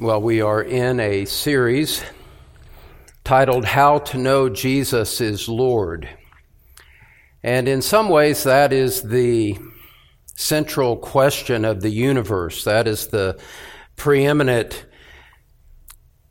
Well, 0.00 0.22
we 0.22 0.40
are 0.40 0.62
in 0.62 0.98
a 0.98 1.26
series 1.26 2.02
titled 3.22 3.66
How 3.66 3.98
to 3.98 4.16
Know 4.16 4.48
Jesus 4.48 5.20
is 5.20 5.46
Lord. 5.46 6.08
And 7.42 7.68
in 7.68 7.82
some 7.82 8.08
ways, 8.08 8.44
that 8.44 8.72
is 8.72 9.02
the 9.02 9.58
central 10.36 10.96
question 10.96 11.66
of 11.66 11.82
the 11.82 11.90
universe. 11.90 12.64
That 12.64 12.88
is 12.88 13.08
the 13.08 13.38
preeminent 13.96 14.86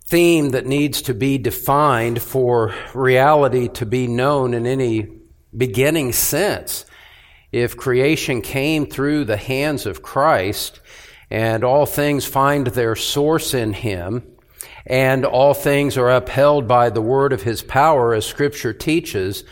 theme 0.07 0.49
that 0.49 0.65
needs 0.65 1.03
to 1.03 1.13
be 1.13 1.37
defined 1.37 2.23
for 2.23 2.73
reality 2.95 3.67
to 3.67 3.85
be 3.85 4.07
known 4.07 4.55
in 4.55 4.65
any 4.65 5.09
beginning 5.55 6.13
sense. 6.13 6.85
If 7.51 7.77
creation 7.77 8.41
came 8.41 8.87
through 8.87 9.25
the 9.25 9.37
hands 9.37 9.85
of 9.85 10.01
Christ, 10.01 10.79
and 11.29 11.63
all 11.63 11.85
things 11.85 12.25
find 12.25 12.67
their 12.67 12.95
source 12.95 13.53
in 13.53 13.73
him, 13.73 14.23
and 14.85 15.25
all 15.25 15.53
things 15.53 15.97
are 15.97 16.09
upheld 16.09 16.67
by 16.67 16.89
the 16.89 17.01
word 17.01 17.33
of 17.33 17.43
his 17.43 17.61
power, 17.61 18.13
as 18.13 18.25
scripture 18.25 18.73
teaches, 18.73 19.43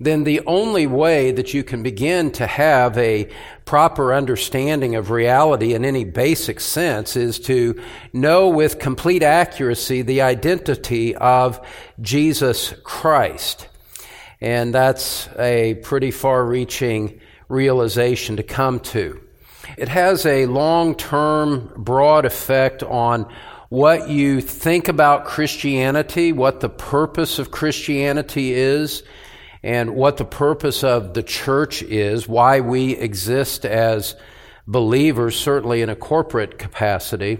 then 0.00 0.22
the 0.22 0.40
only 0.46 0.86
way 0.86 1.32
that 1.32 1.52
you 1.52 1.64
can 1.64 1.82
begin 1.82 2.30
to 2.30 2.46
have 2.46 2.96
a 2.96 3.28
proper 3.64 4.14
understanding 4.14 4.94
of 4.94 5.10
reality 5.10 5.74
in 5.74 5.84
any 5.84 6.04
basic 6.04 6.60
sense 6.60 7.16
is 7.16 7.40
to 7.40 7.80
know 8.12 8.48
with 8.48 8.78
complete 8.78 9.24
accuracy 9.24 10.02
the 10.02 10.22
identity 10.22 11.16
of 11.16 11.60
Jesus 12.00 12.72
Christ. 12.84 13.68
And 14.40 14.72
that's 14.72 15.28
a 15.36 15.74
pretty 15.82 16.12
far 16.12 16.44
reaching 16.44 17.20
realization 17.48 18.36
to 18.36 18.44
come 18.44 18.78
to. 18.80 19.20
It 19.78 19.88
has 19.88 20.26
a 20.26 20.46
long 20.46 20.96
term, 20.96 21.72
broad 21.76 22.24
effect 22.24 22.82
on 22.82 23.32
what 23.68 24.08
you 24.08 24.40
think 24.40 24.88
about 24.88 25.24
Christianity, 25.24 26.32
what 26.32 26.58
the 26.58 26.68
purpose 26.68 27.38
of 27.38 27.52
Christianity 27.52 28.54
is, 28.54 29.04
and 29.62 29.94
what 29.94 30.16
the 30.16 30.24
purpose 30.24 30.82
of 30.82 31.14
the 31.14 31.22
church 31.22 31.82
is, 31.82 32.26
why 32.26 32.58
we 32.58 32.96
exist 32.96 33.64
as 33.64 34.16
believers, 34.66 35.38
certainly 35.38 35.80
in 35.82 35.90
a 35.90 35.96
corporate 35.96 36.58
capacity. 36.58 37.38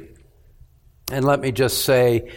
And 1.11 1.25
let 1.25 1.41
me 1.41 1.51
just 1.51 1.85
say, 1.85 2.31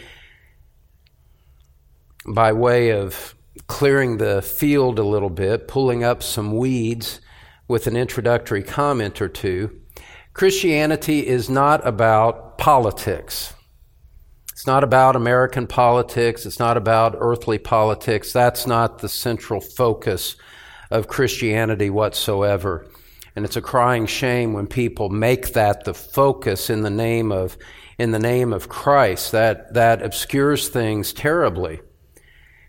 by 2.26 2.54
way 2.54 2.90
of 2.90 3.36
clearing 3.68 4.16
the 4.16 4.42
field 4.42 4.98
a 4.98 5.04
little 5.04 5.30
bit, 5.30 5.68
pulling 5.68 6.02
up 6.02 6.24
some 6.24 6.56
weeds 6.56 7.20
with 7.68 7.86
an 7.86 7.96
introductory 7.96 8.64
comment 8.64 9.22
or 9.22 9.28
two, 9.28 9.78
Christianity 10.34 11.26
is 11.26 11.50
not 11.50 11.86
about 11.86 12.56
politics. 12.56 13.52
It's 14.52 14.66
not 14.66 14.82
about 14.82 15.14
American 15.14 15.66
politics. 15.66 16.46
It's 16.46 16.58
not 16.58 16.76
about 16.76 17.16
earthly 17.18 17.58
politics. 17.58 18.32
That's 18.32 18.66
not 18.66 19.00
the 19.00 19.08
central 19.08 19.60
focus 19.60 20.36
of 20.90 21.08
Christianity 21.08 21.90
whatsoever. 21.90 22.86
And 23.34 23.44
it's 23.44 23.56
a 23.56 23.62
crying 23.62 24.06
shame 24.06 24.52
when 24.52 24.66
people 24.66 25.08
make 25.10 25.52
that 25.52 25.84
the 25.84 25.94
focus 25.94 26.70
in 26.70 26.82
the 26.82 26.90
name 26.90 27.32
of, 27.32 27.58
in 27.98 28.10
the 28.12 28.18
name 28.18 28.52
of 28.52 28.68
Christ. 28.68 29.32
That, 29.32 29.74
that 29.74 30.02
obscures 30.02 30.68
things 30.68 31.12
terribly. 31.12 31.80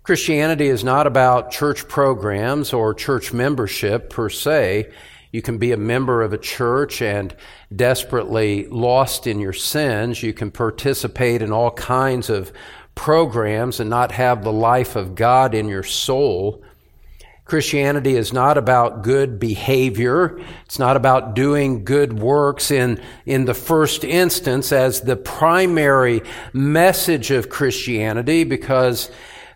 Christianity 0.04 0.68
is 0.68 0.84
not 0.84 1.08
about 1.08 1.52
church 1.52 1.88
programs 1.88 2.74
or 2.74 2.94
church 2.94 3.32
membership 3.32 4.10
per 4.10 4.30
se. 4.30 4.92
You 5.34 5.42
can 5.42 5.58
be 5.58 5.72
a 5.72 5.78
member 5.78 6.22
of 6.22 6.32
a 6.32 6.38
church 6.38 7.02
and 7.02 7.36
desperately 7.76 8.68
lost 8.68 9.26
in 9.26 9.40
your 9.40 9.52
sins. 9.52 10.22
You 10.22 10.32
can 10.32 10.52
participate 10.52 11.42
in 11.42 11.52
all 11.52 11.72
kinds 11.72 12.30
of 12.30 12.54
programs 12.94 13.80
and 13.80 13.90
not 13.90 14.12
have 14.12 14.44
the 14.44 14.52
life 14.52 14.96
of 14.96 15.16
God 15.16 15.56
in 15.56 15.68
your 15.68 15.82
soul. 15.82 16.64
Christianity 17.46 18.16
is 18.16 18.32
not 18.32 18.60
about 18.60 19.02
good 19.02 19.40
behavior. 19.40 20.40
It's 20.66 20.78
not 20.78 20.96
about 20.98 21.34
doing 21.34 21.84
good 21.84 22.14
works 22.14 22.70
in, 22.70 23.02
in 23.26 23.46
the 23.46 23.56
first 23.56 24.04
instance 24.04 24.72
as 24.72 25.02
the 25.02 25.16
primary 25.16 26.22
message 26.54 27.32
of 27.32 27.50
Christianity 27.50 28.44
because 28.44 29.10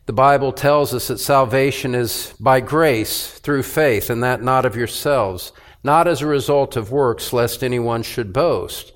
the 0.07 0.13
Bible 0.13 0.53
tells 0.53 0.95
us 0.95 1.09
that 1.09 1.19
salvation 1.19 1.93
is 1.93 2.33
by 2.39 2.61
grace 2.61 3.29
through 3.29 3.61
faith 3.61 4.09
and 4.09 4.23
that 4.23 4.41
not 4.41 4.65
of 4.65 4.75
yourselves 4.75 5.51
not 5.87 6.07
as 6.07 6.21
a 6.21 6.27
result 6.27 6.75
of 6.75 6.91
works, 6.91 7.33
lest 7.33 7.63
anyone 7.63 8.03
should 8.03 8.31
boast. 8.31 8.93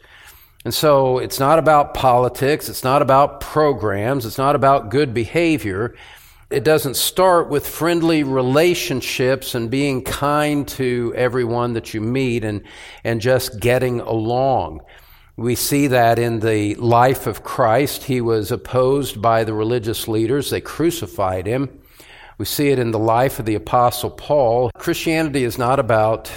And 0.64 0.74
so 0.74 1.18
it's 1.18 1.40
not 1.40 1.58
about 1.58 1.96
politics, 1.96 2.70
it's 2.70 2.84
not 2.84 3.02
about 3.02 3.42
programs, 3.42 4.26
it's 4.28 4.38
not 4.38 4.56
about 4.56 4.92
good 4.92 5.12
behavior. 5.14 5.96
It 6.52 6.64
doesn't 6.64 6.98
start 6.98 7.50
with 7.50 7.66
friendly 7.66 8.24
relationships 8.24 9.56
and 9.56 9.72
being 9.72 10.04
kind 10.04 10.68
to 10.68 11.14
everyone 11.16 11.74
that 11.74 11.94
you 11.94 12.02
meet 12.02 12.44
and, 12.44 12.62
and 13.04 13.22
just 13.22 13.60
getting 13.60 14.02
along. 14.02 14.82
We 15.38 15.56
see 15.56 15.88
that 15.88 16.20
in 16.20 16.42
the 16.42 16.76
life 16.76 17.26
of 17.26 17.42
Christ. 17.42 18.04
He 18.04 18.20
was 18.20 18.52
opposed 18.52 19.22
by 19.22 19.46
the 19.46 19.54
religious 19.54 20.08
leaders, 20.08 20.50
they 20.50 20.62
crucified 20.62 21.48
him. 21.48 21.70
We 22.38 22.46
see 22.46 22.70
it 22.70 22.80
in 22.80 22.92
the 22.92 23.00
life 23.00 23.40
of 23.40 23.46
the 23.46 23.56
Apostle 23.56 24.12
Paul. 24.12 24.72
Christianity 24.76 25.44
is 25.44 25.58
not 25.58 25.80
about 25.80 26.32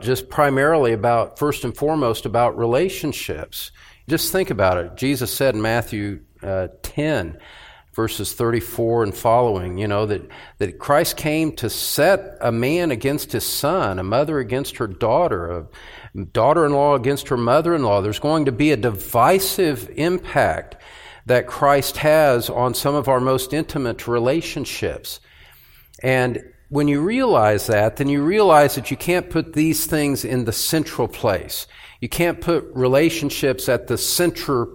just 0.00 0.28
primarily 0.28 0.92
about, 0.92 1.38
first 1.38 1.64
and 1.64 1.76
foremost, 1.76 2.26
about 2.26 2.56
relationships. 2.56 3.72
Just 4.08 4.32
think 4.32 4.50
about 4.50 4.78
it. 4.78 4.96
Jesus 4.96 5.32
said 5.32 5.54
in 5.54 5.62
Matthew 5.62 6.20
uh, 6.42 6.68
10, 6.82 7.38
verses 7.98 8.32
34 8.32 9.02
and 9.02 9.14
following, 9.14 9.76
you 9.76 9.88
know, 9.88 10.06
that, 10.06 10.22
that 10.58 10.78
Christ 10.78 11.16
came 11.16 11.50
to 11.56 11.68
set 11.68 12.38
a 12.40 12.52
man 12.52 12.92
against 12.92 13.32
his 13.32 13.44
son, 13.44 13.98
a 13.98 14.04
mother 14.04 14.38
against 14.38 14.76
her 14.76 14.86
daughter, 14.86 15.66
a 16.14 16.24
daughter 16.26 16.64
in 16.64 16.72
law 16.72 16.94
against 16.94 17.28
her 17.28 17.36
mother 17.36 17.74
in 17.74 17.82
law. 17.82 18.00
There's 18.00 18.20
going 18.20 18.44
to 18.44 18.52
be 18.52 18.70
a 18.70 18.76
divisive 18.76 19.90
impact 19.96 20.76
that 21.26 21.48
Christ 21.48 21.96
has 21.96 22.48
on 22.48 22.72
some 22.72 22.94
of 22.94 23.08
our 23.08 23.18
most 23.18 23.52
intimate 23.52 24.06
relationships. 24.06 25.18
And 26.00 26.42
when 26.68 26.88
you 26.88 27.00
realize 27.00 27.66
that, 27.68 27.96
then 27.96 28.08
you 28.08 28.22
realize 28.22 28.74
that 28.74 28.90
you 28.90 28.96
can't 28.96 29.30
put 29.30 29.54
these 29.54 29.86
things 29.86 30.24
in 30.24 30.44
the 30.44 30.52
central 30.52 31.08
place. 31.08 31.66
You 32.00 32.08
can't 32.08 32.40
put 32.40 32.70
relationships 32.74 33.68
at 33.68 33.88
the 33.88 33.98
center 33.98 34.66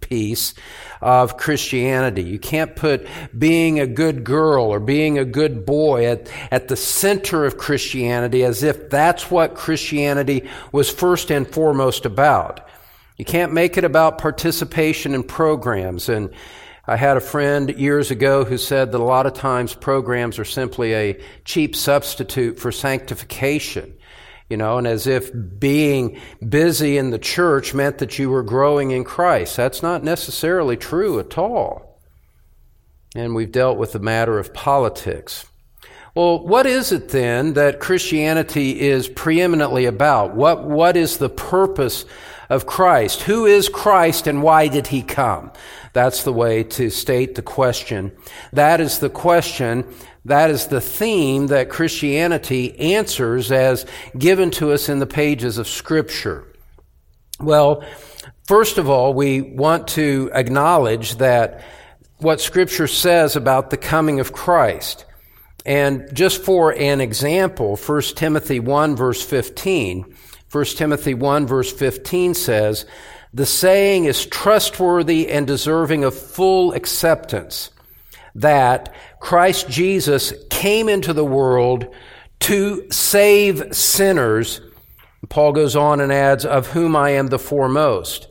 piece 0.00 0.54
of 1.00 1.36
Christianity. 1.36 2.22
You 2.22 2.40
can't 2.40 2.74
put 2.74 3.06
being 3.38 3.78
a 3.78 3.86
good 3.86 4.24
girl 4.24 4.64
or 4.64 4.80
being 4.80 5.16
a 5.16 5.24
good 5.24 5.64
boy 5.64 6.06
at, 6.06 6.28
at 6.50 6.66
the 6.66 6.76
center 6.76 7.44
of 7.44 7.56
Christianity 7.56 8.44
as 8.44 8.64
if 8.64 8.90
that's 8.90 9.30
what 9.30 9.54
Christianity 9.54 10.48
was 10.72 10.90
first 10.90 11.30
and 11.30 11.46
foremost 11.46 12.04
about. 12.04 12.68
You 13.16 13.24
can't 13.24 13.52
make 13.52 13.76
it 13.76 13.84
about 13.84 14.18
participation 14.18 15.14
in 15.14 15.22
programs 15.22 16.08
and 16.08 16.30
I 16.84 16.96
had 16.96 17.16
a 17.16 17.20
friend 17.20 17.70
years 17.70 18.10
ago 18.10 18.44
who 18.44 18.58
said 18.58 18.90
that 18.90 19.00
a 19.00 19.04
lot 19.04 19.26
of 19.26 19.34
times 19.34 19.74
programs 19.74 20.38
are 20.38 20.44
simply 20.44 20.94
a 20.94 21.20
cheap 21.44 21.76
substitute 21.76 22.58
for 22.58 22.72
sanctification. 22.72 23.94
You 24.50 24.56
know, 24.56 24.76
and 24.76 24.86
as 24.86 25.06
if 25.06 25.30
being 25.58 26.20
busy 26.46 26.98
in 26.98 27.10
the 27.10 27.18
church 27.18 27.72
meant 27.72 27.98
that 27.98 28.18
you 28.18 28.28
were 28.28 28.42
growing 28.42 28.90
in 28.90 29.04
Christ. 29.04 29.56
That's 29.56 29.82
not 29.82 30.04
necessarily 30.04 30.76
true 30.76 31.20
at 31.20 31.38
all. 31.38 32.00
And 33.14 33.34
we've 33.34 33.52
dealt 33.52 33.78
with 33.78 33.92
the 33.92 33.98
matter 33.98 34.38
of 34.38 34.52
politics. 34.52 35.46
Well, 36.14 36.46
what 36.46 36.66
is 36.66 36.92
it 36.92 37.08
then 37.08 37.54
that 37.54 37.80
Christianity 37.80 38.78
is 38.78 39.08
preeminently 39.08 39.86
about? 39.86 40.34
What, 40.34 40.64
what 40.64 40.96
is 40.96 41.16
the 41.16 41.30
purpose 41.30 42.04
of 42.50 42.66
Christ? 42.66 43.22
Who 43.22 43.46
is 43.46 43.70
Christ 43.70 44.26
and 44.26 44.42
why 44.42 44.68
did 44.68 44.88
he 44.88 45.02
come? 45.02 45.50
That's 45.92 46.22
the 46.24 46.32
way 46.32 46.62
to 46.64 46.90
state 46.90 47.34
the 47.34 47.42
question. 47.42 48.12
That 48.52 48.80
is 48.80 48.98
the 48.98 49.10
question. 49.10 49.84
That 50.24 50.50
is 50.50 50.68
the 50.68 50.80
theme 50.80 51.48
that 51.48 51.68
Christianity 51.68 52.78
answers 52.78 53.52
as 53.52 53.84
given 54.16 54.50
to 54.52 54.72
us 54.72 54.88
in 54.88 55.00
the 55.00 55.06
pages 55.06 55.58
of 55.58 55.68
Scripture. 55.68 56.46
Well, 57.40 57.84
first 58.46 58.78
of 58.78 58.88
all, 58.88 59.14
we 59.14 59.42
want 59.42 59.88
to 59.88 60.30
acknowledge 60.32 61.16
that 61.16 61.62
what 62.18 62.40
Scripture 62.40 62.86
says 62.86 63.36
about 63.36 63.70
the 63.70 63.76
coming 63.76 64.20
of 64.20 64.32
Christ. 64.32 65.04
And 65.66 66.08
just 66.14 66.42
for 66.42 66.72
an 66.72 67.00
example, 67.00 67.76
1 67.76 68.02
Timothy 68.16 68.60
1 68.60 68.96
verse 68.96 69.22
15, 69.22 70.14
1 70.50 70.64
Timothy 70.64 71.14
1 71.14 71.46
verse 71.46 71.72
15 71.72 72.34
says, 72.34 72.86
the 73.34 73.46
saying 73.46 74.04
is 74.04 74.26
trustworthy 74.26 75.28
and 75.28 75.46
deserving 75.46 76.04
of 76.04 76.14
full 76.14 76.72
acceptance 76.72 77.70
that 78.34 78.94
Christ 79.20 79.68
Jesus 79.68 80.32
came 80.50 80.88
into 80.88 81.12
the 81.12 81.24
world 81.24 81.94
to 82.40 82.86
save 82.90 83.74
sinners. 83.74 84.60
Paul 85.28 85.52
goes 85.52 85.76
on 85.76 86.00
and 86.00 86.12
adds, 86.12 86.44
of 86.44 86.68
whom 86.68 86.96
I 86.96 87.10
am 87.10 87.28
the 87.28 87.38
foremost. 87.38 88.28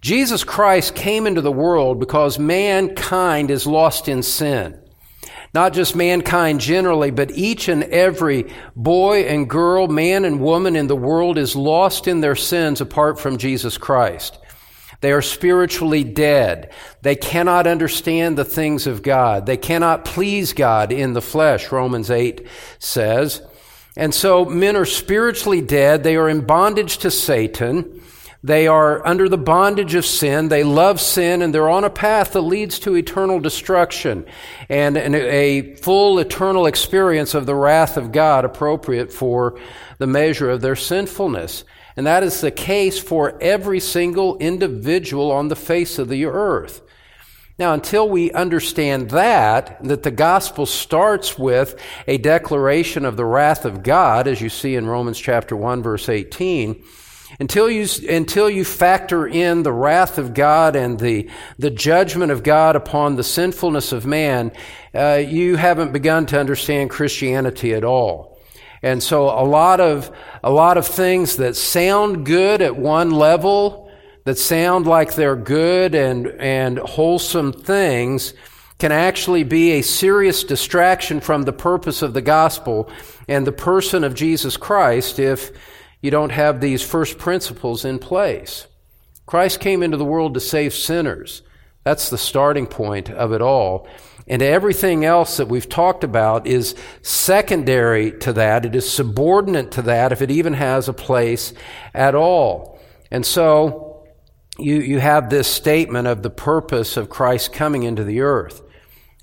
Jesus 0.00 0.44
Christ 0.44 0.94
came 0.94 1.26
into 1.26 1.40
the 1.40 1.52
world 1.52 2.00
because 2.00 2.38
mankind 2.38 3.50
is 3.50 3.66
lost 3.66 4.08
in 4.08 4.22
sin. 4.22 4.78
Not 5.54 5.72
just 5.72 5.94
mankind 5.94 6.60
generally, 6.60 7.12
but 7.12 7.30
each 7.30 7.68
and 7.68 7.84
every 7.84 8.52
boy 8.74 9.22
and 9.22 9.48
girl, 9.48 9.86
man 9.86 10.24
and 10.24 10.40
woman 10.40 10.74
in 10.74 10.88
the 10.88 10.96
world 10.96 11.38
is 11.38 11.54
lost 11.54 12.08
in 12.08 12.20
their 12.20 12.34
sins 12.34 12.80
apart 12.80 13.20
from 13.20 13.38
Jesus 13.38 13.78
Christ. 13.78 14.36
They 15.00 15.12
are 15.12 15.22
spiritually 15.22 16.02
dead. 16.02 16.72
They 17.02 17.14
cannot 17.14 17.68
understand 17.68 18.36
the 18.36 18.44
things 18.44 18.88
of 18.88 19.02
God. 19.02 19.46
They 19.46 19.56
cannot 19.56 20.04
please 20.04 20.52
God 20.52 20.90
in 20.90 21.12
the 21.12 21.22
flesh, 21.22 21.70
Romans 21.70 22.10
8 22.10 22.46
says. 22.80 23.40
And 23.96 24.12
so 24.12 24.44
men 24.44 24.76
are 24.76 24.84
spiritually 24.84 25.60
dead. 25.60 26.02
They 26.02 26.16
are 26.16 26.28
in 26.28 26.46
bondage 26.46 26.98
to 26.98 27.10
Satan. 27.12 28.02
They 28.44 28.66
are 28.66 29.04
under 29.06 29.26
the 29.26 29.38
bondage 29.38 29.94
of 29.94 30.04
sin. 30.04 30.48
They 30.48 30.64
love 30.64 31.00
sin 31.00 31.40
and 31.40 31.54
they're 31.54 31.70
on 31.70 31.82
a 31.82 31.88
path 31.88 32.34
that 32.34 32.42
leads 32.42 32.78
to 32.80 32.94
eternal 32.94 33.40
destruction 33.40 34.26
and 34.68 34.98
a 34.98 35.76
full 35.76 36.18
eternal 36.18 36.66
experience 36.66 37.32
of 37.32 37.46
the 37.46 37.54
wrath 37.54 37.96
of 37.96 38.12
God 38.12 38.44
appropriate 38.44 39.10
for 39.10 39.58
the 39.96 40.06
measure 40.06 40.50
of 40.50 40.60
their 40.60 40.76
sinfulness. 40.76 41.64
And 41.96 42.06
that 42.06 42.22
is 42.22 42.42
the 42.42 42.50
case 42.50 42.98
for 42.98 43.40
every 43.40 43.80
single 43.80 44.36
individual 44.36 45.32
on 45.32 45.48
the 45.48 45.56
face 45.56 45.98
of 45.98 46.10
the 46.10 46.26
earth. 46.26 46.82
Now, 47.58 47.72
until 47.72 48.06
we 48.06 48.30
understand 48.32 49.08
that, 49.12 49.82
that 49.82 50.02
the 50.02 50.10
gospel 50.10 50.66
starts 50.66 51.38
with 51.38 51.80
a 52.06 52.18
declaration 52.18 53.06
of 53.06 53.16
the 53.16 53.24
wrath 53.24 53.64
of 53.64 53.82
God, 53.82 54.28
as 54.28 54.42
you 54.42 54.50
see 54.50 54.76
in 54.76 54.86
Romans 54.86 55.18
chapter 55.18 55.56
1 55.56 55.82
verse 55.82 56.10
18, 56.10 56.84
until 57.40 57.70
you, 57.70 57.86
until 58.08 58.48
you 58.48 58.64
factor 58.64 59.26
in 59.26 59.62
the 59.62 59.72
wrath 59.72 60.18
of 60.18 60.34
God 60.34 60.76
and 60.76 60.98
the, 60.98 61.28
the 61.58 61.70
judgment 61.70 62.30
of 62.30 62.42
God 62.42 62.76
upon 62.76 63.16
the 63.16 63.24
sinfulness 63.24 63.92
of 63.92 64.06
man, 64.06 64.52
uh, 64.94 65.22
you 65.26 65.56
haven't 65.56 65.92
begun 65.92 66.26
to 66.26 66.38
understand 66.38 66.90
Christianity 66.90 67.74
at 67.74 67.84
all. 67.84 68.38
And 68.82 69.02
so 69.02 69.30
a 69.30 69.46
lot 69.46 69.80
of, 69.80 70.14
a 70.42 70.50
lot 70.50 70.76
of 70.76 70.86
things 70.86 71.36
that 71.38 71.56
sound 71.56 72.26
good 72.26 72.60
at 72.60 72.76
one 72.76 73.10
level, 73.10 73.90
that 74.24 74.38
sound 74.38 74.86
like 74.86 75.14
they're 75.14 75.36
good 75.36 75.94
and, 75.94 76.26
and 76.26 76.78
wholesome 76.78 77.52
things, 77.52 78.34
can 78.78 78.92
actually 78.92 79.44
be 79.44 79.72
a 79.72 79.82
serious 79.82 80.44
distraction 80.44 81.20
from 81.20 81.44
the 81.44 81.52
purpose 81.52 82.02
of 82.02 82.12
the 82.12 82.20
gospel 82.20 82.90
and 83.28 83.46
the 83.46 83.52
person 83.52 84.04
of 84.04 84.14
Jesus 84.14 84.56
Christ 84.56 85.18
if, 85.18 85.52
you 86.04 86.10
don't 86.10 86.32
have 86.32 86.60
these 86.60 86.82
first 86.82 87.16
principles 87.16 87.82
in 87.82 87.98
place. 87.98 88.66
Christ 89.24 89.58
came 89.58 89.82
into 89.82 89.96
the 89.96 90.04
world 90.04 90.34
to 90.34 90.40
save 90.40 90.74
sinners. 90.74 91.40
That's 91.82 92.10
the 92.10 92.18
starting 92.18 92.66
point 92.66 93.08
of 93.08 93.32
it 93.32 93.40
all. 93.40 93.88
And 94.28 94.42
everything 94.42 95.06
else 95.06 95.38
that 95.38 95.48
we've 95.48 95.66
talked 95.66 96.04
about 96.04 96.46
is 96.46 96.74
secondary 97.00 98.12
to 98.18 98.34
that. 98.34 98.66
It 98.66 98.76
is 98.76 98.86
subordinate 98.86 99.70
to 99.70 99.82
that 99.82 100.12
if 100.12 100.20
it 100.20 100.30
even 100.30 100.52
has 100.52 100.90
a 100.90 100.92
place 100.92 101.54
at 101.94 102.14
all. 102.14 102.78
And 103.10 103.24
so 103.24 104.06
you, 104.58 104.80
you 104.80 105.00
have 105.00 105.30
this 105.30 105.48
statement 105.48 106.06
of 106.06 106.22
the 106.22 106.28
purpose 106.28 106.98
of 106.98 107.08
Christ 107.08 107.54
coming 107.54 107.82
into 107.82 108.04
the 108.04 108.20
earth. 108.20 108.60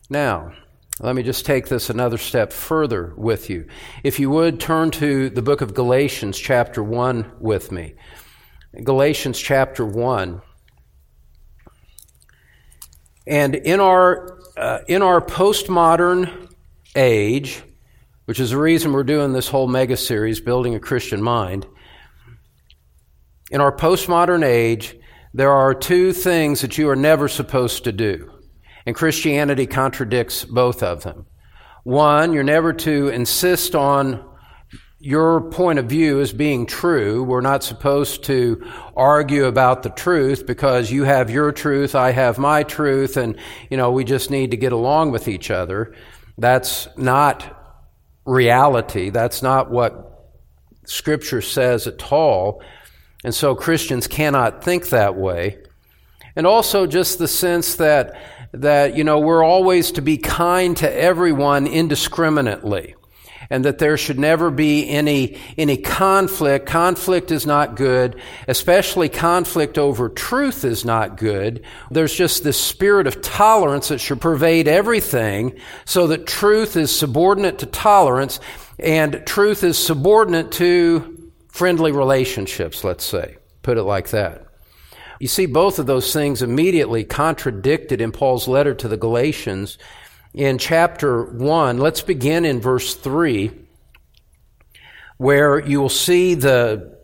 Now, 0.10 0.54
let 1.04 1.16
me 1.16 1.24
just 1.24 1.48
take 1.48 1.68
this 1.68 1.90
another 1.90 2.20
step 2.20 2.54
further 2.54 3.14
with 3.18 3.50
you. 3.50 3.68
If 4.04 4.20
you 4.20 4.30
would 4.30 4.60
turn 4.60 4.92
to 4.92 5.32
the 5.32 5.42
book 5.42 5.62
of 5.62 5.74
Galatians, 5.74 6.38
chapter 6.38 6.84
1, 6.84 7.38
with 7.40 7.72
me. 7.72 7.96
Galatians, 8.84 9.40
chapter 9.40 9.84
1. 9.84 10.42
And 13.26 13.56
in 13.56 13.80
our, 13.80 14.40
uh, 14.56 14.80
in 14.88 15.02
our 15.02 15.22
postmodern 15.22 16.54
age, 16.96 17.64
which 18.26 18.40
is 18.40 18.52
the 18.52 18.58
reason 18.58 18.94
we're 18.94 19.04
doing 19.04 19.34
this 19.34 19.48
whole 19.48 19.68
mega 19.68 19.98
series, 19.98 20.40
Building 20.40 20.76
a 20.76 20.80
Christian 20.80 21.22
Mind, 21.22 21.66
in 23.50 23.60
our 23.60 23.76
postmodern 23.76 24.46
age, 24.46 24.96
there 25.34 25.52
are 25.52 25.74
two 25.74 26.14
things 26.14 26.62
that 26.62 26.78
you 26.78 26.88
are 26.90 26.96
never 26.96 27.28
supposed 27.28 27.86
to 27.86 27.92
do. 27.92 28.32
And 28.86 28.96
Christianity 28.96 29.68
contradicts 29.68 30.46
both 30.46 30.84
of 30.84 31.04
them. 31.04 31.26
One, 31.84 32.34
you're 32.34 32.44
never 32.44 32.74
to 32.74 33.10
insist 33.10 33.76
on 33.76 34.24
your 35.00 35.42
point 35.50 35.80
of 35.80 35.88
view 35.88 36.22
as 36.22 36.32
being 36.32 36.68
true. 36.68 37.24
We're 37.24 37.42
not 37.42 37.64
supposed 37.64 38.24
to 38.26 38.64
argue 38.96 39.46
about 39.46 39.82
the 39.82 39.90
truth 39.90 40.46
because 40.46 40.92
you 40.92 41.06
have 41.06 41.32
your 41.32 41.52
truth, 41.52 41.96
I 41.96 42.12
have 42.12 42.38
my 42.38 42.62
truth, 42.62 43.18
and, 43.18 43.36
you 43.72 43.78
know, 43.78 43.92
we 43.92 44.04
just 44.04 44.30
need 44.30 44.52
to 44.52 44.58
get 44.58 44.74
along 44.74 45.10
with 45.10 45.28
each 45.28 45.50
other. 45.50 45.96
That's 46.38 46.88
not 46.98 47.58
reality. 48.26 49.10
That's 49.10 49.42
not 49.42 49.72
what 49.72 50.30
Scripture 50.86 51.42
says 51.42 51.88
at 51.88 52.12
all. 52.12 52.62
And 53.24 53.34
so 53.34 53.56
Christians 53.56 54.06
cannot 54.06 54.64
think 54.64 54.90
that 54.90 55.16
way. 55.16 55.64
And 56.36 56.46
also 56.46 56.86
just 56.86 57.18
the 57.18 57.28
sense 57.28 57.76
that 57.76 58.16
that, 58.54 58.96
you 58.96 59.04
know, 59.04 59.20
we're 59.20 59.44
always 59.44 59.92
to 59.94 60.02
be 60.02 60.18
kind 60.18 60.76
to 60.78 60.94
everyone 60.94 61.68
indiscriminately 61.68 62.96
and 63.52 63.66
that 63.66 63.80
there 63.80 63.98
should 63.98 64.18
never 64.18 64.50
be 64.50 64.88
any, 64.88 65.38
any 65.58 65.76
conflict. 65.76 66.66
Conflict 66.66 67.32
is 67.32 67.46
not 67.46 67.76
good, 67.76 68.20
especially 68.48 69.10
conflict 69.10 69.78
over 69.78 70.08
truth 70.08 70.64
is 70.64 70.86
not 70.86 71.18
good. 71.18 71.64
There's 71.92 72.16
just 72.16 72.46
this 72.46 72.60
spirit 72.60 73.08
of 73.08 73.22
tolerance 73.22 73.90
that 73.90 74.00
should 74.00 74.22
pervade 74.22 74.70
everything 74.70 75.60
so 75.84 76.08
that 76.08 76.26
truth 76.26 76.78
is 76.78 76.98
subordinate 76.98 77.60
to 77.60 77.66
tolerance 77.66 78.40
and 78.80 79.22
truth 79.26 79.66
is 79.66 79.78
subordinate 79.78 80.54
to 80.54 81.32
friendly 81.50 81.92
relationships, 81.92 82.86
let's 82.86 83.04
say. 83.04 83.36
Put 83.64 83.78
it 83.78 83.84
like 83.84 84.12
that. 84.12 84.46
You 85.22 85.28
see 85.28 85.46
both 85.46 85.78
of 85.78 85.86
those 85.86 86.12
things 86.12 86.42
immediately 86.42 87.04
contradicted 87.04 88.02
in 88.02 88.12
Paul's 88.12 88.48
letter 88.48 88.74
to 88.74 88.88
the 88.88 88.98
Galatians 88.98 89.78
in 90.34 90.58
chapter 90.58 91.24
1. 91.26 91.78
Let's 91.78 92.02
begin 92.02 92.44
in 92.44 92.60
verse 92.60 92.96
3, 92.96 93.52
where 95.18 95.60
you 95.60 95.80
will 95.80 95.90
see 95.90 96.34
the 96.34 96.98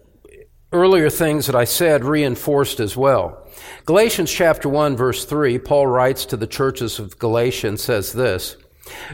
earlier 0.74 1.12
things 1.12 1.46
that 1.46 1.56
I 1.56 1.66
said 1.66 2.04
reinforced 2.04 2.80
as 2.80 2.98
well. 2.98 3.48
Galatians 3.86 4.32
chapter 4.32 4.68
1 4.68 4.98
verse 4.98 5.24
3, 5.24 5.60
Paul 5.60 5.86
writes 5.86 6.26
to 6.26 6.38
the 6.38 6.48
churches 6.48 6.98
of 6.98 7.20
Galatians 7.20 7.84
says 7.84 8.14
this, 8.14 8.58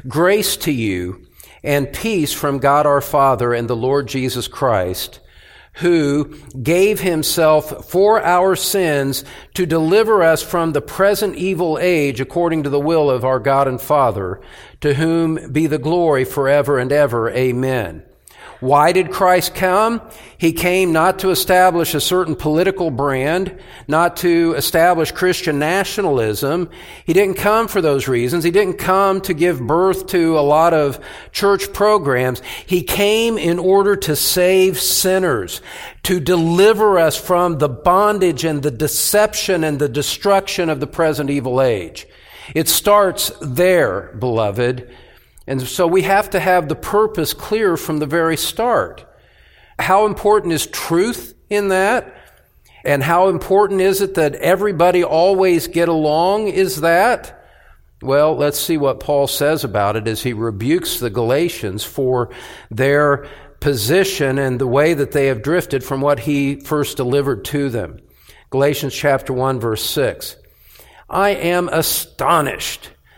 Grace 0.07 0.55
to 0.55 0.71
you 0.71 1.27
and 1.61 1.91
peace 1.91 2.31
from 2.31 2.59
God 2.59 2.85
our 2.85 3.01
Father 3.01 3.53
and 3.53 3.69
the 3.69 3.75
Lord 3.75 4.07
Jesus 4.07 4.47
Christ, 4.47 5.19
who 5.77 6.35
gave 6.61 6.99
himself 6.99 7.89
for 7.89 8.21
our 8.21 8.55
sins 8.55 9.23
to 9.55 9.65
deliver 9.65 10.21
us 10.21 10.43
from 10.43 10.71
the 10.71 10.81
present 10.81 11.35
evil 11.35 11.79
age 11.81 12.21
according 12.21 12.63
to 12.63 12.69
the 12.69 12.79
will 12.79 13.09
of 13.09 13.25
our 13.25 13.39
God 13.39 13.67
and 13.67 13.81
Father, 13.81 14.39
to 14.81 14.93
whom 14.93 15.51
be 15.51 15.65
the 15.65 15.79
glory 15.79 16.25
forever 16.25 16.77
and 16.77 16.91
ever. 16.91 17.29
Amen. 17.31 18.03
Why 18.63 18.93
did 18.93 19.11
Christ 19.11 19.55
come? 19.55 20.01
He 20.37 20.53
came 20.53 20.93
not 20.93 21.19
to 21.19 21.31
establish 21.31 21.93
a 21.93 21.99
certain 21.99 22.33
political 22.33 22.91
brand, 22.91 23.59
not 23.89 24.15
to 24.17 24.53
establish 24.55 25.11
Christian 25.11 25.59
nationalism. 25.59 26.69
He 27.05 27.11
didn't 27.11 27.35
come 27.35 27.67
for 27.67 27.81
those 27.81 28.07
reasons. 28.07 28.45
He 28.45 28.51
didn't 28.51 28.77
come 28.77 29.19
to 29.23 29.33
give 29.33 29.59
birth 29.59 30.07
to 30.07 30.39
a 30.39 30.47
lot 30.47 30.73
of 30.73 30.97
church 31.33 31.73
programs. 31.73 32.41
He 32.65 32.83
came 32.83 33.37
in 33.37 33.59
order 33.59 33.97
to 33.97 34.15
save 34.15 34.79
sinners, 34.79 35.61
to 36.03 36.21
deliver 36.21 36.97
us 36.97 37.17
from 37.17 37.57
the 37.57 37.67
bondage 37.67 38.45
and 38.45 38.63
the 38.63 38.71
deception 38.71 39.65
and 39.65 39.77
the 39.77 39.89
destruction 39.89 40.69
of 40.69 40.79
the 40.79 40.87
present 40.87 41.29
evil 41.29 41.61
age. 41.61 42.07
It 42.55 42.69
starts 42.69 43.29
there, 43.41 44.15
beloved. 44.17 44.89
And 45.45 45.61
so 45.61 45.87
we 45.87 46.03
have 46.03 46.29
to 46.31 46.39
have 46.39 46.69
the 46.69 46.75
purpose 46.75 47.33
clear 47.33 47.75
from 47.75 47.99
the 47.99 48.05
very 48.05 48.37
start. 48.37 49.05
How 49.77 50.05
important 50.05 50.53
is 50.53 50.67
truth 50.67 51.33
in 51.49 51.69
that? 51.69 52.15
And 52.85 53.01
how 53.01 53.29
important 53.29 53.81
is 53.81 54.01
it 54.01 54.15
that 54.15 54.35
everybody 54.35 55.03
always 55.03 55.67
get 55.67 55.89
along? 55.89 56.47
Is 56.47 56.81
that? 56.81 57.41
Well, 58.01 58.35
let's 58.35 58.59
see 58.59 58.77
what 58.77 58.99
Paul 58.99 59.27
says 59.27 59.63
about 59.63 59.95
it 59.95 60.07
as 60.07 60.21
he 60.23 60.33
rebukes 60.33 60.99
the 60.99 61.09
Galatians 61.09 61.83
for 61.85 62.29
their 62.69 63.27
position 63.61 64.37
and 64.37 64.59
the 64.59 64.67
way 64.67 64.93
that 64.93 65.13
they 65.13 65.27
have 65.27 65.41
drifted 65.41 65.85
from 65.85 66.01
what 66.01 66.19
he 66.19 66.59
first 66.59 66.97
delivered 66.97 67.45
to 67.45 67.69
them. 67.69 67.99
Galatians 68.49 68.93
chapter 68.93 69.31
1 69.31 69.61
verse 69.61 69.83
6. 69.85 70.35
I 71.09 71.29
am 71.29 71.69
astonished 71.69 72.91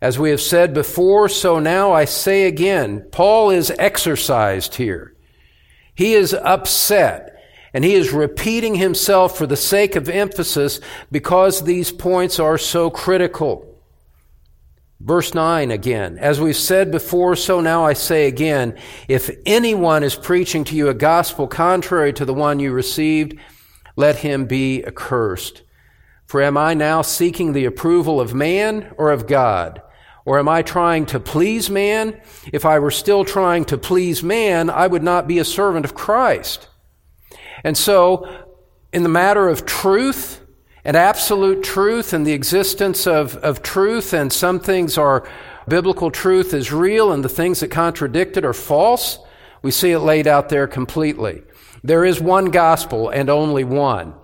As 0.00 0.18
we 0.18 0.30
have 0.30 0.40
said 0.40 0.72
before, 0.72 1.28
so 1.28 1.58
now 1.58 1.92
I 1.92 2.06
say 2.06 2.44
again, 2.44 3.06
Paul 3.12 3.50
is 3.50 3.72
exercised 3.78 4.76
here. 4.76 5.14
He 5.94 6.14
is 6.14 6.32
upset 6.32 7.36
and 7.74 7.84
he 7.84 7.94
is 7.94 8.12
repeating 8.12 8.76
himself 8.76 9.36
for 9.36 9.46
the 9.46 9.56
sake 9.56 9.96
of 9.96 10.08
emphasis 10.08 10.80
because 11.12 11.62
these 11.62 11.92
points 11.92 12.40
are 12.40 12.58
so 12.58 12.90
critical. 12.90 13.66
Verse 14.98 15.34
9 15.34 15.70
again. 15.70 16.18
As 16.18 16.40
we've 16.40 16.56
said 16.56 16.90
before, 16.90 17.36
so 17.36 17.60
now 17.60 17.84
I 17.84 17.92
say 17.92 18.26
again, 18.26 18.76
if 19.08 19.30
anyone 19.46 20.02
is 20.02 20.16
preaching 20.16 20.64
to 20.64 20.74
you 20.76 20.88
a 20.88 20.94
gospel 20.94 21.46
contrary 21.46 22.12
to 22.14 22.24
the 22.24 22.34
one 22.34 22.58
you 22.58 22.72
received, 22.72 23.38
let 23.96 24.16
him 24.16 24.46
be 24.46 24.84
accursed. 24.84 25.62
For 26.26 26.42
am 26.42 26.56
I 26.56 26.74
now 26.74 27.02
seeking 27.02 27.52
the 27.52 27.64
approval 27.64 28.20
of 28.20 28.34
man 28.34 28.92
or 28.96 29.10
of 29.10 29.26
God? 29.26 29.82
Or 30.24 30.38
am 30.38 30.48
I 30.48 30.62
trying 30.62 31.06
to 31.06 31.20
please 31.20 31.70
man? 31.70 32.20
If 32.52 32.64
I 32.64 32.78
were 32.78 32.90
still 32.90 33.24
trying 33.24 33.64
to 33.66 33.78
please 33.78 34.22
man, 34.22 34.68
I 34.70 34.86
would 34.86 35.02
not 35.02 35.26
be 35.26 35.38
a 35.38 35.44
servant 35.44 35.84
of 35.84 35.94
Christ. 35.94 36.68
And 37.64 37.76
so, 37.76 38.46
in 38.92 39.02
the 39.02 39.08
matter 39.08 39.48
of 39.48 39.66
truth 39.66 40.40
and 40.84 40.96
absolute 40.96 41.62
truth 41.62 42.12
and 42.12 42.26
the 42.26 42.32
existence 42.32 43.06
of, 43.06 43.36
of 43.36 43.62
truth, 43.62 44.12
and 44.12 44.32
some 44.32 44.60
things 44.60 44.98
are 44.98 45.28
biblical 45.68 46.10
truth 46.10 46.52
is 46.52 46.72
real 46.72 47.12
and 47.12 47.24
the 47.24 47.28
things 47.28 47.60
that 47.60 47.68
contradict 47.68 48.36
it 48.36 48.44
are 48.44 48.52
false, 48.52 49.18
we 49.62 49.70
see 49.70 49.90
it 49.90 50.00
laid 50.00 50.26
out 50.26 50.48
there 50.48 50.66
completely. 50.66 51.42
There 51.82 52.04
is 52.04 52.20
one 52.20 52.46
gospel 52.46 53.08
and 53.08 53.30
only 53.30 53.64
one. 53.64 54.14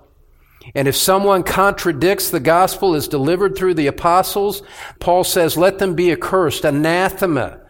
And 0.74 0.88
if 0.88 0.96
someone 0.96 1.42
contradicts 1.42 2.30
the 2.30 2.40
gospel 2.40 2.94
as 2.94 3.08
delivered 3.08 3.56
through 3.56 3.74
the 3.74 3.86
apostles, 3.86 4.62
Paul 4.98 5.24
says, 5.24 5.56
let 5.56 5.78
them 5.78 5.94
be 5.94 6.12
accursed, 6.12 6.64
anathema. 6.64 7.60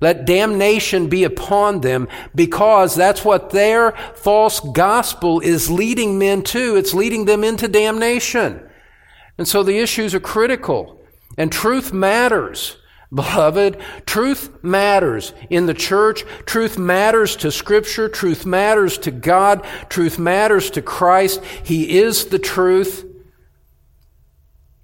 Let 0.00 0.26
damnation 0.26 1.08
be 1.08 1.24
upon 1.24 1.80
them 1.80 2.06
because 2.34 2.94
that's 2.94 3.24
what 3.24 3.50
their 3.50 3.92
false 4.14 4.60
gospel 4.60 5.40
is 5.40 5.70
leading 5.70 6.18
men 6.18 6.42
to. 6.44 6.76
It's 6.76 6.92
leading 6.94 7.24
them 7.24 7.42
into 7.42 7.66
damnation. 7.66 8.62
And 9.38 9.48
so 9.48 9.62
the 9.62 9.78
issues 9.78 10.14
are 10.14 10.20
critical. 10.20 11.02
And 11.38 11.50
truth 11.50 11.92
matters. 11.92 12.76
Beloved, 13.12 13.80
truth 14.04 14.62
matters 14.64 15.32
in 15.48 15.66
the 15.66 15.74
church. 15.74 16.24
Truth 16.44 16.76
matters 16.76 17.36
to 17.36 17.52
Scripture. 17.52 18.08
Truth 18.08 18.44
matters 18.44 18.98
to 18.98 19.10
God. 19.10 19.64
Truth 19.88 20.18
matters 20.18 20.70
to 20.70 20.82
Christ. 20.82 21.44
He 21.62 21.98
is 21.98 22.26
the 22.26 22.38
truth. 22.38 23.04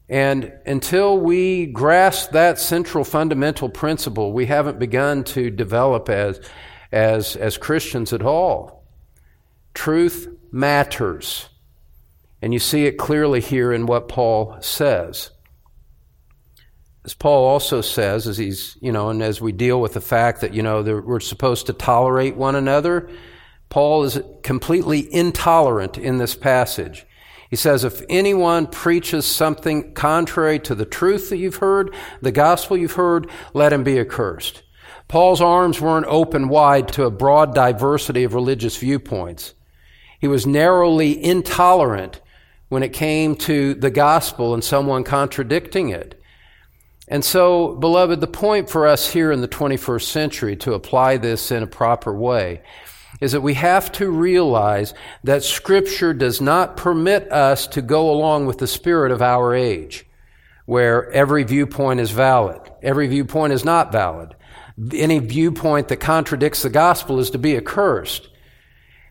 And 0.08 0.52
until 0.66 1.18
we 1.18 1.66
grasp 1.66 2.32
that 2.32 2.58
central 2.58 3.02
fundamental 3.02 3.68
principle, 3.68 4.32
we 4.32 4.46
haven't 4.46 4.78
begun 4.78 5.24
to 5.24 5.50
develop 5.50 6.08
as, 6.08 6.40
as, 6.92 7.34
as 7.34 7.56
Christians 7.56 8.12
at 8.12 8.22
all. 8.22 8.84
Truth 9.74 10.28
matters. 10.52 11.48
And 12.42 12.52
you 12.52 12.58
see 12.58 12.84
it 12.84 12.98
clearly 12.98 13.40
here 13.40 13.72
in 13.72 13.86
what 13.86 14.08
Paul 14.08 14.58
says. 14.60 15.30
As 17.04 17.14
Paul 17.14 17.44
also 17.44 17.80
says, 17.80 18.28
as 18.28 18.38
he's, 18.38 18.76
you 18.80 18.92
know, 18.92 19.10
and 19.10 19.22
as 19.22 19.40
we 19.40 19.50
deal 19.50 19.80
with 19.80 19.94
the 19.94 20.00
fact 20.00 20.40
that, 20.40 20.54
you 20.54 20.62
know, 20.62 20.82
we're 20.82 21.20
supposed 21.20 21.66
to 21.66 21.72
tolerate 21.72 22.36
one 22.36 22.54
another, 22.54 23.10
Paul 23.70 24.04
is 24.04 24.20
completely 24.42 25.12
intolerant 25.12 25.98
in 25.98 26.18
this 26.18 26.36
passage. 26.36 27.04
He 27.50 27.56
says, 27.56 27.84
if 27.84 28.02
anyone 28.08 28.66
preaches 28.66 29.26
something 29.26 29.94
contrary 29.94 30.58
to 30.60 30.74
the 30.74 30.86
truth 30.86 31.28
that 31.30 31.38
you've 31.38 31.56
heard, 31.56 31.94
the 32.20 32.32
gospel 32.32 32.76
you've 32.76 32.92
heard, 32.92 33.28
let 33.52 33.72
him 33.72 33.82
be 33.82 33.98
accursed. 33.98 34.62
Paul's 35.08 35.40
arms 35.40 35.80
weren't 35.80 36.06
open 36.06 36.48
wide 36.48 36.88
to 36.88 37.04
a 37.04 37.10
broad 37.10 37.54
diversity 37.54 38.24
of 38.24 38.32
religious 38.32 38.76
viewpoints. 38.76 39.54
He 40.20 40.28
was 40.28 40.46
narrowly 40.46 41.22
intolerant 41.22 42.20
when 42.68 42.82
it 42.82 42.92
came 42.92 43.34
to 43.36 43.74
the 43.74 43.90
gospel 43.90 44.54
and 44.54 44.62
someone 44.62 45.04
contradicting 45.04 45.90
it. 45.90 46.21
And 47.08 47.24
so, 47.24 47.74
beloved, 47.74 48.20
the 48.20 48.26
point 48.26 48.70
for 48.70 48.86
us 48.86 49.10
here 49.10 49.32
in 49.32 49.40
the 49.40 49.48
21st 49.48 50.02
century 50.04 50.56
to 50.56 50.74
apply 50.74 51.16
this 51.16 51.50
in 51.50 51.62
a 51.62 51.66
proper 51.66 52.14
way 52.14 52.62
is 53.20 53.32
that 53.32 53.40
we 53.40 53.54
have 53.54 53.92
to 53.92 54.10
realize 54.10 54.94
that 55.22 55.44
Scripture 55.44 56.12
does 56.12 56.40
not 56.40 56.76
permit 56.76 57.30
us 57.30 57.66
to 57.68 57.82
go 57.82 58.10
along 58.10 58.46
with 58.46 58.58
the 58.58 58.66
spirit 58.66 59.12
of 59.12 59.22
our 59.22 59.54
age, 59.54 60.06
where 60.66 61.10
every 61.12 61.44
viewpoint 61.44 62.00
is 62.00 62.10
valid, 62.10 62.60
every 62.82 63.06
viewpoint 63.06 63.52
is 63.52 63.64
not 63.64 63.92
valid. 63.92 64.34
Any 64.92 65.18
viewpoint 65.18 65.88
that 65.88 65.98
contradicts 65.98 66.62
the 66.62 66.70
gospel 66.70 67.18
is 67.18 67.30
to 67.30 67.38
be 67.38 67.56
accursed. 67.56 68.28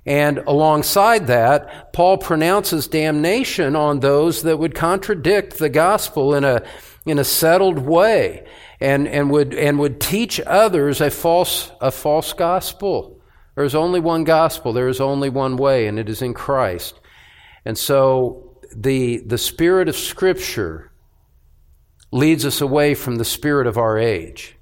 And 0.06 0.40
alongside 0.40 1.28
that, 1.28 1.94
Paul 1.94 2.18
pronounces 2.18 2.88
damnation 2.88 3.76
on 3.76 4.00
those 4.00 4.42
that 4.42 4.58
would 4.58 4.74
contradict 4.74 5.60
the 5.60 5.70
gospel 5.70 6.34
in 6.34 6.44
a, 6.44 6.64
in 7.06 7.20
a 7.20 7.24
settled 7.24 7.80
way 7.80 8.46
and, 8.80 9.08
and, 9.08 9.32
would, 9.32 9.54
and 9.54 9.80
would 9.80 10.00
teach 10.00 10.40
others 10.42 11.02
a 11.02 11.10
false, 11.10 11.72
a 11.82 11.92
false 11.92 12.34
gospel. 12.34 13.22
There 13.56 13.66
is 13.66 13.76
only 13.76 14.00
one 14.00 14.24
gospel, 14.24 14.74
there 14.74 14.88
is 14.88 15.02
only 15.02 15.30
one 15.30 15.58
way, 15.58 15.88
and 15.88 16.00
it 16.00 16.10
is 16.10 16.22
in 16.22 16.34
Christ. 16.34 17.00
And 17.66 17.78
so 17.78 18.58
the, 18.76 19.18
the 19.26 19.38
spirit 19.38 19.90
of 19.90 19.96
Scripture 19.96 20.92
leads 22.12 22.46
us 22.46 22.62
away 22.62 22.94
from 22.94 23.16
the 23.16 23.26
spirit 23.26 23.68
of 23.68 23.78
our 23.78 23.98
age. 23.98 24.56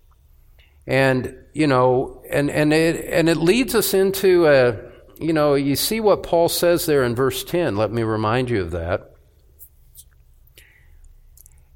And, 0.87 1.35
you 1.53 1.67
know, 1.67 2.23
and, 2.29 2.49
and, 2.49 2.73
it, 2.73 3.05
and 3.05 3.29
it 3.29 3.37
leads 3.37 3.75
us 3.75 3.93
into 3.93 4.47
a, 4.47 4.77
you 5.19 5.33
know, 5.33 5.55
you 5.55 5.75
see 5.75 5.99
what 5.99 6.23
Paul 6.23 6.49
says 6.49 6.85
there 6.85 7.03
in 7.03 7.15
verse 7.15 7.43
10. 7.43 7.75
Let 7.75 7.91
me 7.91 8.03
remind 8.03 8.49
you 8.49 8.61
of 8.61 8.71
that. 8.71 9.08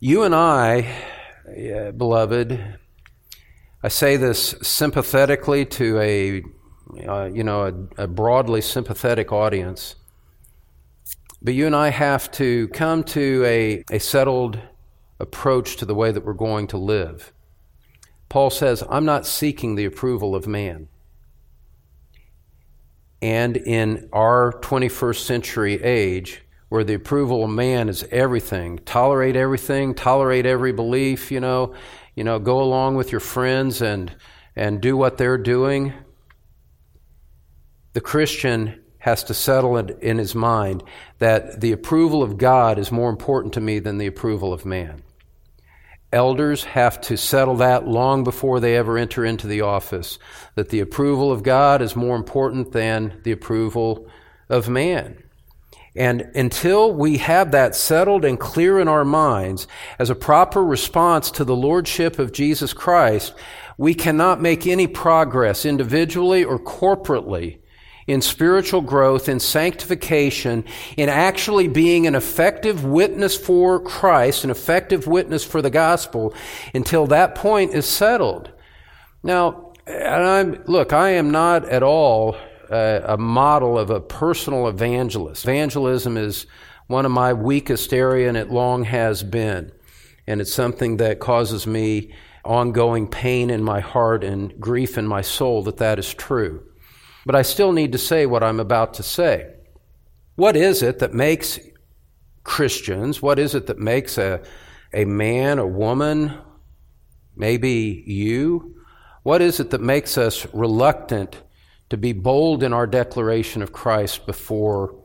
You 0.06 0.24
and 0.24 0.36
I, 0.36 1.02
beloved, 1.96 2.62
I 3.82 3.88
say 3.88 4.18
this 4.18 4.54
sympathetically 4.62 5.64
to 5.66 5.98
a 5.98 6.44
uh, 7.08 7.30
you 7.34 7.46
know, 7.46 7.88
a, 7.98 8.04
a 8.04 8.08
broadly 8.10 8.60
sympathetic 8.60 9.32
audience. 9.32 9.96
But 11.42 11.54
you 11.54 11.66
and 11.68 11.74
I 11.74 11.88
have 11.88 12.30
to 12.32 12.68
come 12.74 13.06
to 13.16 13.46
a, 13.46 13.86
a 13.92 14.00
settled 14.00 14.60
approach 15.22 15.78
to 15.78 15.86
the 15.86 15.96
way 15.96 16.12
that 16.12 16.26
we're 16.26 16.34
going 16.34 16.68
to 16.68 16.78
live. 16.78 17.32
Paul 18.28 18.50
says, 18.50 18.84
I'm 18.90 19.06
not 19.06 19.26
seeking 19.26 19.76
the 19.76 19.86
approval 19.86 20.36
of 20.36 20.48
man. 20.48 20.90
And 23.22 23.56
in 23.56 24.10
our 24.12 24.52
21st 24.60 25.20
century 25.20 25.82
age, 25.82 26.43
where 26.74 26.84
the 26.84 26.96
approval 26.96 27.44
of 27.44 27.50
man 27.52 27.88
is 27.88 28.04
everything, 28.10 28.80
tolerate 28.80 29.36
everything, 29.36 29.94
tolerate 29.94 30.46
every 30.46 30.74
belief, 30.74 31.32
you 31.32 31.40
know, 31.40 31.74
you 32.16 32.24
know, 32.24 32.40
go 32.40 32.62
along 32.62 32.96
with 32.96 33.12
your 33.12 33.22
friends 33.22 33.82
and 33.82 34.12
and 34.56 34.82
do 34.82 34.98
what 34.98 35.18
they're 35.18 35.38
doing 35.38 35.94
the 37.94 38.02
Christian 38.02 38.82
has 38.98 39.24
to 39.26 39.34
settle 39.34 39.78
it 39.78 40.00
in 40.02 40.18
his 40.18 40.34
mind 40.34 40.84
that 41.20 41.62
the 41.62 41.72
approval 41.72 42.24
of 42.24 42.38
God 42.38 42.80
is 42.80 42.92
more 42.92 43.10
important 43.10 43.54
to 43.54 43.62
me 43.62 43.80
than 43.80 43.98
the 43.98 44.08
approval 44.08 44.52
of 44.52 44.66
man. 44.66 45.04
Elders 46.12 46.64
have 46.64 47.02
to 47.02 47.18
settle 47.18 47.56
that 47.56 47.88
long 47.88 48.24
before 48.24 48.60
they 48.60 48.76
ever 48.76 48.98
enter 48.98 49.26
into 49.26 49.48
the 49.48 49.62
office, 49.62 50.20
that 50.56 50.70
the 50.70 50.80
approval 50.80 51.32
of 51.32 51.44
God 51.44 51.82
is 51.82 51.96
more 51.96 52.16
important 52.16 52.72
than 52.72 53.20
the 53.24 53.32
approval 53.32 54.08
of 54.48 54.70
man. 54.70 55.23
And 55.96 56.22
until 56.34 56.92
we 56.92 57.18
have 57.18 57.52
that 57.52 57.76
settled 57.76 58.26
and 58.26 58.40
clear 58.40 58.80
in 58.80 58.88
our 58.88 59.06
minds 59.06 59.68
as 60.00 60.10
a 60.10 60.16
proper 60.16 60.64
response 60.64 61.30
to 61.32 61.46
the 61.46 61.56
Lordship 61.56 62.18
of 62.18 62.32
Jesus 62.32 62.74
Christ, 62.74 63.34
we 63.78 63.94
cannot 63.94 64.42
make 64.42 64.66
any 64.66 64.88
progress 64.88 65.66
individually 65.66 66.44
or 66.44 66.58
corporately 66.58 67.60
in 68.08 68.22
spiritual 68.22 68.82
growth, 68.82 69.30
in 69.30 69.40
sanctification, 69.40 70.66
in 70.98 71.10
actually 71.10 71.68
being 71.68 72.06
an 72.06 72.16
effective 72.16 72.84
witness 72.84 73.38
for 73.38 73.80
Christ, 73.80 74.44
an 74.44 74.50
effective 74.50 75.08
witness 75.08 75.46
for 75.46 75.62
the 75.62 75.70
gospel, 75.70 76.34
until 76.74 77.08
that 77.08 77.36
point 77.36 77.74
is 77.74 77.86
settled. 77.86 78.52
Now, 79.22 79.74
look, 79.88 80.92
I 80.92 81.12
am 81.12 81.32
not 81.32 81.66
at 81.66 81.84
all 81.84 82.36
a, 82.74 83.14
a 83.14 83.18
model 83.18 83.78
of 83.78 83.90
a 83.90 84.02
personal 84.02 84.68
evangelist. 84.68 85.46
Evangelism 85.46 86.18
is 86.18 86.48
one 86.88 87.06
of 87.06 87.12
my 87.12 87.32
weakest 87.34 87.94
area, 87.94 88.28
and 88.28 88.36
it 88.36 88.50
long 88.50 88.84
has 88.86 89.24
been. 89.24 89.72
And 90.26 90.42
it's 90.42 90.54
something 90.54 90.98
that 90.98 91.20
causes 91.20 91.68
me 91.68 92.14
ongoing 92.44 93.08
pain 93.08 93.50
in 93.50 93.64
my 93.64 93.80
heart 93.80 94.24
and 94.24 94.60
grief 94.60 94.98
in 94.98 95.08
my 95.08 95.22
soul 95.22 95.64
that 95.64 95.78
that 95.78 96.00
is 96.00 96.14
true. 96.14 96.64
But 97.26 97.36
I 97.36 97.42
still 97.42 97.72
need 97.72 97.92
to 97.94 97.98
say 97.98 98.26
what 98.26 98.44
I'm 98.44 98.60
about 98.60 98.96
to 98.96 99.04
say. 99.04 99.54
What 100.36 100.56
is 100.56 100.82
it 100.82 101.00
that 101.00 101.14
makes 101.14 101.60
Christians, 102.44 103.22
what 103.22 103.40
is 103.40 103.56
it 103.56 103.68
that 103.68 103.80
makes 103.80 104.18
a, 104.18 104.42
a 104.94 105.06
man, 105.06 105.60
a 105.60 105.68
woman, 105.68 106.38
maybe 107.36 108.04
you, 108.06 108.76
what 109.22 109.42
is 109.42 109.60
it 109.62 109.70
that 109.70 109.80
makes 109.80 110.18
us 110.18 110.46
reluctant 110.54 111.42
to 111.90 111.98
be 111.98 112.14
bold 112.14 112.64
in 112.64 112.74
our 112.74 112.88
declaration 112.88 113.62
of 113.62 113.72
Christ 113.72 114.26
before 114.26 114.96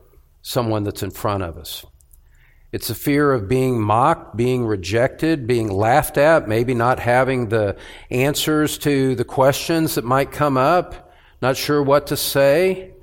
someone 0.41 0.83
that's 0.83 1.03
in 1.03 1.11
front 1.11 1.43
of 1.43 1.57
us? 1.57 1.85
It's 2.71 2.91
a 2.91 2.95
fear 2.95 3.33
of 3.33 3.47
being 3.47 3.81
mocked, 3.81 4.37
being 4.37 4.63
rejected, 4.63 5.47
being 5.47 5.71
laughed 5.71 6.17
at, 6.17 6.47
maybe 6.47 6.75
not 6.75 6.99
having 6.99 7.49
the 7.49 7.75
answers 8.11 8.77
to 8.79 9.15
the 9.15 9.23
questions 9.23 9.95
that 9.95 10.05
might 10.05 10.31
come 10.31 10.55
up, 10.55 11.11
not 11.41 11.57
sure 11.57 11.81
what 11.81 12.07
to 12.07 12.17
say. 12.17 12.93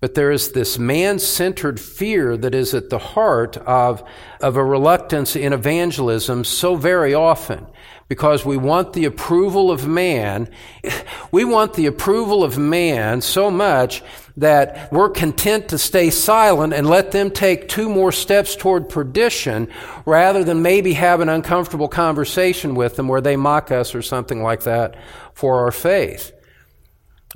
But 0.00 0.14
there 0.14 0.32
is 0.32 0.52
this 0.52 0.78
man 0.78 1.18
centered 1.20 1.80
fear 1.80 2.36
that 2.36 2.54
is 2.54 2.74
at 2.74 2.90
the 2.90 2.98
heart 2.98 3.56
of, 3.58 4.02
of 4.40 4.56
a 4.56 4.64
reluctance 4.64 5.36
in 5.36 5.52
evangelism 5.52 6.44
so 6.44 6.74
very 6.74 7.14
often 7.14 7.66
because 8.08 8.44
we 8.44 8.56
want 8.56 8.94
the 8.94 9.04
approval 9.04 9.70
of 9.70 9.86
man. 9.86 10.48
We 11.30 11.44
want 11.44 11.74
the 11.74 11.84
approval 11.84 12.42
of 12.42 12.56
man 12.56 13.20
so 13.20 13.50
much 13.50 14.02
that 14.38 14.90
we're 14.90 15.10
content 15.10 15.68
to 15.68 15.78
stay 15.78 16.08
silent 16.08 16.72
and 16.72 16.88
let 16.88 17.10
them 17.12 17.30
take 17.30 17.68
two 17.68 17.90
more 17.90 18.12
steps 18.12 18.56
toward 18.56 18.88
perdition 18.88 19.68
rather 20.06 20.42
than 20.42 20.62
maybe 20.62 20.94
have 20.94 21.20
an 21.20 21.28
uncomfortable 21.28 21.88
conversation 21.88 22.74
with 22.74 22.96
them 22.96 23.08
where 23.08 23.20
they 23.20 23.36
mock 23.36 23.70
us 23.70 23.94
or 23.94 24.00
something 24.00 24.42
like 24.42 24.62
that 24.62 24.96
for 25.34 25.58
our 25.64 25.70
faith. 25.70 26.32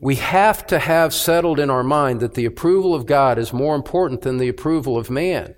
We 0.01 0.15
have 0.17 0.67
to 0.69 0.79
have 0.79 1.13
settled 1.13 1.61
in 1.61 1.69
our 1.69 1.85
mind 1.85 2.21
that 2.21 2.33
the 2.33 2.47
approval 2.47 2.95
of 2.95 3.05
God 3.05 3.39
is 3.39 3.53
more 3.53 3.75
important 3.75 4.23
than 4.23 4.39
the 4.39 4.49
approval 4.49 4.97
of 4.97 5.11
man. 5.11 5.55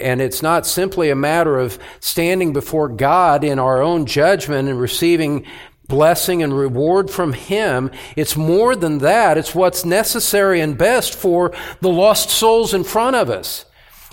And 0.00 0.20
it's 0.20 0.42
not 0.42 0.66
simply 0.66 1.10
a 1.10 1.16
matter 1.16 1.58
of 1.58 1.78
standing 2.00 2.52
before 2.52 2.88
God 2.88 3.44
in 3.44 3.58
our 3.58 3.82
own 3.82 4.06
judgment 4.06 4.68
and 4.68 4.80
receiving 4.80 5.46
blessing 5.88 6.42
and 6.42 6.56
reward 6.56 7.10
from 7.10 7.32
Him. 7.32 7.90
It's 8.14 8.36
more 8.36 8.76
than 8.76 8.98
that. 8.98 9.38
It's 9.38 9.54
what's 9.54 9.84
necessary 9.84 10.60
and 10.60 10.78
best 10.78 11.14
for 11.14 11.52
the 11.80 11.88
lost 11.88 12.30
souls 12.30 12.74
in 12.74 12.84
front 12.84 13.16
of 13.16 13.30
us. 13.30 13.64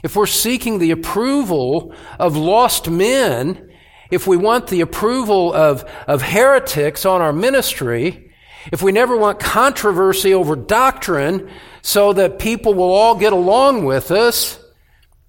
If 0.04 0.15
we're 0.15 0.25
seeking 0.25 0.80
the 0.80 0.92
approval 0.92 1.94
of 2.20 2.38
lost 2.38 2.89
men, 2.89 3.72
if 4.12 4.27
we 4.27 4.38
want 4.38 4.68
the 4.68 4.82
approval 4.82 5.54
of, 5.54 5.84
of 6.08 6.22
heretics 6.22 7.06
on 7.06 7.22
our 7.22 7.34
ministry, 7.34 8.32
if 8.72 8.82
we 8.82 8.92
never 8.92 9.18
want 9.18 9.39
controversy 9.39 10.34
over 10.34 10.56
doctrine 10.56 11.50
so 11.82 12.13
that 12.13 12.39
people 12.39 12.74
will 12.74 12.92
all 12.92 13.15
get 13.15 13.34
along 13.34 13.86
with 13.86 14.12
us, 14.12 14.60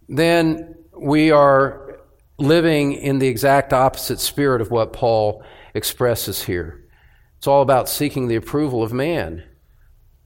then 0.08 0.74
we 0.96 1.30
are 1.30 2.00
living 2.38 2.92
in 2.92 3.18
the 3.18 3.28
exact 3.28 3.72
opposite 3.72 4.20
spirit 4.20 4.60
of 4.60 4.70
what 4.70 4.92
Paul 4.92 5.42
expresses 5.74 6.44
here. 6.44 6.84
It's 7.38 7.46
all 7.46 7.62
about 7.62 7.88
seeking 7.88 8.28
the 8.28 8.36
approval 8.36 8.82
of 8.82 8.92
man. 8.92 9.44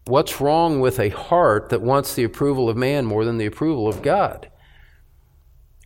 What's 0.06 0.40
wrong 0.40 0.80
with 0.80 0.98
a 0.98 1.10
heart 1.10 1.68
that 1.68 1.82
wants 1.82 2.14
the 2.14 2.24
approval 2.24 2.68
of 2.68 2.76
man 2.76 3.06
more 3.06 3.24
than 3.24 3.38
the 3.38 3.46
approval 3.46 3.88
of 3.88 4.02
God? 4.02 4.50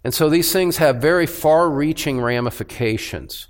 And 0.02 0.14
so 0.14 0.28
these 0.28 0.52
things 0.52 0.76
have 0.76 0.96
very 0.96 1.26
far 1.26 1.70
reaching 1.70 2.20
ramifications. 2.20 3.48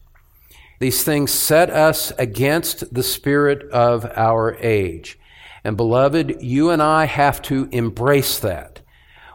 These 0.81 1.03
things 1.03 1.33
set 1.33 1.71
us 1.71 2.13
against 2.19 2.95
the 2.95 3.03
spirit 3.03 3.69
of 3.71 4.07
our 4.17 4.57
age. 4.57 5.19
And 5.65 5.77
beloved, 5.77 6.43
you 6.43 6.71
and 6.71 6.83
I 6.83 7.07
have 7.07 7.43
to 7.43 7.69
embrace 7.73 8.39
that. 8.41 8.74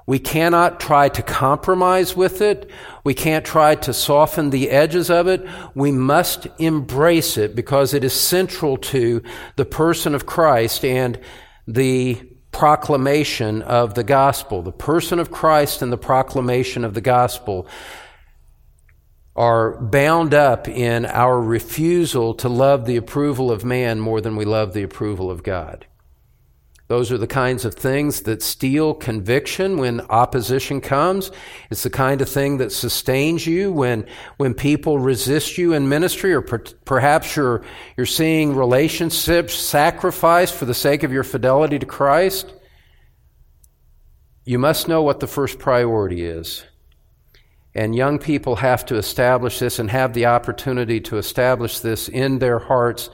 We 0.10 0.18
cannot 0.18 0.80
try 0.80 1.08
to 1.10 1.22
compromise 1.22 2.16
with 2.16 2.42
it. 2.42 2.72
We 3.04 3.14
can't 3.14 3.46
try 3.46 3.76
to 3.76 3.94
soften 3.94 4.50
the 4.50 4.72
edges 4.72 5.12
of 5.12 5.28
it. 5.28 5.48
We 5.76 5.92
must 5.92 6.48
embrace 6.58 7.38
it 7.38 7.56
because 7.56 7.94
it 7.94 8.04
is 8.04 8.12
central 8.12 8.78
to 8.78 9.22
the 9.56 9.66
person 9.66 10.16
of 10.16 10.26
Christ 10.26 10.84
and 10.84 11.20
the 11.68 12.16
proclamation 12.52 13.62
of 13.62 13.94
the 13.94 14.04
gospel. 14.04 14.64
The 14.64 14.72
person 14.72 15.20
of 15.20 15.30
Christ 15.30 15.84
and 15.84 15.92
the 15.92 15.98
proclamation 15.98 16.84
of 16.84 16.96
the 16.96 17.02
gospel 17.02 17.68
are 19.36 19.80
bound 19.80 20.34
up 20.34 20.68
in 20.68 21.06
our 21.06 21.40
refusal 21.40 22.34
to 22.34 22.50
love 22.50 22.88
the 22.88 22.98
approval 22.98 23.52
of 23.52 23.64
man 23.64 24.00
more 24.00 24.22
than 24.22 24.36
we 24.36 24.46
love 24.46 24.74
the 24.74 24.82
approval 24.82 25.30
of 25.30 25.44
God. 25.44 25.86
Those 26.90 27.12
are 27.12 27.20
the 27.20 27.28
kinds 27.28 27.66
of 27.66 27.76
things 27.76 28.22
that 28.22 28.42
steal 28.42 28.96
conviction 28.96 29.78
when 29.78 30.02
opposition 30.10 30.82
comes. 30.82 31.30
It's 31.70 31.84
the 31.84 31.92
kind 31.92 32.20
of 32.20 32.28
thing 32.28 32.58
that 32.58 32.72
sustains 32.72 33.46
you 33.46 33.72
when, 33.72 34.08
when 34.38 34.56
people 34.56 34.98
resist 34.98 35.60
you 35.60 35.74
in 35.74 35.88
ministry, 35.88 36.34
or 36.34 36.42
per, 36.42 36.58
perhaps 36.86 37.36
you're, 37.36 37.64
you're 37.96 38.08
seeing 38.08 38.56
relationships 38.56 39.54
sacrificed 39.54 40.56
for 40.56 40.66
the 40.66 40.74
sake 40.74 41.04
of 41.04 41.14
your 41.14 41.24
fidelity 41.24 41.78
to 41.78 41.86
Christ. 41.86 42.52
You 44.44 44.58
must 44.58 44.88
know 44.88 45.04
what 45.04 45.20
the 45.20 45.28
first 45.28 45.60
priority 45.60 46.26
is. 46.26 46.66
And 47.76 47.94
young 47.96 48.18
people 48.18 48.56
have 48.56 48.84
to 48.88 48.96
establish 48.96 49.60
this 49.60 49.78
and 49.78 49.92
have 49.92 50.14
the 50.14 50.26
opportunity 50.26 51.00
to 51.02 51.20
establish 51.20 51.82
this 51.82 52.10
in 52.10 52.40
their 52.40 52.58
hearts 52.58 53.12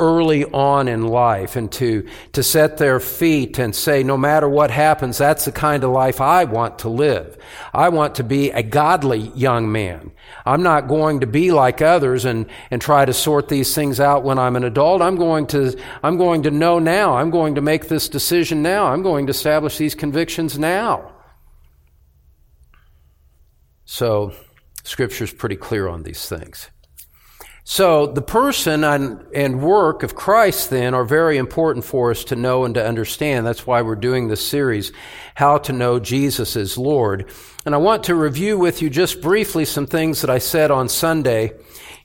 early 0.00 0.46
on 0.46 0.88
in 0.88 1.06
life 1.06 1.54
and 1.54 1.70
to, 1.72 2.08
to 2.32 2.42
set 2.42 2.78
their 2.78 2.98
feet 2.98 3.58
and 3.58 3.76
say, 3.76 4.02
no 4.02 4.16
matter 4.16 4.48
what 4.48 4.70
happens, 4.70 5.18
that's 5.18 5.44
the 5.44 5.52
kind 5.52 5.84
of 5.84 5.90
life 5.90 6.20
I 6.20 6.44
want 6.44 6.80
to 6.80 6.88
live. 6.88 7.36
I 7.74 7.90
want 7.90 8.14
to 8.16 8.24
be 8.24 8.50
a 8.50 8.62
godly 8.62 9.30
young 9.34 9.70
man. 9.70 10.10
I'm 10.46 10.62
not 10.62 10.88
going 10.88 11.20
to 11.20 11.26
be 11.26 11.52
like 11.52 11.82
others 11.82 12.24
and, 12.24 12.46
and 12.70 12.80
try 12.80 13.04
to 13.04 13.12
sort 13.12 13.48
these 13.48 13.74
things 13.74 14.00
out 14.00 14.24
when 14.24 14.38
I'm 14.38 14.56
an 14.56 14.64
adult. 14.64 15.02
I'm 15.02 15.16
going 15.16 15.46
to, 15.48 15.78
I'm 16.02 16.16
going 16.16 16.44
to 16.44 16.50
know 16.50 16.78
now. 16.78 17.16
I'm 17.16 17.30
going 17.30 17.56
to 17.56 17.60
make 17.60 17.88
this 17.88 18.08
decision 18.08 18.62
now. 18.62 18.86
I'm 18.86 19.02
going 19.02 19.26
to 19.26 19.30
establish 19.30 19.76
these 19.76 19.94
convictions 19.94 20.58
now. 20.58 21.12
So, 23.84 24.32
Scripture's 24.84 25.32
pretty 25.32 25.56
clear 25.56 25.88
on 25.88 26.04
these 26.04 26.26
things. 26.26 26.70
So 27.72 28.08
the 28.08 28.20
person 28.20 28.82
and 28.82 29.62
work 29.62 30.02
of 30.02 30.16
Christ 30.16 30.70
then 30.70 30.92
are 30.92 31.04
very 31.04 31.36
important 31.36 31.84
for 31.84 32.10
us 32.10 32.24
to 32.24 32.34
know 32.34 32.64
and 32.64 32.74
to 32.74 32.84
understand. 32.84 33.46
That's 33.46 33.64
why 33.64 33.82
we're 33.82 33.94
doing 33.94 34.26
this 34.26 34.44
series, 34.44 34.90
How 35.36 35.58
to 35.58 35.72
Know 35.72 36.00
Jesus 36.00 36.56
as 36.56 36.76
Lord. 36.76 37.30
And 37.64 37.72
I 37.72 37.78
want 37.78 38.02
to 38.04 38.16
review 38.16 38.58
with 38.58 38.82
you 38.82 38.90
just 38.90 39.22
briefly 39.22 39.64
some 39.64 39.86
things 39.86 40.20
that 40.22 40.30
I 40.30 40.38
said 40.38 40.72
on 40.72 40.88
Sunday 40.88 41.52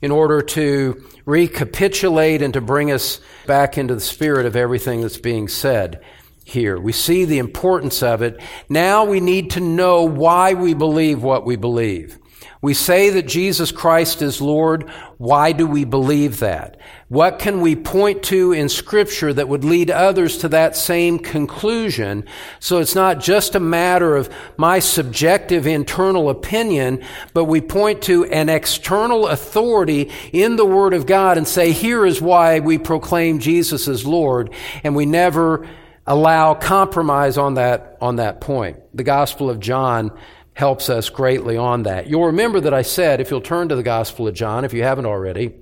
in 0.00 0.12
order 0.12 0.40
to 0.40 1.04
recapitulate 1.24 2.42
and 2.42 2.54
to 2.54 2.60
bring 2.60 2.92
us 2.92 3.20
back 3.48 3.76
into 3.76 3.96
the 3.96 4.00
spirit 4.00 4.46
of 4.46 4.54
everything 4.54 5.00
that's 5.00 5.18
being 5.18 5.48
said 5.48 6.00
here. 6.44 6.78
We 6.78 6.92
see 6.92 7.24
the 7.24 7.38
importance 7.38 8.04
of 8.04 8.22
it. 8.22 8.40
Now 8.68 9.04
we 9.04 9.18
need 9.18 9.50
to 9.50 9.60
know 9.60 10.04
why 10.04 10.54
we 10.54 10.74
believe 10.74 11.24
what 11.24 11.44
we 11.44 11.56
believe. 11.56 12.20
We 12.66 12.74
say 12.74 13.10
that 13.10 13.28
Jesus 13.28 13.70
Christ 13.70 14.22
is 14.22 14.40
Lord. 14.40 14.90
Why 15.18 15.52
do 15.52 15.68
we 15.68 15.84
believe 15.84 16.40
that? 16.40 16.80
What 17.06 17.38
can 17.38 17.60
we 17.60 17.76
point 17.76 18.24
to 18.24 18.50
in 18.50 18.68
Scripture 18.68 19.32
that 19.32 19.48
would 19.48 19.62
lead 19.62 19.88
others 19.88 20.38
to 20.38 20.48
that 20.48 20.74
same 20.74 21.20
conclusion? 21.20 22.24
So 22.58 22.78
it's 22.78 22.96
not 22.96 23.20
just 23.20 23.54
a 23.54 23.60
matter 23.60 24.16
of 24.16 24.34
my 24.56 24.80
subjective 24.80 25.64
internal 25.68 26.28
opinion, 26.28 27.04
but 27.34 27.44
we 27.44 27.60
point 27.60 28.02
to 28.02 28.24
an 28.24 28.48
external 28.48 29.28
authority 29.28 30.10
in 30.32 30.56
the 30.56 30.66
Word 30.66 30.92
of 30.92 31.06
God 31.06 31.38
and 31.38 31.46
say, 31.46 31.70
here 31.70 32.04
is 32.04 32.20
why 32.20 32.58
we 32.58 32.78
proclaim 32.78 33.38
Jesus 33.38 33.86
as 33.86 34.04
Lord. 34.04 34.52
And 34.82 34.96
we 34.96 35.06
never 35.06 35.68
allow 36.04 36.54
compromise 36.54 37.38
on 37.38 37.54
that, 37.54 37.96
on 38.00 38.16
that 38.16 38.40
point. 38.40 38.78
The 38.92 39.04
Gospel 39.04 39.50
of 39.50 39.60
John 39.60 40.10
helps 40.56 40.88
us 40.88 41.10
greatly 41.10 41.58
on 41.58 41.82
that. 41.82 42.06
You'll 42.06 42.24
remember 42.24 42.60
that 42.60 42.72
I 42.72 42.80
said, 42.80 43.20
if 43.20 43.30
you'll 43.30 43.42
turn 43.42 43.68
to 43.68 43.76
the 43.76 43.82
Gospel 43.82 44.26
of 44.26 44.34
John, 44.34 44.64
if 44.64 44.72
you 44.72 44.82
haven't 44.82 45.04
already, 45.04 45.54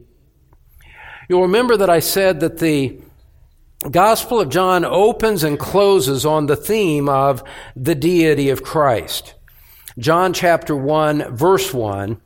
you'll 1.28 1.42
remember 1.42 1.76
that 1.76 1.90
I 1.90 1.98
said 1.98 2.38
that 2.38 2.58
the 2.58 3.00
Gospel 3.90 4.38
of 4.38 4.50
John 4.50 4.84
opens 4.84 5.42
and 5.42 5.58
closes 5.58 6.24
on 6.24 6.46
the 6.46 6.54
theme 6.54 7.08
of 7.08 7.42
the 7.74 7.96
deity 7.96 8.50
of 8.50 8.62
Christ. 8.62 9.34
John 9.98 10.32
chapter 10.32 10.76
1, 10.76 11.34
verse 11.34 11.74
1 11.74 12.20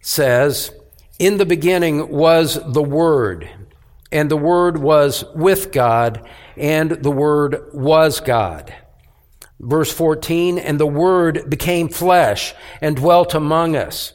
says, 0.00 0.72
In 1.20 1.36
the 1.36 1.46
beginning 1.46 2.08
was 2.08 2.58
the 2.72 2.82
Word, 2.82 3.48
and 4.10 4.28
the 4.28 4.36
Word 4.36 4.78
was 4.78 5.24
with 5.36 5.70
God, 5.70 6.28
and 6.56 6.90
the 6.90 7.12
Word 7.12 7.70
was 7.72 8.18
God. 8.18 8.74
Verse 9.60 9.92
14, 9.92 10.58
and 10.58 10.78
the 10.78 10.86
Word 10.86 11.50
became 11.50 11.88
flesh 11.88 12.54
and 12.80 12.96
dwelt 12.96 13.34
among 13.34 13.74
us. 13.74 14.12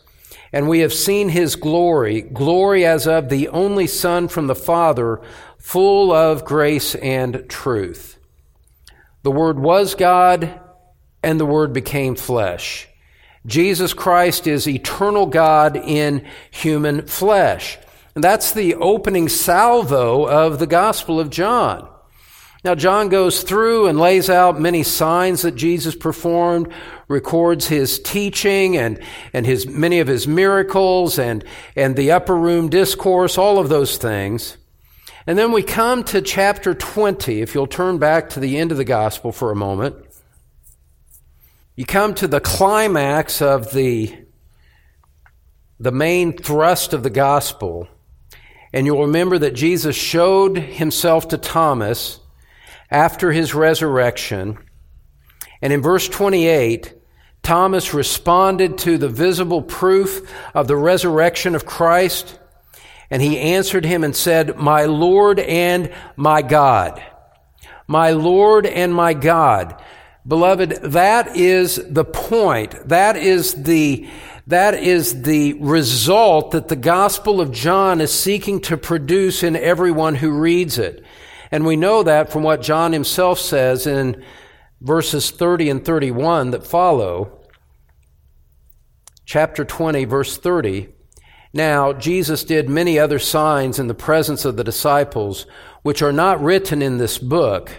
And 0.53 0.69
we 0.69 0.79
have 0.79 0.93
seen 0.93 1.29
his 1.29 1.56
glory, 1.56 2.21
glory 2.21 2.86
as 2.86 3.08
of 3.08 3.29
the 3.29 3.49
only 3.49 3.88
Son 3.88 4.27
from 4.27 4.47
the 4.47 4.56
Father, 4.56 5.19
full 5.58 6.12
of 6.12 6.45
grace 6.45 6.95
and 6.95 7.45
truth. 7.49 8.17
The 9.23 9.32
Word 9.32 9.60
was 9.60 9.95
God, 9.95 10.62
and 11.21 11.39
the 11.39 11.45
Word 11.45 11.73
became 11.73 12.15
flesh. 12.15 12.88
Jesus 13.45 13.93
Christ 13.93 14.47
is 14.47 14.67
eternal 14.67 15.25
God 15.25 15.75
in 15.75 16.25
human 16.51 17.08
flesh. 17.08 17.77
And 18.15 18.23
that's 18.23 18.51
the 18.51 18.75
opening 18.75 19.27
salvo 19.27 20.25
of 20.25 20.60
the 20.60 20.67
Gospel 20.67 21.19
of 21.19 21.29
John. 21.29 21.89
Now, 22.63 22.76
John 22.76 23.10
goes 23.10 23.43
through 23.43 23.88
and 23.88 23.99
lays 23.99 24.30
out 24.30 24.58
many 24.58 24.84
signs 24.84 25.41
that 25.41 25.56
Jesus 25.56 25.95
performed, 25.95 26.71
records 27.10 27.67
his 27.67 27.99
teaching 27.99 28.78
and, 28.78 29.02
and 29.34 29.45
his, 29.45 29.67
many 29.67 29.99
of 29.99 30.08
his 30.08 30.30
miracles 30.30 31.19
and, 31.19 31.43
and 31.76 31.97
the 31.97 32.12
upper 32.12 32.38
room 32.38 32.69
discourse, 32.69 33.38
all 33.38 33.60
of 33.60 33.67
those 33.67 33.97
things. 33.97 34.56
And 35.28 35.38
then 35.38 35.52
we 35.52 35.62
come 35.62 36.06
to 36.06 36.21
chapter 36.21 36.73
20, 36.73 37.41
if 37.41 37.54
you'll 37.54 37.67
turn 37.67 37.97
back 37.97 38.30
to 38.32 38.39
the 38.39 38.58
end 38.58 38.71
of 38.71 38.78
the 38.78 38.86
gospel 38.86 39.34
for 39.34 39.52
a 39.52 39.56
moment. 39.56 39.97
You 41.76 41.86
come 41.86 42.13
to 42.15 42.30
the 42.30 42.39
climax 42.39 43.41
of 43.41 43.73
the, 43.73 44.15
the 45.82 45.91
main 45.91 46.38
thrust 46.38 46.93
of 46.93 47.04
the 47.04 47.10
gospel, 47.10 47.89
and 48.71 48.86
you'll 48.86 49.02
remember 49.02 49.38
that 49.39 49.54
Jesus 49.54 49.97
showed 49.97 50.58
himself 50.58 51.28
to 51.30 51.38
Thomas 51.38 52.19
after 52.93 53.32
his 53.32 53.56
resurrection. 53.56 54.58
And 55.62 55.73
in 55.73 55.82
verse 55.82 56.08
28, 56.08 56.93
Thomas 57.41 57.93
responded 57.93 58.77
to 58.79 58.97
the 58.97 59.10
visible 59.10 59.63
proof 59.63 60.32
of 60.53 60.67
the 60.67 60.77
resurrection 60.77 61.56
of 61.56 61.65
Christ, 61.65 62.39
and 63.10 63.21
he 63.21 63.39
answered 63.39 63.84
him 63.84 64.03
and 64.03 64.15
said, 64.15 64.58
My 64.58 64.86
Lord 64.86 65.39
and 65.39 65.91
my 66.15 66.41
God. 66.41 67.03
My 67.88 68.12
Lord 68.12 68.65
and 68.65 68.93
my 68.93 69.13
God. 69.13 69.82
Beloved, 70.25 70.69
that 70.84 71.36
is 71.36 71.75
the 71.75 72.06
point. 72.06 72.88
That 72.88 73.17
is 73.17 73.63
the, 73.63 74.08
that 74.47 74.75
is 74.75 75.23
the 75.23 75.53
result 75.53 76.51
that 76.51 76.69
the 76.69 76.77
Gospel 76.77 77.41
of 77.41 77.51
John 77.51 77.99
is 77.99 78.13
seeking 78.13 78.62
to 78.62 78.77
produce 78.77 79.43
in 79.43 79.58
everyone 79.58 80.15
who 80.15 80.32
reads 80.32 80.77
it. 80.77 81.02
And 81.53 81.67
we 81.67 81.75
know 81.75 82.01
that 82.01 82.31
from 82.31 82.41
what 82.41 82.63
John 82.63 82.93
himself 82.93 83.37
says 83.37 83.85
in 83.85 84.25
verses 84.81 85.29
30 85.29 85.69
and 85.69 85.85
31 85.85 86.49
that 86.49 86.65
follow. 86.65 87.41
Chapter 89.23 89.63
20, 89.63 90.05
verse 90.05 90.35
30. 90.35 90.89
Now, 91.53 91.93
Jesus 91.93 92.43
did 92.43 92.69
many 92.69 92.97
other 92.97 93.19
signs 93.19 93.77
in 93.77 93.85
the 93.85 93.93
presence 93.93 94.45
of 94.45 94.57
the 94.57 94.63
disciples, 94.63 95.45
which 95.83 96.01
are 96.01 96.11
not 96.11 96.41
written 96.41 96.81
in 96.81 96.97
this 96.97 97.19
book, 97.19 97.69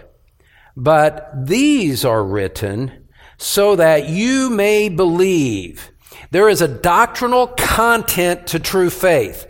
but 0.77 1.33
these 1.35 2.05
are 2.05 2.23
written 2.23 3.09
so 3.39 3.75
that 3.75 4.09
you 4.09 4.51
may 4.51 4.89
believe. 4.89 5.91
There 6.31 6.49
is 6.49 6.63
a 6.63 6.69
doctrinal 6.69 7.49
content 7.49 8.47
to 8.49 8.61
true 8.61 8.89
faith. 8.89 9.49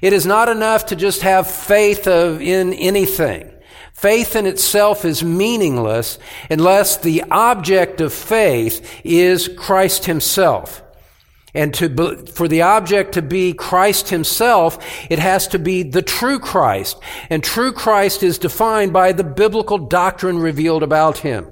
It 0.00 0.12
is 0.12 0.26
not 0.26 0.48
enough 0.48 0.86
to 0.86 0.96
just 0.96 1.22
have 1.22 1.50
faith 1.50 2.06
of, 2.06 2.40
in 2.40 2.72
anything. 2.74 3.50
Faith 3.94 4.34
in 4.34 4.44
itself 4.44 5.04
is 5.04 5.22
meaningless 5.22 6.18
unless 6.50 6.96
the 6.96 7.22
object 7.30 8.00
of 8.00 8.12
faith 8.12 9.00
is 9.04 9.48
Christ 9.56 10.04
Himself. 10.04 10.82
And 11.54 11.72
to, 11.74 12.26
for 12.26 12.48
the 12.48 12.62
object 12.62 13.14
to 13.14 13.22
be 13.22 13.52
Christ 13.52 14.08
Himself, 14.08 14.84
it 15.08 15.20
has 15.20 15.46
to 15.48 15.60
be 15.60 15.84
the 15.84 16.02
true 16.02 16.40
Christ. 16.40 16.98
And 17.30 17.42
true 17.42 17.72
Christ 17.72 18.24
is 18.24 18.38
defined 18.38 18.92
by 18.92 19.12
the 19.12 19.22
biblical 19.22 19.78
doctrine 19.78 20.38
revealed 20.38 20.82
about 20.82 21.18
Him. 21.18 21.46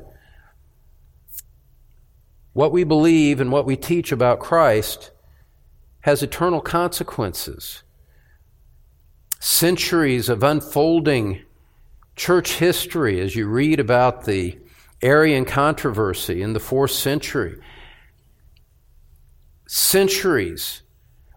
What 2.52 2.72
we 2.72 2.82
believe 2.82 3.40
and 3.40 3.52
what 3.52 3.64
we 3.64 3.76
teach 3.76 4.10
about 4.10 4.40
Christ 4.40 5.12
has 6.00 6.24
eternal 6.24 6.60
consequences. 6.60 7.84
Centuries 9.38 10.28
of 10.28 10.42
unfolding 10.42 11.42
church 12.16 12.54
history 12.54 13.20
as 13.20 13.34
you 13.34 13.46
read 13.46 13.80
about 13.80 14.24
the 14.24 14.58
Arian 15.02 15.44
controversy 15.44 16.42
in 16.42 16.52
the 16.52 16.60
fourth 16.60 16.92
century. 16.92 17.58
Centuries 19.66 20.82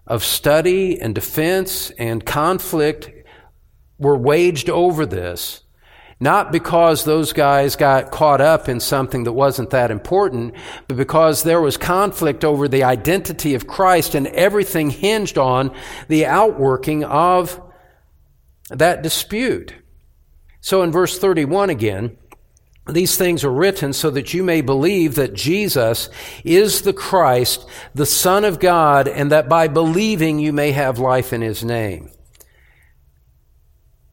of 0.06 0.24
study 0.24 1.00
and 1.00 1.16
defense 1.16 1.90
and 1.92 2.26
conflict 2.26 3.10
were 3.98 4.18
waged 4.18 4.70
over 4.70 5.06
this, 5.06 5.64
not 6.20 6.52
because 6.52 7.04
those 7.04 7.34
guys 7.34 7.76
got 7.76 8.12
caught 8.12 8.42
up 8.42 8.70
in 8.70 8.80
something 8.80 9.24
that 9.24 9.34
wasn't 9.34 9.72
that 9.72 9.90
important, 9.90 10.54
but 10.88 10.98
because 10.98 11.44
there 11.44 11.62
was 11.62 11.78
conflict 11.78 12.44
over 12.44 12.68
the 12.68 12.84
identity 12.84 13.56
of 13.56 13.66
Christ 13.66 14.14
and 14.14 14.28
everything 14.28 14.92
hinged 14.92 15.38
on 15.38 15.74
the 16.08 16.26
outworking 16.26 17.04
of 17.04 17.60
that 18.70 19.02
dispute. 19.02 19.74
So 20.66 20.82
in 20.82 20.92
verse 20.92 21.20
31 21.20 21.70
again, 21.70 22.18
these 22.88 23.16
things 23.16 23.44
are 23.44 23.52
written 23.52 23.94
so 23.94 24.10
that 24.10 24.34
you 24.34 24.42
may 24.42 24.62
believe 24.62 25.14
that 25.14 25.36
Jesus 25.36 26.10
is 26.44 26.82
the 26.82 26.92
Christ, 26.92 27.68
the 27.94 28.08
Son 28.08 28.44
of 28.44 28.60
God, 28.60 29.08
and 29.08 29.32
that 29.32 29.48
by 29.48 29.68
believing 29.68 30.40
you 30.40 30.52
may 30.52 30.72
have 30.72 30.98
life 30.98 31.34
in 31.34 31.42
His 31.42 31.64
name. 31.64 32.10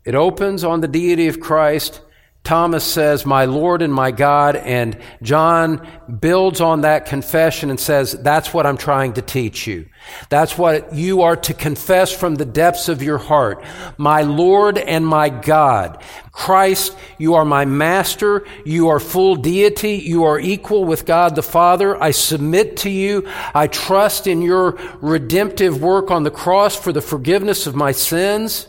It 0.05 0.15
opens 0.15 0.62
on 0.62 0.83
the 0.83 0.88
deity 0.88 1.27
of 1.27 1.41
Christ 1.41 2.03
Thomas 2.44 2.83
says, 2.83 3.24
My 3.24 3.44
Lord 3.44 3.83
and 3.83 3.94
my 3.94 4.11
God, 4.11 4.57
and 4.57 4.98
John 5.22 5.87
builds 6.20 6.61
on 6.61 6.81
that 6.81 7.07
confession 7.07 7.70
and 7.70 7.78
says, 7.78 8.12
That's 8.12 8.52
what 8.52 8.66
I'm 8.66 8.76
trying 8.76 9.12
to 9.12 9.22
teach 9.22 9.68
you. 9.68 9.87
That's 10.28 10.59
what 10.59 10.92
you 10.92 11.22
are 11.22 11.37
to 11.37 11.55
confess 11.55 12.12
from 12.12 12.35
the 12.35 12.44
depths 12.44 12.88
of 12.88 13.00
your 13.00 13.18
heart. 13.18 13.64
My 13.96 14.22
Lord 14.22 14.76
and 14.76 15.07
my 15.07 15.28
God. 15.28 16.02
Christ, 16.33 16.96
you 17.16 17.35
are 17.35 17.44
my 17.44 17.64
master. 17.64 18.44
You 18.64 18.88
are 18.88 18.98
full 18.98 19.37
deity. 19.37 19.98
You 19.98 20.24
are 20.24 20.40
equal 20.40 20.85
with 20.85 21.07
God 21.07 21.37
the 21.37 21.42
Father. 21.44 22.00
I 22.02 22.11
submit 22.11 22.78
to 22.78 22.90
you. 22.90 23.28
I 23.55 23.68
trust 23.68 24.26
in 24.26 24.42
your 24.42 24.81
redemptive 25.00 25.81
work 25.81 26.11
on 26.11 26.24
the 26.24 26.31
cross 26.31 26.74
for 26.74 26.92
the 26.92 27.02
forgiveness 27.02 27.68
of 27.68 27.76
my 27.76 27.92
sins. 27.92 28.66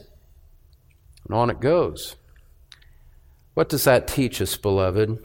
And 1.25 1.35
on 1.35 1.49
it 1.49 1.59
goes. 1.59 2.17
What 3.53 3.69
does 3.69 3.83
that 3.83 4.07
teach 4.07 4.41
us, 4.41 4.57
beloved? 4.57 5.23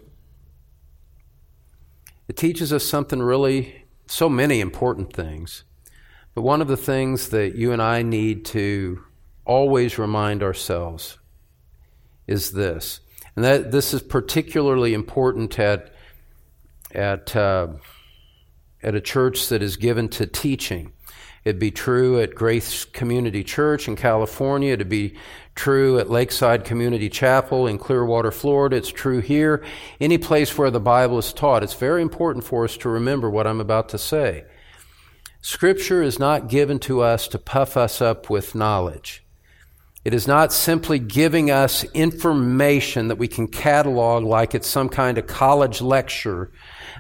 It 2.29 2.37
teaches 2.37 2.73
us 2.73 2.85
something 2.85 3.23
really, 3.23 3.87
so 4.07 4.29
many 4.29 4.61
important 4.61 5.15
things. 5.15 5.65
But 6.35 6.43
one 6.43 6.61
of 6.61 6.69
the 6.69 6.77
things 6.77 7.31
that 7.31 7.55
you 7.55 7.73
and 7.73 7.81
I 7.81 8.03
need 8.03 8.45
to 8.47 9.03
always 9.47 9.99
remind 9.99 10.43
ourselves 10.43 11.19
is 12.27 12.53
this. 12.53 13.01
And 13.35 13.45
that 13.45 13.71
this 13.71 13.95
is 13.95 14.03
particularly 14.03 14.93
important 14.93 15.59
at, 15.59 15.91
at, 16.95 17.35
uh, 17.35 17.69
at 18.83 18.95
a 18.95 19.01
church 19.01 19.49
that 19.49 19.63
is 19.63 19.79
given 19.79 20.09
to 20.11 20.27
teaching. 20.27 20.93
It'd 21.45 21.59
be 21.59 21.71
true 21.71 22.21
at 22.21 22.35
Grace 22.35 22.85
Community 22.85 23.43
Church 23.43 23.89
in 23.89 23.97
California. 23.97 24.75
It'd 24.75 24.89
be 24.89 25.17
true 25.59 25.99
at 25.99 26.09
Lakeside 26.09 26.65
Community 26.65 27.11
Chapel 27.11 27.67
in 27.67 27.79
Clearwater, 27.79 28.31
Florida. 28.31 28.77
It's 28.77 28.93
true 28.93 29.19
here. 29.19 29.65
Any 30.01 30.17
place 30.17 30.57
where 30.57 30.71
the 30.71 30.81
Bible 30.81 31.19
is 31.19 31.33
taught. 31.33 31.65
It's 31.65 31.75
very 31.75 32.01
important 32.01 32.45
for 32.45 32.65
us 32.65 32.77
to 32.79 32.89
remember 32.89 33.29
what 33.29 33.47
I'm 33.47 33.61
about 33.61 33.89
to 33.91 33.99
say. 33.99 34.45
Scripture 35.41 36.01
is 36.01 36.19
not 36.19 36.49
given 36.49 36.79
to 36.81 37.01
us 37.01 37.27
to 37.29 37.39
puff 37.39 37.77
us 37.77 38.01
up 38.01 38.31
with 38.31 38.55
knowledge. 38.55 39.25
It 40.05 40.15
is 40.15 40.29
not 40.29 40.53
simply 40.53 41.01
giving 41.01 41.51
us 41.51 41.85
information 41.93 43.09
that 43.09 43.19
we 43.19 43.29
can 43.29 43.49
catalog 43.49 44.25
like 44.25 44.55
it's 44.55 44.69
some 44.69 44.89
kind 44.89 45.19
of 45.19 45.27
college 45.27 45.83
lecture 45.83 46.53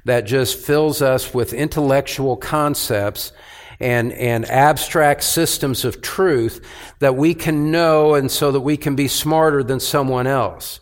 that 0.04 0.22
just 0.22 0.58
fills 0.58 1.00
us 1.00 1.32
with 1.32 1.52
intellectual 1.52 2.36
concepts 2.36 3.32
and, 3.80 4.12
and 4.12 4.44
abstract 4.46 5.22
systems 5.22 5.84
of 5.84 6.02
truth 6.02 6.64
that 6.98 7.16
we 7.16 7.34
can 7.34 7.70
know 7.70 8.14
and 8.14 8.30
so 8.30 8.50
that 8.52 8.60
we 8.60 8.76
can 8.76 8.96
be 8.96 9.08
smarter 9.08 9.62
than 9.62 9.80
someone 9.80 10.26
else. 10.26 10.80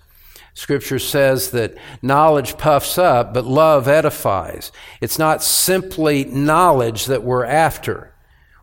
Scripture 0.54 0.98
says 0.98 1.50
that 1.50 1.74
knowledge 2.00 2.56
puffs 2.56 2.96
up, 2.96 3.34
but 3.34 3.44
love 3.44 3.86
edifies. 3.88 4.72
It's 5.02 5.18
not 5.18 5.42
simply 5.42 6.24
knowledge 6.24 7.06
that 7.06 7.22
we're 7.22 7.44
after. 7.44 8.14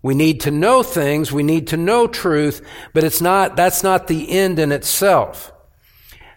We 0.02 0.16
need 0.16 0.42
to 0.42 0.52
know 0.52 0.82
things, 0.82 1.32
we 1.32 1.44
need 1.44 1.68
to 1.68 1.78
know 1.78 2.08
truth, 2.08 2.66
but 2.94 3.04
it's 3.04 3.22
not, 3.22 3.56
that's 3.56 3.84
not 3.84 4.08
the 4.08 4.32
end 4.32 4.58
in 4.58 4.72
itself. 4.72 5.54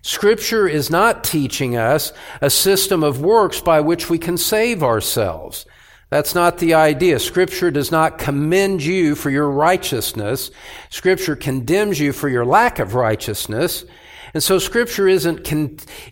Scripture 0.02 0.68
is 0.68 0.88
not 0.88 1.24
teaching 1.24 1.76
us 1.76 2.12
a 2.40 2.50
system 2.50 3.02
of 3.02 3.20
works 3.20 3.60
by 3.60 3.80
which 3.80 4.08
we 4.08 4.18
can 4.18 4.36
save 4.36 4.82
ourselves. 4.82 5.66
That's 6.08 6.34
not 6.34 6.58
the 6.58 6.74
idea. 6.74 7.18
Scripture 7.18 7.70
does 7.70 7.90
not 7.90 8.18
commend 8.18 8.82
you 8.82 9.16
for 9.16 9.28
your 9.28 9.50
righteousness. 9.50 10.50
Scripture 10.88 11.34
condemns 11.34 11.98
you 11.98 12.12
for 12.12 12.28
your 12.28 12.44
lack 12.44 12.78
of 12.78 12.94
righteousness. 12.94 13.84
And 14.32 14.42
so 14.42 14.58
Scripture 14.58 15.08
isn't, 15.08 15.50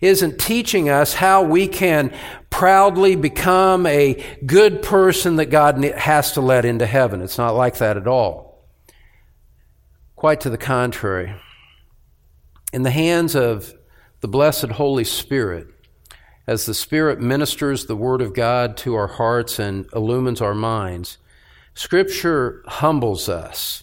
isn't 0.00 0.40
teaching 0.40 0.88
us 0.88 1.14
how 1.14 1.42
we 1.42 1.68
can 1.68 2.12
proudly 2.50 3.14
become 3.16 3.86
a 3.86 4.24
good 4.46 4.82
person 4.82 5.36
that 5.36 5.46
God 5.46 5.82
has 5.84 6.32
to 6.32 6.40
let 6.40 6.64
into 6.64 6.86
heaven. 6.86 7.20
It's 7.20 7.38
not 7.38 7.50
like 7.50 7.78
that 7.78 7.96
at 7.96 8.08
all. 8.08 8.66
Quite 10.16 10.40
to 10.40 10.50
the 10.50 10.58
contrary. 10.58 11.34
In 12.72 12.82
the 12.82 12.90
hands 12.90 13.36
of 13.36 13.74
the 14.20 14.28
blessed 14.28 14.70
Holy 14.70 15.04
Spirit, 15.04 15.68
as 16.46 16.66
the 16.66 16.74
Spirit 16.74 17.20
ministers 17.20 17.86
the 17.86 17.96
Word 17.96 18.20
of 18.20 18.34
God 18.34 18.76
to 18.78 18.94
our 18.94 19.06
hearts 19.06 19.58
and 19.58 19.86
illumines 19.94 20.40
our 20.40 20.54
minds, 20.54 21.18
Scripture 21.74 22.62
humbles 22.66 23.28
us. 23.28 23.82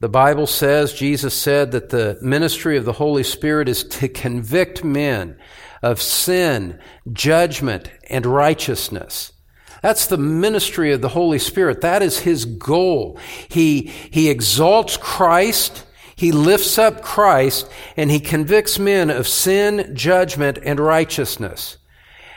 The 0.00 0.08
Bible 0.10 0.46
says, 0.46 0.92
Jesus 0.92 1.34
said 1.34 1.72
that 1.72 1.88
the 1.88 2.18
ministry 2.20 2.76
of 2.76 2.84
the 2.84 2.92
Holy 2.92 3.22
Spirit 3.22 3.68
is 3.68 3.82
to 3.84 4.08
convict 4.08 4.84
men 4.84 5.38
of 5.82 6.02
sin, 6.02 6.78
judgment, 7.12 7.90
and 8.10 8.26
righteousness. 8.26 9.32
That's 9.80 10.06
the 10.06 10.18
ministry 10.18 10.92
of 10.92 11.00
the 11.00 11.08
Holy 11.08 11.38
Spirit. 11.38 11.80
That 11.80 12.02
is 12.02 12.18
His 12.18 12.44
goal. 12.44 13.18
He, 13.48 13.82
He 14.10 14.28
exalts 14.28 14.98
Christ 14.98 15.85
he 16.16 16.32
lifts 16.32 16.78
up 16.78 17.02
Christ 17.02 17.70
and 17.96 18.10
he 18.10 18.20
convicts 18.20 18.78
men 18.78 19.10
of 19.10 19.28
sin, 19.28 19.94
judgment, 19.94 20.58
and 20.64 20.80
righteousness. 20.80 21.76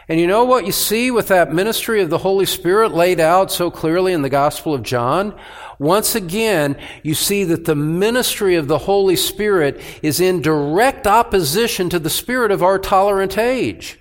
And 0.10 0.20
you 0.20 0.28
know 0.28 0.44
what 0.44 0.66
you 0.66 0.72
see 0.72 1.12
with 1.12 1.28
that 1.30 1.54
ministry 1.54 2.02
of 2.02 2.10
the 2.10 2.18
Holy 2.18 2.46
Spirit 2.46 2.94
laid 2.94 3.20
out 3.20 3.52
so 3.52 3.72
clearly 3.72 4.12
in 4.12 4.22
the 4.22 4.30
Gospel 4.30 4.74
of 4.74 4.84
John? 4.84 5.40
Once 5.78 6.14
again, 6.14 6.76
you 7.04 7.14
see 7.14 7.46
that 7.46 7.66
the 7.66 7.76
ministry 7.76 8.56
of 8.56 8.68
the 8.68 8.80
Holy 8.80 9.16
Spirit 9.16 9.80
is 10.02 10.20
in 10.20 10.42
direct 10.42 11.08
opposition 11.08 11.90
to 11.90 12.00
the 12.00 12.10
spirit 12.10 12.52
of 12.52 12.64
our 12.64 12.80
tolerant 12.80 13.38
age. 13.38 14.00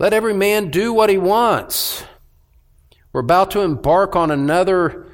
Let 0.00 0.12
every 0.12 0.34
man 0.34 0.70
do 0.70 0.92
what 0.92 1.10
he 1.10 1.18
wants. 1.18 2.02
We're 3.12 3.20
about 3.20 3.52
to 3.52 3.60
embark 3.60 4.16
on 4.16 4.32
another 4.32 5.13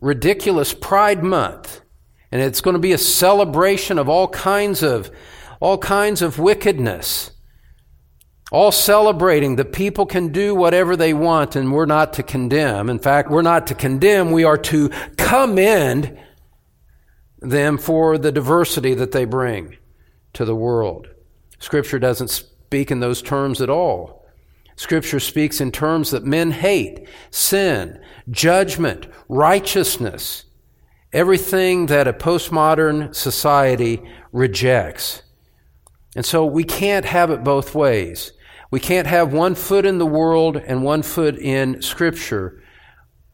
ridiculous 0.00 0.74
Pride 0.74 1.22
Month, 1.22 1.80
and 2.30 2.42
it's 2.42 2.60
going 2.60 2.74
to 2.74 2.80
be 2.80 2.92
a 2.92 2.98
celebration 2.98 3.98
of 3.98 4.08
all 4.08 4.28
kinds 4.28 4.82
of 4.82 5.10
all 5.60 5.78
kinds 5.78 6.22
of 6.22 6.38
wickedness. 6.38 7.30
All 8.52 8.70
celebrating 8.70 9.56
that 9.56 9.72
people 9.72 10.06
can 10.06 10.28
do 10.28 10.54
whatever 10.54 10.94
they 10.94 11.12
want 11.12 11.56
and 11.56 11.72
we're 11.72 11.86
not 11.86 12.12
to 12.14 12.22
condemn. 12.22 12.88
In 12.88 13.00
fact, 13.00 13.28
we're 13.28 13.42
not 13.42 13.66
to 13.68 13.74
condemn, 13.74 14.30
we 14.30 14.44
are 14.44 14.58
to 14.58 14.90
commend 15.16 16.16
them 17.40 17.76
for 17.76 18.18
the 18.18 18.30
diversity 18.30 18.94
that 18.94 19.12
they 19.12 19.24
bring 19.24 19.76
to 20.34 20.44
the 20.44 20.54
world. 20.54 21.08
Scripture 21.58 21.98
doesn't 21.98 22.28
speak 22.28 22.90
in 22.90 23.00
those 23.00 23.22
terms 23.22 23.60
at 23.60 23.70
all. 23.70 24.15
Scripture 24.76 25.20
speaks 25.20 25.60
in 25.60 25.72
terms 25.72 26.10
that 26.10 26.24
men 26.24 26.50
hate 26.50 27.08
sin, 27.30 27.98
judgment, 28.30 29.06
righteousness, 29.28 30.44
everything 31.12 31.86
that 31.86 32.06
a 32.06 32.12
postmodern 32.12 33.14
society 33.14 34.02
rejects. 34.32 35.22
And 36.14 36.24
so 36.24 36.44
we 36.44 36.62
can't 36.62 37.06
have 37.06 37.30
it 37.30 37.42
both 37.42 37.74
ways. 37.74 38.32
We 38.70 38.80
can't 38.80 39.06
have 39.06 39.32
one 39.32 39.54
foot 39.54 39.86
in 39.86 39.98
the 39.98 40.06
world 40.06 40.56
and 40.56 40.82
one 40.82 41.02
foot 41.02 41.38
in 41.38 41.80
Scripture. 41.80 42.62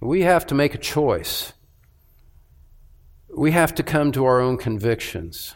We 0.00 0.22
have 0.22 0.46
to 0.46 0.55
make 0.55 0.74
a 0.74 0.78
choice. 0.78 1.52
We 3.35 3.52
have 3.52 3.74
to 3.76 3.83
come 3.83 4.12
to 4.12 4.24
our 4.24 4.40
own 4.40 4.59
convictions. 4.59 5.55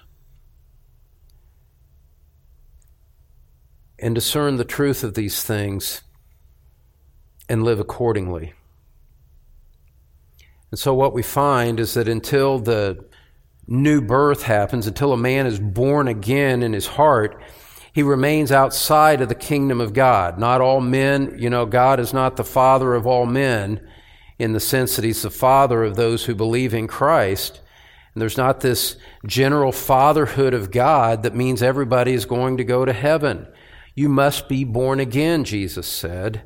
And 3.99 4.15
discern 4.15 4.57
the 4.57 4.65
truth 4.65 5.03
of 5.03 5.15
these 5.15 5.43
things 5.43 6.03
and 7.49 7.63
live 7.63 7.81
accordingly. 7.81 8.53
And 10.71 10.79
so, 10.79 10.95
what 10.95 11.15
we 11.15 11.23
find 11.23 11.79
is 11.79 11.95
that 11.95 12.09
until 12.09 12.59
the 12.59 13.05
new 13.67 14.01
birth 14.01 14.43
happens, 14.43 14.87
until 14.87 15.13
a 15.13 15.17
man 15.17 15.47
is 15.47 15.59
born 15.59 16.09
again 16.09 16.63
in 16.63 16.73
his 16.73 16.87
heart, 16.87 17.41
he 17.93 18.03
remains 18.03 18.53
outside 18.53 19.23
of 19.23 19.29
the 19.29 19.35
kingdom 19.35 19.81
of 19.81 19.95
God. 19.95 20.39
Not 20.39 20.61
all 20.61 20.81
men, 20.81 21.37
you 21.39 21.49
know, 21.49 21.65
God 21.65 21.99
is 21.99 22.13
not 22.13 22.37
the 22.37 22.45
father 22.45 22.95
of 22.95 23.07
all 23.07 23.27
men 23.27 23.89
in 24.39 24.53
the 24.53 24.61
sense 24.61 24.97
that 24.97 25.05
he's 25.05 25.23
the 25.23 25.31
father 25.31 25.83
of 25.83 25.97
those 25.97 26.25
who 26.25 26.35
believe 26.35 26.75
in 26.75 26.89
Christ. 26.89 27.61
And 28.15 28.21
there's 28.21 28.37
not 28.37 28.61
this 28.61 28.97
general 29.27 29.73
fatherhood 29.73 30.53
of 30.53 30.71
God 30.71 31.23
that 31.23 31.35
means 31.35 31.63
everybody 31.63 32.13
is 32.13 32.27
going 32.27 32.59
to 32.59 32.65
go 32.65 32.85
to 32.85 32.93
heaven. 32.93 33.47
You 33.97 34.09
must 34.11 34.49
be 34.49 34.63
born 34.63 35.01
again, 35.01 35.43
Jesus 35.43 35.87
said. 35.87 36.43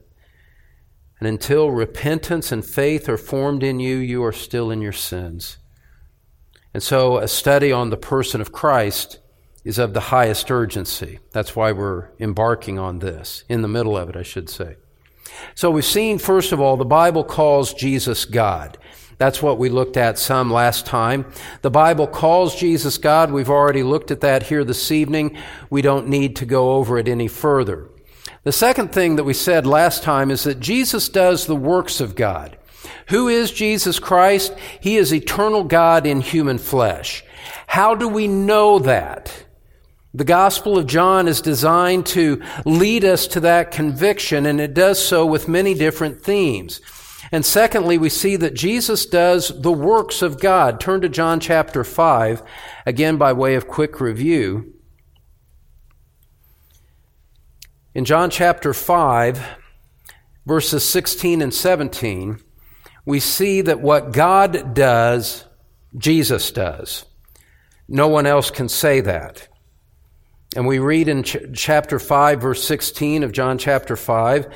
And 1.19 1.29
until 1.29 1.71
repentance 1.71 2.51
and 2.51 2.65
faith 2.65 3.09
are 3.09 3.19
formed 3.19 3.63
in 3.63 3.81
you, 3.81 3.97
you 3.97 4.25
are 4.25 4.33
still 4.33 4.71
in 4.71 4.81
your 4.81 4.93
sins. 4.93 5.59
And 6.73 6.83
so 6.83 7.19
a 7.19 7.29
study 7.29 7.73
on 7.73 7.91
the 7.91 7.97
person 7.97 8.41
of 8.41 8.53
Christ 8.53 9.19
is 9.65 9.79
of 9.79 9.93
the 9.93 10.01
highest 10.01 10.51
urgency. 10.51 11.19
That's 11.33 11.57
why 11.57 11.73
we're 11.73 12.09
embarking 12.19 12.79
on 12.79 13.01
this, 13.01 13.45
in 13.49 13.63
the 13.63 13.69
middle 13.69 13.99
of 13.99 14.09
it, 14.09 14.17
I 14.17 14.23
should 14.23 14.49
say. 14.49 14.77
So 15.55 15.71
we've 15.71 15.85
seen, 15.85 16.19
first 16.19 16.53
of 16.53 16.61
all, 16.61 16.77
the 16.77 16.85
Bible 16.85 17.25
calls 17.25 17.75
Jesus 17.75 18.25
God. 18.25 18.79
That's 19.21 19.43
what 19.43 19.59
we 19.59 19.69
looked 19.69 19.99
at 19.99 20.19
some 20.19 20.51
last 20.51 20.87
time. 20.87 21.27
The 21.61 21.71
Bible 21.71 22.07
calls 22.07 22.57
Jesus 22.59 22.97
God. 22.97 23.31
We've 23.31 23.51
already 23.51 23.83
looked 23.83 24.11
at 24.11 24.23
that 24.23 24.45
here 24.45 24.65
this 24.65 24.91
evening. 24.91 25.37
We 25.69 25.83
don't 25.83 26.09
need 26.09 26.37
to 26.37 26.47
go 26.47 26.73
over 26.73 26.97
it 26.97 27.07
any 27.07 27.29
further. 27.29 27.91
The 28.45 28.53
second 28.53 28.95
thing 28.95 29.17
that 29.17 29.25
we 29.25 29.35
said 29.35 29.67
last 29.67 30.03
time 30.03 30.31
is 30.31 30.45
that 30.45 30.59
Jesus 30.59 31.11
does 31.11 31.45
the 31.45 31.55
works 31.55 32.01
of 32.01 32.17
God. 32.17 32.57
Who 33.09 33.29
is 33.29 33.51
Jesus 33.51 33.99
Christ? 33.99 34.55
He 34.81 34.97
is 34.97 35.13
eternal 35.13 35.65
God 35.65 36.07
in 36.07 36.23
human 36.23 36.57
flesh. 36.57 37.23
How 37.67 37.95
do 37.95 38.09
we 38.09 38.27
know 38.27 38.79
that? 38.79 39.45
The 40.15 40.25
Gospel 40.25 40.79
of 40.79 40.87
John 40.87 41.29
is 41.29 41.43
designed 41.43 42.07
to 42.07 42.43
lead 42.65 43.05
us 43.05 43.27
to 43.27 43.41
that 43.41 43.71
conviction, 43.71 44.47
and 44.47 44.63
it 44.63 44.73
does 44.73 44.99
so 44.99 45.27
with 45.27 45.47
many 45.47 45.75
different 45.75 46.23
themes. 46.23 46.81
And 47.33 47.45
secondly, 47.45 47.97
we 47.97 48.09
see 48.09 48.37
that 48.37 48.55
Jesus 48.55 49.07
does 49.07 49.49
the 49.61 49.73
works 49.73 50.21
of 50.21 50.41
God. 50.41 50.81
Turn 50.81 51.01
to 51.03 51.09
John 51.09 51.39
chapter 51.39 51.85
5, 51.85 52.43
again 52.87 53.17
by 53.19 53.33
way 53.33 53.55
of 53.55 53.69
quick 53.69 54.01
review. 54.01 54.75
In 57.95 58.05
John 58.05 58.31
chapter 58.31 58.75
5, 58.75 59.47
verses 60.45 60.85
16 60.89 61.41
and 61.43 61.55
17, 61.55 62.41
we 63.05 63.21
see 63.21 63.61
that 63.61 63.81
what 63.81 64.13
God 64.13 64.75
does, 64.75 65.45
Jesus 65.97 66.51
does. 66.51 67.05
No 67.89 68.09
one 68.09 68.27
else 68.27 68.51
can 68.51 68.69
say 68.69 69.01
that. 69.01 69.49
And 70.57 70.67
we 70.67 70.81
read 70.81 71.07
in 71.07 71.23
ch- 71.23 71.37
chapter 71.55 72.01
5, 72.01 72.41
verse 72.41 72.65
16 72.65 73.23
of 73.23 73.33
John 73.33 73.57
chapter 73.59 73.97
5 73.97 74.53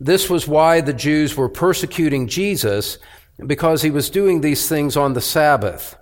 this 0.00 0.30
was 0.30 0.48
why 0.48 0.80
the 0.80 0.94
Jews 0.94 1.36
were 1.36 1.50
persecuting 1.50 2.26
Jesus, 2.26 2.98
because 3.46 3.82
he 3.82 3.90
was 3.90 4.08
doing 4.08 4.40
these 4.40 4.66
things 4.66 4.96
on 4.96 5.12
the 5.12 5.20
Sabbath. 5.20 5.96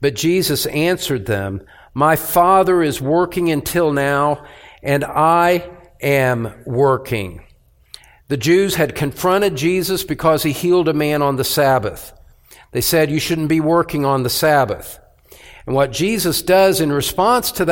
But 0.00 0.14
Jesus 0.14 0.66
answered 0.66 1.26
them, 1.26 1.62
My 1.92 2.14
Father 2.14 2.80
is 2.80 3.00
working 3.00 3.50
until 3.50 3.92
now, 3.92 4.44
and 4.84 5.04
I 5.04 5.68
am 6.00 6.54
working. 6.64 7.42
The 8.28 8.36
Jews 8.36 8.76
had 8.76 8.94
confronted 8.94 9.56
Jesus 9.56 10.04
because 10.04 10.44
he 10.44 10.52
healed 10.52 10.88
a 10.88 10.94
man 10.94 11.20
on 11.20 11.36
the 11.36 11.44
Sabbath. 11.44 12.12
They 12.70 12.80
said, 12.80 13.10
You 13.10 13.18
shouldn't 13.18 13.48
be 13.48 13.60
working 13.60 14.04
on 14.04 14.22
the 14.22 14.30
Sabbath. 14.30 15.00
And 15.66 15.74
what 15.74 15.90
Jesus 15.90 16.40
does 16.42 16.80
in 16.80 16.92
response 16.92 17.50
to 17.52 17.64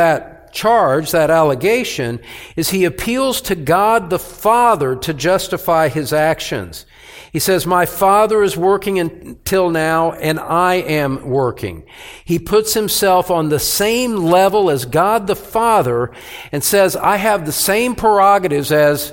charge, 0.53 1.11
that 1.11 1.31
allegation, 1.31 2.21
is 2.57 2.71
he 2.71 2.85
appeals 2.85 3.41
to 3.43 3.55
God 3.55 4.11
the 4.11 4.19
Father 4.19 4.97
to 4.97 5.15
justify 5.15 5.89
his 5.89 6.13
actions. 6.13 6.87
He 7.33 7.39
says, 7.39 7.67
My 7.67 7.85
Father 7.85 8.43
is 8.43 8.57
working 8.57 8.99
until 8.99 9.71
now, 9.71 10.13
and 10.13 10.41
I 10.41 10.77
am 10.77 11.29
working. 11.29 11.85
He 12.25 12.39
puts 12.39 12.75
himself 12.75 13.31
on 13.31 13.49
the 13.49 13.59
same 13.59 14.17
level 14.17 14.71
as 14.71 14.87
God 14.87 15.27
the 15.27 15.37
Father 15.37 16.13
and 16.51 16.65
says, 16.65 16.97
I 16.97 17.17
have 17.17 17.45
the 17.45 17.53
same 17.53 17.95
prerogatives 17.95 18.73
as 18.73 19.13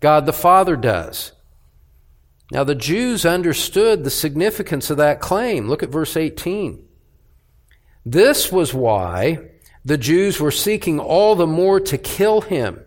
God 0.00 0.26
the 0.26 0.32
Father 0.32 0.76
does. 0.76 1.32
Now, 2.52 2.62
the 2.62 2.76
Jews 2.76 3.26
understood 3.26 4.04
the 4.04 4.10
significance 4.10 4.88
of 4.88 4.98
that 4.98 5.20
claim. 5.20 5.68
Look 5.68 5.82
at 5.82 5.88
verse 5.88 6.16
18. 6.16 6.86
This 8.04 8.52
was 8.52 8.72
why 8.72 9.50
the 9.86 9.96
Jews 9.96 10.40
were 10.40 10.50
seeking 10.50 10.98
all 10.98 11.36
the 11.36 11.46
more 11.46 11.78
to 11.78 11.96
kill 11.96 12.40
him. 12.40 12.84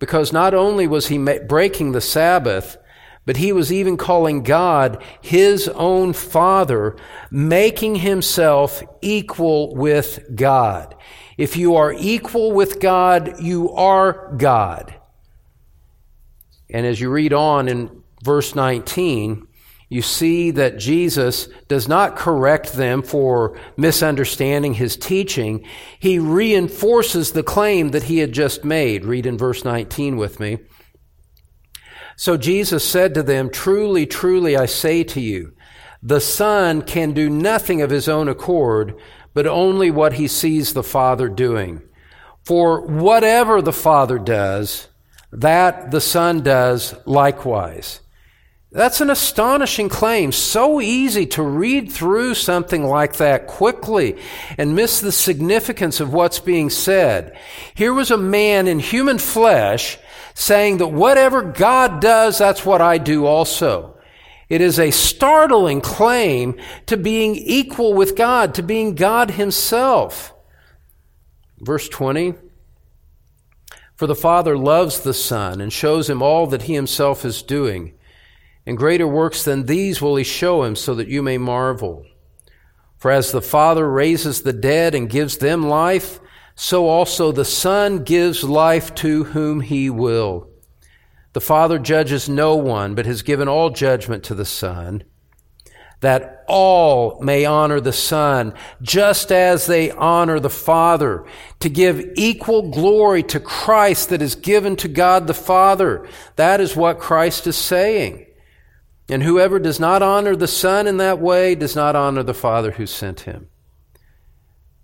Because 0.00 0.32
not 0.32 0.52
only 0.52 0.88
was 0.88 1.06
he 1.06 1.16
breaking 1.16 1.92
the 1.92 2.00
Sabbath, 2.00 2.76
but 3.24 3.36
he 3.36 3.52
was 3.52 3.72
even 3.72 3.96
calling 3.96 4.42
God 4.42 5.00
his 5.20 5.68
own 5.68 6.12
Father, 6.12 6.96
making 7.30 7.96
himself 7.96 8.82
equal 9.00 9.76
with 9.76 10.34
God. 10.34 10.96
If 11.38 11.56
you 11.56 11.76
are 11.76 11.92
equal 11.92 12.50
with 12.50 12.80
God, 12.80 13.40
you 13.40 13.70
are 13.70 14.34
God. 14.36 14.92
And 16.68 16.84
as 16.84 17.00
you 17.00 17.10
read 17.10 17.32
on 17.32 17.68
in 17.68 18.02
verse 18.24 18.56
19, 18.56 19.46
you 19.90 20.02
see 20.02 20.52
that 20.52 20.78
Jesus 20.78 21.48
does 21.66 21.88
not 21.88 22.16
correct 22.16 22.74
them 22.74 23.02
for 23.02 23.58
misunderstanding 23.76 24.74
his 24.74 24.96
teaching. 24.96 25.66
He 25.98 26.20
reinforces 26.20 27.32
the 27.32 27.42
claim 27.42 27.90
that 27.90 28.04
he 28.04 28.18
had 28.18 28.30
just 28.30 28.64
made. 28.64 29.04
Read 29.04 29.26
in 29.26 29.36
verse 29.36 29.64
19 29.64 30.16
with 30.16 30.38
me. 30.38 30.58
So 32.16 32.36
Jesus 32.36 32.88
said 32.88 33.14
to 33.14 33.22
them, 33.24 33.50
Truly, 33.50 34.06
truly, 34.06 34.56
I 34.56 34.66
say 34.66 35.02
to 35.04 35.20
you, 35.20 35.54
the 36.00 36.20
Son 36.20 36.82
can 36.82 37.12
do 37.12 37.28
nothing 37.28 37.82
of 37.82 37.90
his 37.90 38.08
own 38.08 38.28
accord, 38.28 38.94
but 39.34 39.46
only 39.46 39.90
what 39.90 40.12
he 40.12 40.28
sees 40.28 40.72
the 40.72 40.84
Father 40.84 41.28
doing. 41.28 41.82
For 42.44 42.86
whatever 42.86 43.60
the 43.60 43.72
Father 43.72 44.20
does, 44.20 44.86
that 45.32 45.90
the 45.90 46.00
Son 46.00 46.42
does 46.42 46.94
likewise. 47.06 47.99
That's 48.72 49.00
an 49.00 49.10
astonishing 49.10 49.88
claim. 49.88 50.30
So 50.30 50.80
easy 50.80 51.26
to 51.26 51.42
read 51.42 51.90
through 51.90 52.34
something 52.34 52.84
like 52.84 53.16
that 53.16 53.48
quickly 53.48 54.16
and 54.56 54.76
miss 54.76 55.00
the 55.00 55.10
significance 55.10 55.98
of 55.98 56.12
what's 56.12 56.38
being 56.38 56.70
said. 56.70 57.36
Here 57.74 57.92
was 57.92 58.12
a 58.12 58.16
man 58.16 58.68
in 58.68 58.78
human 58.78 59.18
flesh 59.18 59.98
saying 60.34 60.78
that 60.78 60.88
whatever 60.88 61.42
God 61.42 62.00
does, 62.00 62.38
that's 62.38 62.64
what 62.64 62.80
I 62.80 62.98
do 62.98 63.26
also. 63.26 63.96
It 64.48 64.60
is 64.60 64.78
a 64.78 64.92
startling 64.92 65.80
claim 65.80 66.56
to 66.86 66.96
being 66.96 67.34
equal 67.34 67.94
with 67.94 68.16
God, 68.16 68.54
to 68.54 68.62
being 68.62 68.94
God 68.94 69.32
Himself. 69.32 70.32
Verse 71.58 71.88
20 71.88 72.34
For 73.96 74.06
the 74.06 74.14
Father 74.14 74.56
loves 74.56 75.00
the 75.00 75.14
Son 75.14 75.60
and 75.60 75.72
shows 75.72 76.08
him 76.08 76.22
all 76.22 76.46
that 76.48 76.62
He 76.62 76.74
Himself 76.74 77.24
is 77.24 77.42
doing. 77.42 77.94
And 78.66 78.76
greater 78.76 79.06
works 79.06 79.44
than 79.44 79.66
these 79.66 80.02
will 80.02 80.16
He 80.16 80.24
show 80.24 80.62
him, 80.64 80.76
so 80.76 80.94
that 80.94 81.08
you 81.08 81.22
may 81.22 81.38
marvel. 81.38 82.04
For 82.98 83.10
as 83.10 83.32
the 83.32 83.40
Father 83.40 83.88
raises 83.90 84.42
the 84.42 84.52
dead 84.52 84.94
and 84.94 85.08
gives 85.08 85.38
them 85.38 85.66
life, 85.66 86.20
so 86.54 86.86
also 86.86 87.32
the 87.32 87.46
Son 87.46 88.04
gives 88.04 88.44
life 88.44 88.94
to 88.96 89.24
whom 89.24 89.62
he 89.62 89.88
will. 89.88 90.50
The 91.32 91.40
Father 91.40 91.78
judges 91.78 92.28
no 92.28 92.56
one, 92.56 92.94
but 92.94 93.06
has 93.06 93.22
given 93.22 93.48
all 93.48 93.70
judgment 93.70 94.24
to 94.24 94.34
the 94.34 94.44
Son, 94.44 95.04
that 96.00 96.44
all 96.46 97.18
may 97.22 97.46
honor 97.46 97.80
the 97.80 97.94
Son, 97.94 98.52
just 98.82 99.32
as 99.32 99.66
they 99.66 99.90
honor 99.92 100.38
the 100.38 100.50
Father, 100.50 101.24
to 101.60 101.70
give 101.70 102.04
equal 102.16 102.70
glory 102.70 103.22
to 103.22 103.40
Christ 103.40 104.10
that 104.10 104.20
is 104.20 104.34
given 104.34 104.76
to 104.76 104.88
God 104.88 105.26
the 105.26 105.32
Father. 105.32 106.06
That 106.36 106.60
is 106.60 106.76
what 106.76 106.98
Christ 106.98 107.46
is 107.46 107.56
saying. 107.56 108.26
And 109.10 109.24
whoever 109.24 109.58
does 109.58 109.80
not 109.80 110.02
honor 110.02 110.36
the 110.36 110.46
Son 110.46 110.86
in 110.86 110.98
that 110.98 111.18
way 111.18 111.56
does 111.56 111.74
not 111.74 111.96
honor 111.96 112.22
the 112.22 112.32
Father 112.32 112.70
who 112.70 112.86
sent 112.86 113.20
him. 113.20 113.48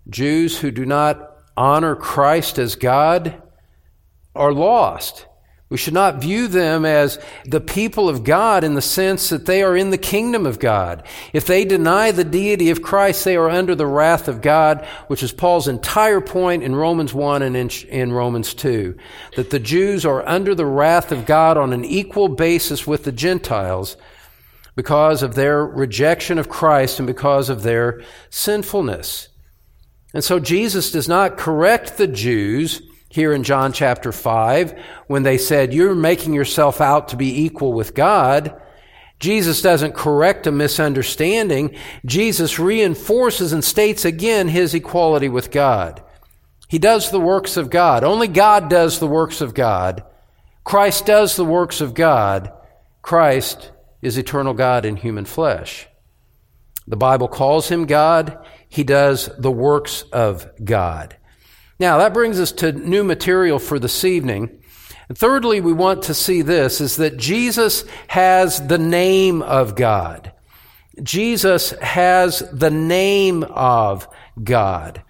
Jews 0.09 0.59
who 0.59 0.69
do 0.69 0.85
not 0.85 1.31
honor 1.55 1.95
Christ 1.95 2.59
as 2.59 2.75
God 2.75 3.41
are 4.35 4.51
lost. 4.51 5.25
We 5.69 5.77
should 5.77 5.93
not 5.93 6.21
view 6.21 6.47
them 6.47 6.85
as 6.85 7.19
the 7.45 7.59
people 7.59 8.07
of 8.07 8.23
God 8.23 8.63
in 8.63 8.73
the 8.73 8.81
sense 8.81 9.29
that 9.29 9.45
they 9.45 9.61
are 9.63 9.75
in 9.75 9.89
the 9.89 9.97
kingdom 9.97 10.45
of 10.45 10.59
God. 10.59 11.03
If 11.33 11.45
they 11.45 11.65
deny 11.65 12.11
the 12.11 12.23
deity 12.23 12.69
of 12.69 12.81
Christ, 12.81 13.25
they 13.25 13.35
are 13.35 13.49
under 13.49 13.75
the 13.75 13.85
wrath 13.85 14.29
of 14.29 14.41
God, 14.41 14.85
which 15.07 15.23
is 15.23 15.33
Paul's 15.33 15.67
entire 15.67 16.21
point 16.21 16.63
in 16.63 16.73
Romans 16.73 17.13
1 17.13 17.41
and 17.41 17.57
in, 17.57 17.69
in 17.89 18.13
Romans 18.13 18.53
2. 18.53 18.95
That 19.35 19.49
the 19.49 19.59
Jews 19.59 20.05
are 20.05 20.25
under 20.25 20.55
the 20.55 20.65
wrath 20.65 21.11
of 21.11 21.25
God 21.25 21.57
on 21.57 21.73
an 21.73 21.83
equal 21.83 22.29
basis 22.29 22.87
with 22.87 23.03
the 23.03 23.11
Gentiles 23.11 23.97
because 24.77 25.23
of 25.23 25.33
their 25.33 25.65
rejection 25.65 26.37
of 26.37 26.49
Christ 26.49 26.99
and 26.99 27.07
because 27.07 27.49
of 27.49 27.63
their 27.63 27.99
sinfulness. 28.29 29.29
And 30.13 30.23
so 30.23 30.39
Jesus 30.39 30.91
does 30.91 31.09
not 31.09 31.35
correct 31.35 31.97
the 31.97 32.05
Jews 32.05 32.83
here 33.09 33.33
in 33.33 33.43
John 33.43 33.73
chapter 33.73 34.11
5 34.11 34.79
when 35.07 35.23
they 35.23 35.39
said, 35.39 35.73
You're 35.73 35.95
making 35.95 36.33
yourself 36.33 36.79
out 36.79 37.07
to 37.07 37.15
be 37.15 37.43
equal 37.43 37.73
with 37.73 37.95
God. 37.95 38.61
Jesus 39.19 39.63
doesn't 39.63 39.95
correct 39.95 40.45
a 40.45 40.51
misunderstanding. 40.51 41.75
Jesus 42.05 42.59
reinforces 42.59 43.53
and 43.53 43.63
states 43.63 44.05
again 44.05 44.47
his 44.47 44.75
equality 44.75 45.27
with 45.27 45.49
God. 45.49 46.03
He 46.67 46.77
does 46.77 47.09
the 47.09 47.19
works 47.19 47.57
of 47.57 47.71
God. 47.71 48.03
Only 48.03 48.27
God 48.27 48.69
does 48.69 48.99
the 48.99 49.07
works 49.07 49.41
of 49.41 49.55
God. 49.55 50.03
Christ 50.63 51.07
does 51.07 51.35
the 51.35 51.45
works 51.45 51.81
of 51.81 51.95
God. 51.95 52.51
Christ 53.01 53.71
is 54.07 54.17
eternal 54.17 54.55
God 54.55 54.85
in 54.85 54.95
human 54.95 55.25
flesh. 55.25 55.87
The 56.87 56.97
Bible 56.97 57.27
calls 57.27 57.69
him 57.69 57.85
God. 57.85 58.43
He 58.67 58.83
does 58.83 59.29
the 59.37 59.51
works 59.51 60.03
of 60.11 60.49
God. 60.63 61.15
Now, 61.79 61.99
that 61.99 62.13
brings 62.13 62.39
us 62.39 62.51
to 62.53 62.71
new 62.71 63.03
material 63.03 63.59
for 63.59 63.77
this 63.77 64.03
evening. 64.03 64.63
And 65.09 65.17
thirdly, 65.17 65.61
we 65.61 65.73
want 65.73 66.03
to 66.03 66.13
see 66.13 66.41
this 66.41 66.81
is 66.81 66.95
that 66.97 67.17
Jesus 67.17 67.85
has 68.07 68.65
the 68.65 68.79
name 68.79 69.41
of 69.41 69.75
God. 69.75 70.33
Jesus 71.03 71.71
has 71.81 72.39
the 72.51 72.71
name 72.71 73.43
of 73.43 74.07
God. 74.43 75.03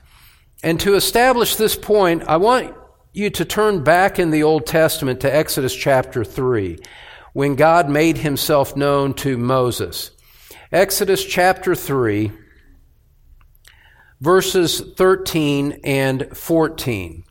And 0.61 0.79
to 0.81 0.95
establish 0.95 1.55
this 1.55 1.75
point, 1.75 2.23
I 2.27 2.37
want 2.37 2.75
you 3.13 3.29
to 3.29 3.45
turn 3.45 3.83
back 3.83 4.19
in 4.19 4.31
the 4.31 4.43
Old 4.43 4.65
Testament 4.65 5.21
to 5.21 5.33
Exodus 5.33 5.73
chapter 5.73 6.23
3, 6.23 6.77
when 7.37 7.53
God 7.53 7.87
made 7.87 8.17
himself 8.17 8.75
known 8.75 9.13
to 9.13 9.37
Moses. 9.37 10.09
Exodus 10.71 11.23
chapter 11.23 11.75
3, 11.75 12.31
verses 14.19 14.81
13 14.97 15.81
and 15.83 16.35
14. 16.35 17.23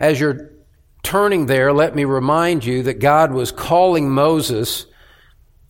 As 0.00 0.18
you're 0.18 0.50
turning 1.04 1.46
there, 1.46 1.72
let 1.72 1.94
me 1.94 2.04
remind 2.04 2.64
you 2.64 2.82
that 2.82 2.94
God 2.98 3.30
was 3.30 3.52
calling 3.52 4.10
Moses 4.10 4.86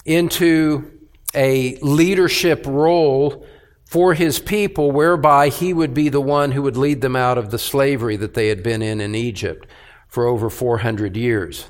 into 0.07 0.99
a 1.35 1.77
leadership 1.83 2.65
role 2.65 3.47
for 3.85 4.15
his 4.15 4.39
people, 4.39 4.91
whereby 4.91 5.51
he 5.51 5.75
would 5.75 5.93
be 5.93 6.09
the 6.09 6.19
one 6.19 6.53
who 6.53 6.63
would 6.63 6.79
lead 6.79 7.03
them 7.03 7.15
out 7.15 7.37
of 7.37 7.51
the 7.51 7.59
slavery 7.59 8.17
that 8.17 8.33
they 8.33 8.49
had 8.49 8.63
been 8.63 8.81
in 8.81 9.03
in 9.03 9.15
Egypt 9.15 9.67
for 10.09 10.27
over 10.27 10.49
400 10.49 11.15
years. 11.15 11.67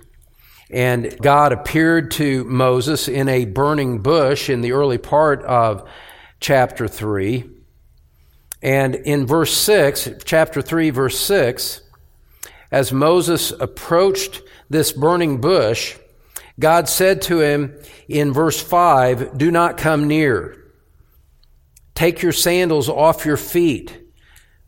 And 0.71 1.17
God 1.21 1.53
appeared 1.53 2.13
to 2.13 2.45
Moses 2.45 3.09
in 3.09 3.29
a 3.29 3.45
burning 3.45 4.03
bush 4.03 4.49
in 4.49 4.61
the 4.61 4.73
early 4.73 4.99
part 4.99 5.43
of 5.43 5.89
chapter 6.39 6.87
3. 6.87 7.45
And 8.63 8.95
in 8.95 9.27
verse 9.27 9.53
6, 9.53 10.11
chapter 10.25 10.63
3, 10.63 10.91
verse 10.91 11.19
6, 11.19 11.81
as 12.71 12.93
Moses 12.93 13.51
approached 13.51 14.43
this 14.69 14.93
burning 14.93 15.41
bush, 15.41 15.97
God 16.59 16.89
said 16.89 17.23
to 17.23 17.41
him 17.41 17.75
in 18.09 18.33
verse 18.33 18.63
5, 18.63 19.37
Do 19.37 19.51
not 19.51 19.77
come 19.77 20.07
near. 20.07 20.57
Take 21.95 22.23
your 22.23 22.33
sandals 22.33 22.89
off 22.89 23.27
your 23.27 23.37
feet, 23.37 23.99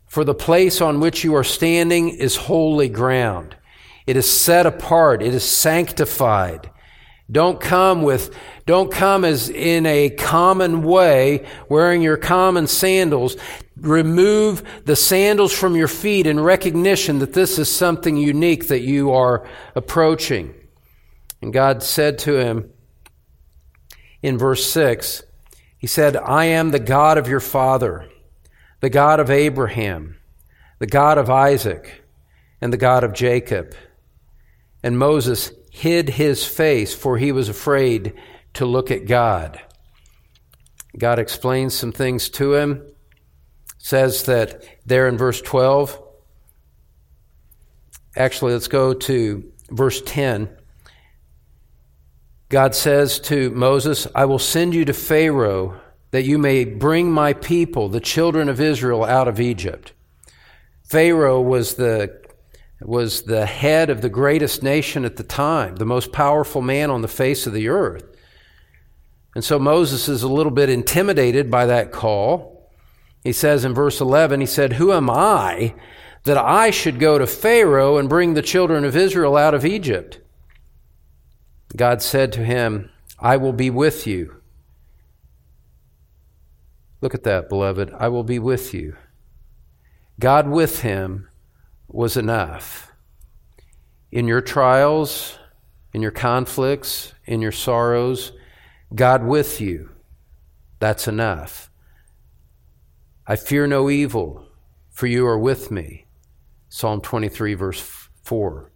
for 0.07 0.23
the 0.23 0.35
place 0.35 0.81
on 0.81 0.99
which 0.99 1.23
you 1.23 1.35
are 1.35 1.43
standing 1.43 2.09
is 2.09 2.35
holy 2.35 2.89
ground. 2.89 3.55
It 4.05 4.17
is 4.17 4.29
set 4.29 4.65
apart. 4.65 5.21
It 5.21 5.33
is 5.33 5.43
sanctified. 5.43 6.69
Don't 7.31 7.59
come 7.59 8.03
with, 8.03 8.35
don't 8.65 8.91
come 8.91 9.23
as 9.23 9.49
in 9.49 9.85
a 9.85 10.09
common 10.09 10.83
way, 10.83 11.47
wearing 11.69 12.01
your 12.01 12.17
common 12.17 12.67
sandals. 12.67 13.37
Remove 13.77 14.61
the 14.85 14.95
sandals 14.95 15.53
from 15.53 15.75
your 15.75 15.87
feet 15.87 16.27
in 16.27 16.39
recognition 16.39 17.19
that 17.19 17.33
this 17.33 17.57
is 17.57 17.73
something 17.73 18.17
unique 18.17 18.67
that 18.67 18.81
you 18.81 19.11
are 19.11 19.47
approaching. 19.73 20.53
And 21.41 21.51
God 21.53 21.81
said 21.81 22.19
to 22.19 22.37
him 22.37 22.71
in 24.21 24.37
verse 24.37 24.69
6, 24.71 25.23
He 25.77 25.87
said, 25.87 26.15
I 26.17 26.45
am 26.45 26.71
the 26.71 26.79
God 26.79 27.17
of 27.17 27.27
your 27.27 27.39
father, 27.39 28.09
the 28.81 28.89
God 28.89 29.19
of 29.19 29.29
Abraham, 29.29 30.17
the 30.79 30.87
God 30.87 31.17
of 31.17 31.29
Isaac, 31.29 32.03
and 32.61 32.71
the 32.71 32.77
God 32.77 33.03
of 33.03 33.13
Jacob. 33.13 33.73
And 34.83 34.99
Moses 34.99 35.51
hid 35.71 36.09
his 36.09 36.45
face, 36.45 36.93
for 36.93 37.17
he 37.17 37.31
was 37.31 37.49
afraid 37.49 38.13
to 38.53 38.65
look 38.65 38.91
at 38.91 39.07
God. 39.07 39.59
God 40.97 41.17
explains 41.17 41.73
some 41.73 41.91
things 41.91 42.29
to 42.29 42.53
him, 42.53 42.85
says 43.79 44.23
that 44.23 44.63
there 44.85 45.07
in 45.07 45.17
verse 45.17 45.41
12. 45.41 45.99
Actually, 48.15 48.53
let's 48.53 48.67
go 48.67 48.93
to 48.93 49.51
verse 49.71 50.01
10. 50.05 50.49
God 52.49 52.75
says 52.75 53.19
to 53.21 53.49
Moses, 53.49 54.05
I 54.13 54.25
will 54.25 54.37
send 54.37 54.75
you 54.75 54.85
to 54.85 54.93
Pharaoh 54.93 55.81
that 56.11 56.21
you 56.23 56.37
may 56.37 56.63
bring 56.63 57.11
my 57.11 57.33
people, 57.33 57.89
the 57.89 57.99
children 57.99 58.47
of 58.47 58.61
Israel, 58.61 59.03
out 59.03 59.27
of 59.27 59.39
Egypt. 59.39 59.93
Pharaoh 60.83 61.41
was 61.41 61.73
the, 61.73 62.21
was 62.87 63.23
the 63.23 63.45
head 63.45 63.89
of 63.89 64.01
the 64.01 64.09
greatest 64.09 64.63
nation 64.63 65.05
at 65.05 65.15
the 65.15 65.23
time, 65.23 65.75
the 65.75 65.85
most 65.85 66.11
powerful 66.11 66.61
man 66.61 66.89
on 66.89 67.01
the 67.01 67.07
face 67.07 67.47
of 67.47 67.53
the 67.53 67.69
earth. 67.69 68.05
And 69.35 69.43
so 69.43 69.57
Moses 69.57 70.07
is 70.07 70.23
a 70.23 70.27
little 70.27 70.51
bit 70.51 70.69
intimidated 70.69 71.49
by 71.49 71.65
that 71.65 71.91
call. 71.91 72.69
He 73.23 73.33
says 73.33 73.65
in 73.65 73.73
verse 73.73 74.01
11, 74.01 74.41
he 74.41 74.45
said, 74.45 74.73
Who 74.73 74.91
am 74.91 75.09
I 75.09 75.73
that 76.23 76.37
I 76.37 76.71
should 76.71 76.99
go 76.99 77.17
to 77.17 77.25
Pharaoh 77.25 77.97
and 77.97 78.09
bring 78.09 78.33
the 78.33 78.41
children 78.41 78.85
of 78.85 78.95
Israel 78.95 79.37
out 79.37 79.53
of 79.53 79.65
Egypt? 79.65 80.19
God 81.75 82.01
said 82.01 82.31
to 82.33 82.45
him, 82.45 82.89
I 83.19 83.37
will 83.37 83.53
be 83.53 83.69
with 83.69 84.05
you 84.05 84.43
Look 87.03 87.13
at 87.13 87.23
that, 87.23 87.49
beloved. 87.49 87.93
I 87.99 88.07
will 88.07 88.23
be 88.23 88.39
with 88.39 88.73
you. 88.73 88.95
God 90.21 90.47
with 90.47 90.83
him 90.83 91.27
was 91.93 92.17
enough. 92.17 92.91
In 94.11 94.27
your 94.27 94.41
trials, 94.41 95.37
in 95.93 96.01
your 96.01 96.11
conflicts, 96.11 97.13
in 97.25 97.39
your 97.39 97.51
sorrows, 97.51 98.33
God 98.93 99.23
with 99.23 99.61
you, 99.61 99.91
that's 100.79 101.07
enough. 101.07 101.69
I 103.27 103.35
fear 103.35 103.67
no 103.67 103.89
evil, 103.89 104.45
for 104.89 105.07
you 105.07 105.25
are 105.27 105.37
with 105.37 105.71
me. 105.71 106.07
Psalm 106.67 106.99
23, 106.99 107.53
verse 107.53 108.09
4. 108.23 108.72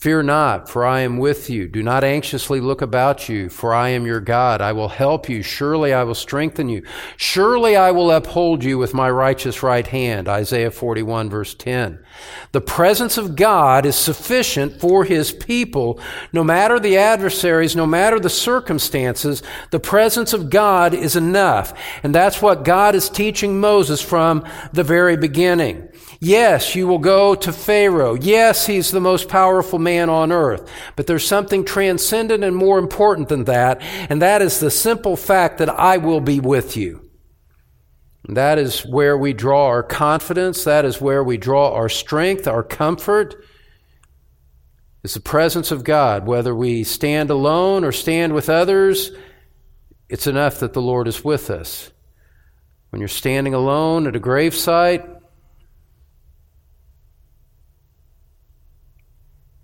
Fear 0.00 0.22
not, 0.22 0.66
for 0.66 0.86
I 0.86 1.00
am 1.00 1.18
with 1.18 1.50
you. 1.50 1.68
Do 1.68 1.82
not 1.82 2.04
anxiously 2.04 2.58
look 2.58 2.80
about 2.80 3.28
you, 3.28 3.50
for 3.50 3.74
I 3.74 3.90
am 3.90 4.06
your 4.06 4.18
God. 4.18 4.62
I 4.62 4.72
will 4.72 4.88
help 4.88 5.28
you. 5.28 5.42
Surely 5.42 5.92
I 5.92 6.04
will 6.04 6.14
strengthen 6.14 6.70
you. 6.70 6.84
Surely 7.18 7.76
I 7.76 7.90
will 7.90 8.10
uphold 8.10 8.64
you 8.64 8.78
with 8.78 8.94
my 8.94 9.10
righteous 9.10 9.62
right 9.62 9.86
hand. 9.86 10.26
Isaiah 10.26 10.70
41 10.70 11.28
verse 11.28 11.52
10. 11.52 12.02
The 12.52 12.62
presence 12.62 13.18
of 13.18 13.36
God 13.36 13.84
is 13.84 13.94
sufficient 13.94 14.80
for 14.80 15.04
his 15.04 15.32
people. 15.32 16.00
No 16.32 16.42
matter 16.42 16.80
the 16.80 16.96
adversaries, 16.96 17.76
no 17.76 17.84
matter 17.84 18.18
the 18.18 18.30
circumstances, 18.30 19.42
the 19.70 19.80
presence 19.80 20.32
of 20.32 20.48
God 20.48 20.94
is 20.94 21.14
enough. 21.14 21.78
And 22.02 22.14
that's 22.14 22.40
what 22.40 22.64
God 22.64 22.94
is 22.94 23.10
teaching 23.10 23.60
Moses 23.60 24.00
from 24.00 24.46
the 24.72 24.82
very 24.82 25.18
beginning. 25.18 25.89
Yes, 26.18 26.74
you 26.74 26.86
will 26.86 26.98
go 26.98 27.34
to 27.34 27.52
Pharaoh. 27.52 28.14
Yes, 28.14 28.66
he's 28.66 28.90
the 28.90 29.00
most 29.00 29.28
powerful 29.28 29.78
man 29.78 30.10
on 30.10 30.32
earth. 30.32 30.68
But 30.96 31.06
there's 31.06 31.26
something 31.26 31.64
transcendent 31.64 32.42
and 32.42 32.56
more 32.56 32.78
important 32.78 33.28
than 33.28 33.44
that, 33.44 33.80
and 33.80 34.20
that 34.20 34.42
is 34.42 34.58
the 34.58 34.70
simple 34.70 35.16
fact 35.16 35.58
that 35.58 35.70
I 35.70 35.98
will 35.98 36.20
be 36.20 36.40
with 36.40 36.76
you. 36.76 37.08
That 38.28 38.58
is 38.58 38.80
where 38.82 39.16
we 39.16 39.32
draw 39.32 39.66
our 39.66 39.82
confidence. 39.82 40.64
That 40.64 40.84
is 40.84 41.00
where 41.00 41.24
we 41.24 41.36
draw 41.36 41.72
our 41.72 41.88
strength, 41.88 42.46
our 42.46 42.62
comfort. 42.62 43.44
It's 45.02 45.14
the 45.14 45.20
presence 45.20 45.70
of 45.70 45.84
God. 45.84 46.26
Whether 46.26 46.54
we 46.54 46.84
stand 46.84 47.30
alone 47.30 47.84
or 47.84 47.92
stand 47.92 48.34
with 48.34 48.50
others, 48.50 49.10
it's 50.08 50.26
enough 50.26 50.60
that 50.60 50.74
the 50.74 50.82
Lord 50.82 51.08
is 51.08 51.24
with 51.24 51.50
us. 51.50 51.90
When 52.90 53.00
you're 53.00 53.08
standing 53.08 53.54
alone 53.54 54.06
at 54.06 54.16
a 54.16 54.20
gravesite, 54.20 55.19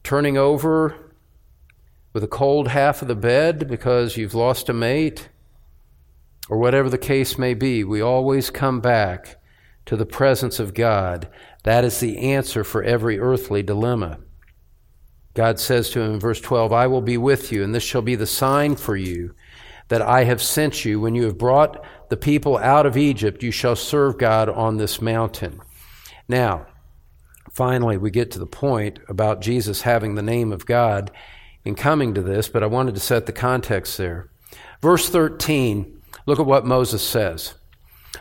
turning 0.07 0.39
over 0.39 1.13
with 2.13 2.23
a 2.23 2.29
cold 2.29 2.69
half 2.69 3.03
of 3.03 3.09
the 3.09 3.17
bed 3.17 3.67
because 3.67 4.17
you've 4.17 4.37
lost 4.37 4.69
a 4.69 4.73
mate, 4.73 5.29
or 6.49 6.59
whatever 6.59 6.89
the 6.89 6.97
case 6.97 7.37
may 7.37 7.55
be, 7.55 7.83
we 7.83 8.01
always 8.01 8.49
come 8.49 8.81
back 8.81 9.35
to 9.85 9.97
the 9.97 10.07
presence 10.07 10.61
of 10.61 10.75
God. 10.75 11.29
That 11.65 11.85
is 11.85 11.99
the 11.99 12.19
answer 12.19 12.63
for 12.63 12.85
every 12.85 13.19
earthly 13.19 13.65
dilemma. 13.65 14.21
God 15.35 15.59
says 15.59 15.91
to 15.91 16.01
him 16.01 16.15
in 16.15 16.21
verse 16.21 16.41
12, 16.41 16.73
I 16.73 16.87
will 16.87 17.03
be 17.03 17.19
with 17.19 17.51
you, 17.51 17.65
and 17.65 17.75
this 17.75 17.83
shall 17.83 18.01
be 18.01 18.15
the 18.15 18.29
sign 18.29 18.77
for 18.77 18.95
you 18.95 19.35
that 19.89 20.03
I 20.03 20.23
have 20.23 20.41
sent 20.41 20.85
you. 20.85 21.01
When 21.01 21.17
you 21.17 21.25
have 21.25 21.37
brought 21.37 21.85
the 22.11 22.17
people 22.17 22.59
out 22.59 22.87
of 22.87 22.97
Egypt, 22.97 23.43
you 23.43 23.51
shall 23.51 23.75
serve 23.75 24.19
God 24.19 24.49
on 24.49 24.77
this 24.77 25.03
mountain. 25.03 25.61
Now, 26.29 26.67
finally 27.57 27.97
we 27.97 28.11
get 28.11 28.31
to 28.31 28.39
the 28.39 28.47
point 28.47 28.99
about 29.09 29.41
Jesus 29.41 29.81
having 29.81 30.15
the 30.15 30.23
name 30.23 30.53
of 30.53 30.67
God 30.67 31.11
in 31.65 31.75
coming 31.75 32.13
to 32.13 32.21
this, 32.21 32.51
but 32.51 32.63
I 32.63 32.67
wanted 32.67 32.95
to 32.97 33.01
set 33.01 33.25
the 33.25 33.33
context 33.33 33.97
there. 33.97 34.29
Verse 34.83 35.09
13, 35.09 36.03
look 36.27 36.39
at 36.39 36.45
what 36.45 36.67
Moses 36.67 37.03
says. 37.03 37.55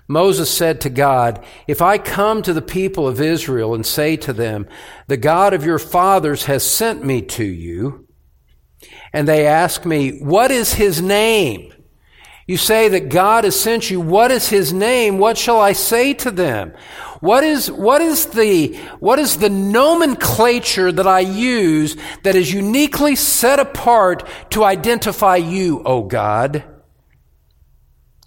Moses 0.07 0.49
said 0.49 0.79
to 0.81 0.89
God, 0.89 1.43
If 1.67 1.81
I 1.81 1.97
come 1.97 2.43
to 2.43 2.53
the 2.53 2.61
people 2.61 3.09
of 3.09 3.19
Israel 3.19 3.75
and 3.75 3.86
say 3.86 4.15
to 4.17 4.31
them, 4.31 4.67
The 5.07 5.17
God 5.17 5.53
of 5.53 5.65
your 5.65 5.79
fathers 5.79 6.45
has 6.45 6.63
sent 6.63 7.03
me 7.03 7.21
to 7.21 7.43
you, 7.43 8.07
and 9.11 9.27
they 9.27 9.45
ask 9.45 9.86
me, 9.86 10.19
What 10.19 10.49
is 10.49 10.75
his 10.75 11.01
name? 11.01 11.73
You 12.47 12.57
say 12.57 12.89
that 12.89 13.09
God 13.09 13.43
has 13.43 13.59
sent 13.59 13.89
you. 13.89 13.99
What 13.99 14.29
is 14.29 14.49
his 14.49 14.71
name? 14.71 15.17
What 15.17 15.37
shall 15.37 15.59
I 15.59 15.73
say 15.73 16.13
to 16.15 16.29
them? 16.29 16.73
What 17.19 17.43
is, 17.43 17.71
what 17.71 18.01
is 18.01 18.27
the, 18.27 18.75
what 18.99 19.17
is 19.17 19.37
the 19.37 19.49
nomenclature 19.49 20.91
that 20.91 21.07
I 21.07 21.21
use 21.21 21.97
that 22.21 22.35
is 22.35 22.53
uniquely 22.53 23.15
set 23.15 23.59
apart 23.59 24.27
to 24.51 24.63
identify 24.63 25.37
you, 25.37 25.81
O 25.83 26.03
God? 26.03 26.63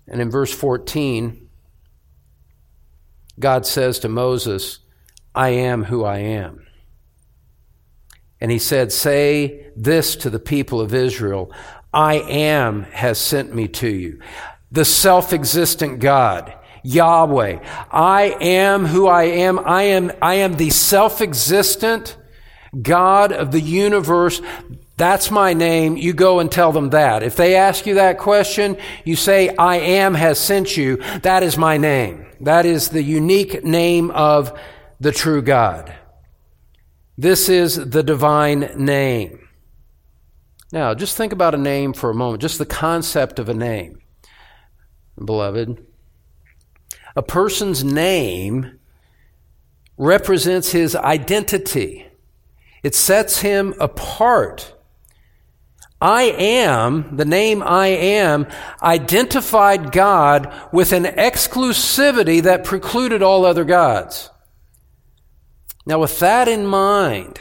And 0.09 0.21
in 0.21 0.31
verse 0.31 0.53
14, 0.53 1.49
God 3.39 3.67
says 3.67 4.01
to 4.01 4.09
Moses, 4.09 4.81
I 5.33 5.51
am 5.51 5.85
who 5.85 6.05
I 6.05 6.19
am. 6.19 6.67
And 8.41 8.51
he 8.51 8.59
said, 8.59 8.91
Say 8.93 9.71
this 9.77 10.17
to 10.17 10.31
the 10.31 10.39
people 10.39 10.81
of 10.81 10.95
Israel 10.95 11.53
I 11.99 12.15
am 12.15 12.85
has 12.85 13.19
sent 13.19 13.53
me 13.53 13.67
to 13.67 13.89
you. 13.89 14.21
The 14.71 14.85
self 14.85 15.33
existent 15.33 15.99
God. 15.99 16.55
Yahweh. 16.85 17.59
I 17.91 18.37
am 18.41 18.87
who 18.87 19.09
I 19.09 19.25
am. 19.25 19.59
I 19.59 19.83
am, 19.83 20.13
I 20.23 20.35
am 20.35 20.57
the 20.57 20.71
self-existent 20.71 22.17
God 22.81 23.33
of 23.33 23.51
the 23.51 23.61
universe. 23.61 24.41
That's 24.97 25.33
my 25.33 25.55
name. 25.55 25.97
You 25.97 26.13
go 26.13 26.39
and 26.39 26.53
tell 26.53 26.71
them 26.71 26.91
that. 26.91 27.25
If 27.25 27.35
they 27.35 27.57
ask 27.57 27.85
you 27.85 27.95
that 27.95 28.19
question, 28.19 28.77
you 29.05 29.17
say, 29.17 29.49
I 29.57 29.79
am 29.79 30.15
has 30.15 30.39
sent 30.39 30.77
you. 30.77 30.99
That 31.23 31.43
is 31.43 31.59
my 31.59 31.79
name. 31.79 32.27
That 32.41 32.65
is 32.65 32.91
the 32.91 33.03
unique 33.03 33.65
name 33.65 34.13
of 34.13 34.57
the 35.01 35.11
true 35.11 35.43
God. 35.43 35.93
This 37.19 37.49
is 37.49 37.75
the 37.75 38.05
divine 38.05 38.71
name. 38.77 39.48
Now, 40.73 40.95
just 40.95 41.17
think 41.17 41.33
about 41.33 41.55
a 41.55 41.59
name 41.59 41.93
for 41.93 42.11
a 42.11 42.15
moment, 42.15 42.43
just 42.43 42.59
the 42.59 42.67
concept 42.67 43.39
of 43.39 43.49
a 43.49 43.55
name. 43.55 44.01
Beloved, 45.23 45.85
a 47.17 47.23
person's 47.23 47.83
name 47.83 48.79
represents 49.97 50.71
his 50.71 50.95
identity, 50.95 52.07
it 52.83 52.95
sets 52.95 53.41
him 53.41 53.75
apart. 53.81 54.75
I 56.01 56.25
am, 56.25 57.17
the 57.17 57.25
name 57.25 57.61
I 57.61 57.89
am, 57.89 58.47
identified 58.81 59.91
God 59.91 60.53
with 60.73 60.93
an 60.93 61.05
exclusivity 61.05 62.41
that 62.43 62.63
precluded 62.63 63.21
all 63.21 63.45
other 63.45 63.65
gods. 63.65 64.31
Now, 65.87 65.99
with 65.99 66.21
that 66.21 66.47
in 66.47 66.67
mind, 66.67 67.41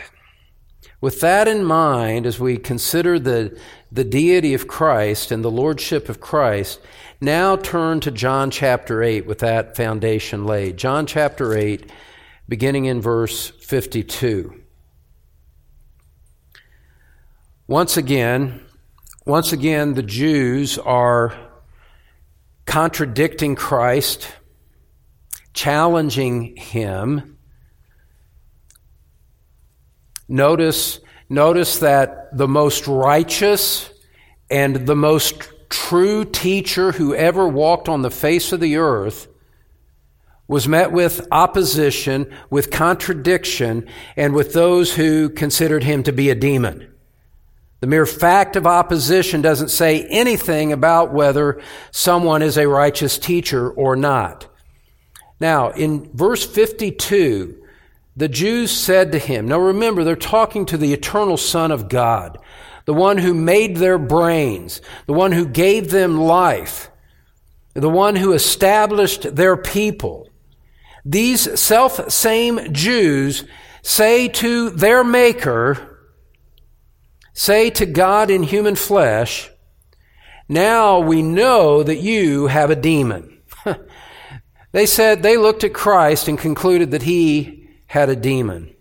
with 0.99 1.21
that 1.21 1.47
in 1.47 1.63
mind, 1.63 2.25
as 2.25 2.39
we 2.39 2.57
consider 2.57 3.19
the, 3.19 3.59
the 3.91 4.03
deity 4.03 4.53
of 4.53 4.67
Christ 4.67 5.31
and 5.31 5.43
the 5.43 5.51
lordship 5.51 6.09
of 6.09 6.19
Christ, 6.19 6.79
now 7.21 7.55
turn 7.55 7.99
to 8.01 8.11
John 8.11 8.49
chapter 8.49 9.03
8 9.03 9.25
with 9.25 9.39
that 9.39 9.75
foundation 9.75 10.45
laid. 10.45 10.77
John 10.77 11.05
chapter 11.05 11.55
8, 11.55 11.91
beginning 12.49 12.85
in 12.85 13.01
verse 13.01 13.49
52. 13.49 14.63
Once 17.67 17.97
again, 17.97 18.61
once 19.25 19.51
again, 19.51 19.93
the 19.93 20.03
Jews 20.03 20.77
are 20.77 21.37
contradicting 22.65 23.55
Christ, 23.55 24.31
challenging 25.53 26.55
him. 26.55 27.36
Notice, 30.27 30.99
notice 31.29 31.79
that 31.79 32.35
the 32.35 32.47
most 32.47 32.87
righteous 32.87 33.89
and 34.49 34.87
the 34.87 34.95
most 34.95 35.49
true 35.69 36.25
teacher 36.25 36.93
who 36.93 37.13
ever 37.15 37.47
walked 37.47 37.89
on 37.89 38.01
the 38.01 38.11
face 38.11 38.51
of 38.51 38.59
the 38.59 38.77
earth 38.77 39.27
was 40.47 40.67
met 40.67 40.91
with 40.91 41.27
opposition, 41.31 42.33
with 42.49 42.71
contradiction, 42.71 43.87
and 44.15 44.33
with 44.33 44.53
those 44.53 44.95
who 44.95 45.29
considered 45.29 45.83
him 45.83 46.03
to 46.03 46.13
be 46.13 46.29
a 46.29 46.35
demon. 46.35 46.93
The 47.79 47.87
mere 47.87 48.05
fact 48.05 48.55
of 48.55 48.65
opposition 48.65 49.41
doesn't 49.41 49.69
say 49.69 50.07
anything 50.07 50.71
about 50.71 51.13
whether 51.13 51.61
someone 51.91 52.41
is 52.41 52.57
a 52.57 52.67
righteous 52.67 53.17
teacher 53.17 53.69
or 53.69 53.95
not. 53.95 54.47
Now, 55.39 55.69
in 55.71 56.09
verse 56.13 56.45
52, 56.45 57.61
the 58.17 58.27
Jews 58.27 58.71
said 58.71 59.11
to 59.11 59.19
him, 59.19 59.47
now 59.47 59.59
remember, 59.59 60.03
they're 60.03 60.15
talking 60.15 60.65
to 60.65 60.77
the 60.77 60.91
eternal 60.91 61.37
Son 61.37 61.71
of 61.71 61.87
God, 61.87 62.39
the 62.85 62.93
one 62.93 63.19
who 63.19 63.35
made 63.35 63.77
their 63.77 63.99
brains, 63.99 64.81
the 65.05 65.13
one 65.13 65.31
who 65.31 65.45
gave 65.45 65.91
them 65.91 66.19
life, 66.19 66.89
the 67.75 67.89
one 67.89 68.15
who 68.15 68.33
established 68.33 69.35
their 69.35 69.55
people. 69.55 70.27
These 71.05 71.59
self 71.59 72.11
same 72.11 72.73
Jews 72.73 73.43
say 73.83 74.29
to 74.29 74.71
their 74.71 75.03
Maker, 75.03 76.09
say 77.33 77.69
to 77.69 77.85
God 77.85 78.31
in 78.31 78.41
human 78.41 78.75
flesh, 78.75 79.51
now 80.49 80.99
we 80.99 81.21
know 81.21 81.83
that 81.83 81.97
you 81.97 82.47
have 82.47 82.71
a 82.71 82.75
demon. 82.75 83.43
they 84.71 84.87
said 84.87 85.21
they 85.21 85.37
looked 85.37 85.63
at 85.63 85.75
Christ 85.75 86.27
and 86.27 86.39
concluded 86.39 86.89
that 86.91 87.03
he 87.03 87.66
had 87.87 88.09
a 88.09 88.15
demon. 88.15 88.75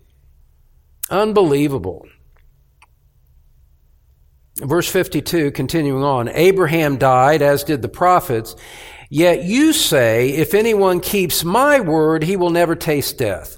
Unbelievable. 1.09 2.05
Verse 4.57 4.89
52, 4.89 5.51
continuing 5.51 6.03
on, 6.03 6.29
Abraham 6.29 6.97
died, 6.97 7.41
as 7.41 7.63
did 7.63 7.81
the 7.81 7.89
prophets, 7.89 8.55
Yet 9.09 9.43
you 9.43 9.73
say, 9.73 10.31
if 10.31 10.53
anyone 10.53 10.99
keeps 10.99 11.43
my 11.43 11.79
word, 11.79 12.23
he 12.23 12.35
will 12.35 12.49
never 12.49 12.75
taste 12.75 13.17
death. 13.17 13.57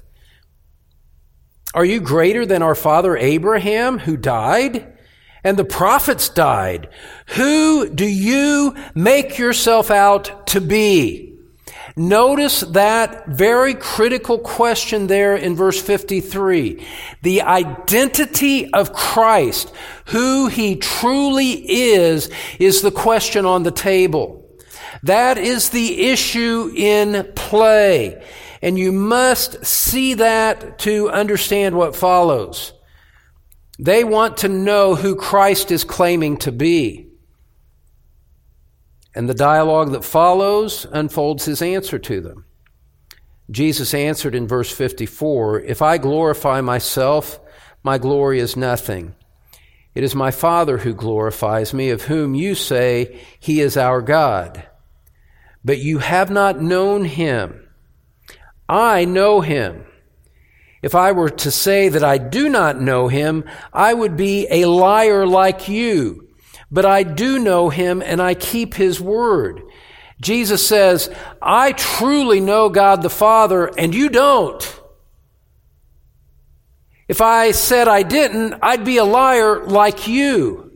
Are 1.74 1.84
you 1.84 2.00
greater 2.00 2.46
than 2.46 2.62
our 2.62 2.74
father 2.74 3.16
Abraham, 3.16 3.98
who 3.98 4.16
died? 4.16 4.96
And 5.42 5.56
the 5.56 5.64
prophets 5.64 6.28
died. 6.28 6.88
Who 7.28 7.88
do 7.88 8.04
you 8.04 8.76
make 8.94 9.38
yourself 9.38 9.90
out 9.90 10.46
to 10.48 10.60
be? 10.60 11.29
Notice 11.96 12.60
that 12.60 13.26
very 13.26 13.74
critical 13.74 14.38
question 14.38 15.06
there 15.06 15.36
in 15.36 15.56
verse 15.56 15.80
53. 15.80 16.86
The 17.22 17.42
identity 17.42 18.72
of 18.72 18.92
Christ, 18.92 19.72
who 20.06 20.46
he 20.46 20.76
truly 20.76 21.52
is, 21.92 22.30
is 22.58 22.82
the 22.82 22.92
question 22.92 23.44
on 23.44 23.64
the 23.64 23.70
table. 23.70 24.48
That 25.02 25.38
is 25.38 25.70
the 25.70 26.10
issue 26.10 26.72
in 26.74 27.32
play. 27.34 28.24
And 28.62 28.78
you 28.78 28.92
must 28.92 29.64
see 29.64 30.14
that 30.14 30.78
to 30.80 31.10
understand 31.10 31.74
what 31.74 31.96
follows. 31.96 32.72
They 33.78 34.04
want 34.04 34.38
to 34.38 34.48
know 34.48 34.94
who 34.94 35.16
Christ 35.16 35.70
is 35.70 35.84
claiming 35.84 36.36
to 36.38 36.52
be. 36.52 37.09
And 39.14 39.28
the 39.28 39.34
dialogue 39.34 39.92
that 39.92 40.04
follows 40.04 40.86
unfolds 40.92 41.44
his 41.44 41.62
answer 41.62 41.98
to 41.98 42.20
them. 42.20 42.44
Jesus 43.50 43.92
answered 43.94 44.34
in 44.34 44.46
verse 44.46 44.70
54 44.70 45.60
If 45.60 45.82
I 45.82 45.98
glorify 45.98 46.60
myself, 46.60 47.40
my 47.82 47.98
glory 47.98 48.38
is 48.38 48.56
nothing. 48.56 49.14
It 49.94 50.04
is 50.04 50.14
my 50.14 50.30
Father 50.30 50.78
who 50.78 50.94
glorifies 50.94 51.74
me, 51.74 51.90
of 51.90 52.02
whom 52.02 52.34
you 52.34 52.54
say, 52.54 53.20
He 53.40 53.60
is 53.60 53.76
our 53.76 54.00
God 54.00 54.66
but 55.64 55.78
you 55.78 55.98
have 55.98 56.30
not 56.30 56.60
known 56.60 57.04
him. 57.04 57.68
I 58.68 59.04
know 59.04 59.40
him. 59.40 59.84
If 60.82 60.94
I 60.94 61.12
were 61.12 61.30
to 61.30 61.50
say 61.50 61.90
that 61.90 62.04
I 62.04 62.16
do 62.16 62.48
not 62.48 62.80
know 62.80 63.08
him, 63.08 63.44
I 63.72 63.92
would 63.92 64.16
be 64.16 64.46
a 64.50 64.64
liar 64.64 65.26
like 65.26 65.68
you. 65.68 66.28
But 66.70 66.86
I 66.86 67.02
do 67.02 67.38
know 67.38 67.68
him 67.68 68.02
and 68.02 68.22
I 68.22 68.34
keep 68.34 68.74
his 68.74 69.00
word. 69.00 69.62
Jesus 70.20 70.66
says, 70.66 71.12
I 71.40 71.72
truly 71.72 72.40
know 72.40 72.68
God 72.68 73.02
the 73.02 73.10
Father 73.10 73.66
and 73.78 73.94
you 73.94 74.08
don't. 74.08 74.80
If 77.08 77.20
I 77.20 77.50
said 77.50 77.88
I 77.88 78.02
didn't, 78.02 78.54
I'd 78.62 78.84
be 78.84 78.98
a 78.98 79.04
liar 79.04 79.64
like 79.64 80.06
you. 80.06 80.70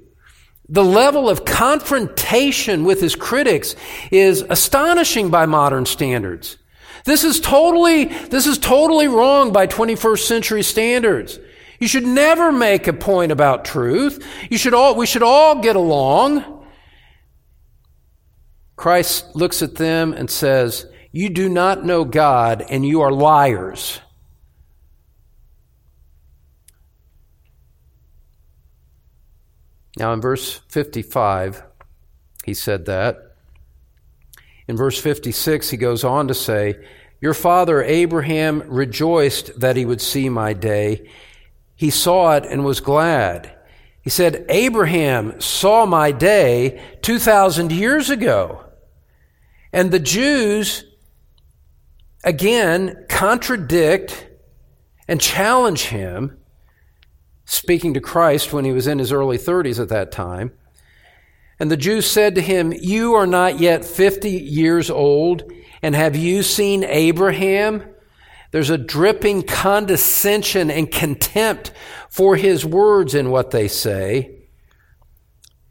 The 0.69 0.83
level 0.83 1.29
of 1.29 1.45
confrontation 1.45 2.85
with 2.85 3.01
his 3.01 3.15
critics 3.15 3.77
is 4.11 4.41
astonishing 4.49 5.31
by 5.31 5.47
modern 5.47 5.87
standards. 5.87 6.57
This 7.05 7.23
is 7.23 7.39
totally, 7.39 8.07
this 8.07 8.47
is 8.47 8.59
totally 8.59 9.07
wrong 9.09 9.53
by 9.53 9.67
21st 9.67 10.27
century 10.27 10.63
standards. 10.63 11.39
You 11.85 11.89
should 11.89 12.07
never 12.07 12.51
make 12.51 12.87
a 12.87 12.95
point 12.95 13.31
about 13.31 13.67
truth. 13.67 14.27
You 14.49 14.57
should 14.57 14.73
all, 14.73 14.95
we 14.95 15.05
should 15.05 15.23
all 15.23 15.61
get 15.61 15.77
along. 15.77 16.65
Christ 18.75 19.37
looks 19.37 19.61
at 19.61 19.75
them 19.75 20.15
and 20.15 20.31
says, 20.31 20.87
You 21.13 21.29
do 21.29 21.47
not 21.47 21.85
know 21.85 22.07
God 22.07 22.65
and 22.71 22.87
you 22.87 23.03
are 23.03 23.13
liars. 23.13 24.01
Now, 29.99 30.15
in 30.15 30.23
verse 30.23 30.63
55, 30.71 31.65
he 32.47 32.55
said 32.55 32.87
that. 32.87 33.37
In 34.69 34.79
verse 34.79 34.99
56, 34.99 35.69
he 35.69 35.77
goes 35.77 36.03
on 36.03 36.29
to 36.29 36.35
say, 36.35 36.83
Your 37.21 37.35
father 37.35 37.83
Abraham 37.83 38.63
rejoiced 38.69 39.61
that 39.61 39.77
he 39.77 39.85
would 39.85 40.01
see 40.01 40.31
my 40.31 40.55
day. 40.55 41.11
He 41.77 41.91
saw 41.91 42.37
it 42.37 42.45
and 42.45 42.65
was 42.65 42.81
glad. 42.81 43.57
He 44.03 44.11
said, 44.11 44.45
Abraham 44.49 45.41
saw 45.41 45.87
my 45.87 46.13
day 46.13 46.83
2,000 47.03 47.73
years 47.73 48.11
ago. 48.11 48.65
And 49.73 49.91
the 49.91 49.99
Jews, 49.99 50.85
again, 52.23 53.07
contradict 53.09 54.29
and 55.09 55.21
challenge 55.21 55.87
him 55.87 56.39
speaking 57.45 57.95
to 57.95 58.01
Christ 58.01 58.53
when 58.53 58.65
he 58.65 58.73
was 58.73 58.87
in 58.87 58.99
his 58.99 59.13
early 59.13 59.39
30s 59.39 59.81
at 59.81 59.89
that 59.89 60.13
time. 60.13 60.53
And 61.59 61.71
the 61.71 61.77
Jews 61.77 62.11
said 62.11 62.35
to 62.35 62.41
him, 62.41 62.73
You 62.73 63.15
are 63.15 63.27
not 63.27 63.61
yet 63.61 63.85
50 63.85 64.31
years 64.31 64.91
old, 64.91 65.51
and 65.83 65.95
have 65.95 66.17
you 66.17 66.43
seen 66.43 66.85
Abraham? 66.85 67.94
There's 68.55 68.71
a 68.71 68.79
dripping 68.79 69.43
condescension 69.43 70.71
and 70.71 70.89
contempt 70.89 71.73
for 72.09 72.37
his 72.37 72.65
words 72.65 73.13
in 73.13 73.31
what 73.31 73.51
they 73.51 73.67
say. 73.67 74.43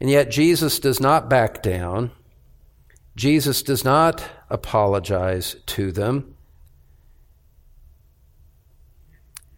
And 0.02 0.10
yet 0.10 0.30
Jesus 0.30 0.78
does 0.80 1.00
not 1.00 1.30
back 1.30 1.62
down. 1.62 2.10
Jesus 3.16 3.62
does 3.62 3.86
not 3.86 4.22
apologize 4.50 5.56
to 5.64 5.92
them. 5.92 6.34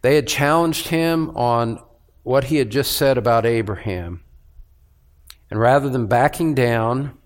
They 0.03 0.15
had 0.15 0.29
challenged 0.29 0.87
him 0.87 1.31
on 1.31 1.83
what 2.23 2.45
he 2.45 2.55
had 2.55 2.69
just 2.69 2.93
said 2.93 3.17
about 3.17 3.45
Abraham. 3.45 4.23
And 5.51 5.59
rather 5.59 5.89
than 5.89 6.07
backing 6.07 6.55
down, 6.55 7.17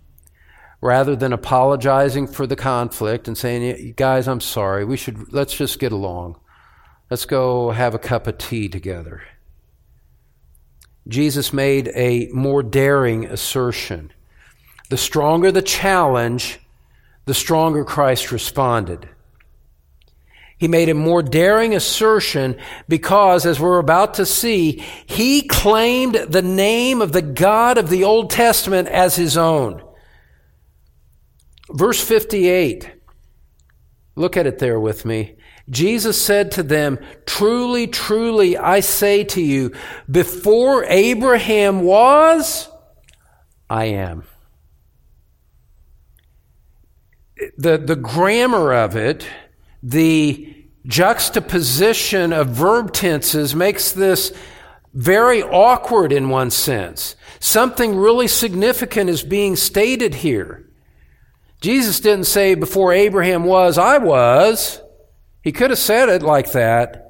rather 0.82 1.16
than 1.16 1.32
apologizing 1.32 2.28
for 2.28 2.48
the 2.48 2.56
conflict 2.56 3.28
and 3.28 3.38
saying, 3.38 3.94
guys, 3.96 4.28
I'm 4.28 4.42
sorry, 4.42 4.84
we 4.84 4.98
should, 4.98 5.32
let's 5.32 5.56
just 5.56 5.80
get 5.80 5.92
along. 5.92 6.40
Let's 7.10 7.26
go 7.26 7.70
have 7.70 7.94
a 7.94 8.00
cup 8.00 8.26
of 8.26 8.40
tea 8.40 8.68
together. 8.68 9.22
Jesus 11.08 11.54
made 11.54 11.92
a 11.94 12.28
more 12.28 12.64
daring 12.64 13.26
assertion. 13.26 14.12
The 14.90 14.98
stronger 14.98 15.52
the 15.52 15.62
challenge, 15.62 16.60
the 17.26 17.34
stronger 17.34 17.86
Christ 17.86 18.32
responded. 18.32 19.08
He 20.58 20.68
made 20.68 20.90
a 20.90 20.94
more 20.94 21.24
daring 21.24 21.74
assertion 21.74 22.56
because, 22.88 23.48
as 23.48 23.60
we're 23.60 23.80
about 23.80 24.16
to 24.16 24.28
see, 24.28 24.84
he 25.08 25.42
claimed 25.42 26.14
the 26.14 26.44
name 26.44 27.02
of 27.02 27.14
the 27.14 27.24
God 27.24 27.80
of 27.80 27.90
the 27.90 28.04
Old 28.04 28.30
Testament 28.30 28.88
as 28.88 29.16
his 29.16 29.38
own. 29.38 29.82
Verse 31.74 32.04
58. 32.04 32.92
Look 34.16 34.38
at 34.38 34.48
it 34.48 34.60
there 34.60 34.80
with 34.80 35.06
me. 35.06 35.36
Jesus 35.70 36.22
said 36.22 36.52
to 36.52 36.64
them, 36.64 37.00
Truly, 37.26 37.88
truly, 37.88 38.58
I 38.58 38.82
say 38.82 39.24
to 39.26 39.42
you, 39.42 39.72
before 40.10 40.84
Abraham 40.86 41.82
was, 41.82 42.68
I 43.70 43.86
am. 43.86 44.24
The, 47.58 47.78
the 47.78 47.96
grammar 47.96 48.74
of 48.74 48.96
it 48.96 49.26
the 49.84 50.56
juxtaposition 50.86 52.34
of 52.34 52.50
verb 52.50 52.94
tenses 52.94 53.56
makes 53.56 53.92
this 53.92 54.32
very 54.94 55.42
awkward 55.42 56.12
in 56.12 56.30
one 56.30 56.52
sense. 56.52 57.16
Something 57.40 57.96
really 57.96 58.28
significant 58.28 59.10
is 59.10 59.24
being 59.24 59.56
stated 59.56 60.16
here. 60.16 60.68
Jesus 61.62 62.00
didn't 62.00 62.26
say, 62.26 62.56
Before 62.56 62.92
Abraham 62.92 63.46
was, 63.46 63.78
I 63.78 64.00
was. 64.00 64.82
He 65.44 65.52
could 65.52 65.70
have 65.70 65.80
said 65.80 66.10
it 66.10 66.24
like 66.24 66.52
that. 66.52 67.08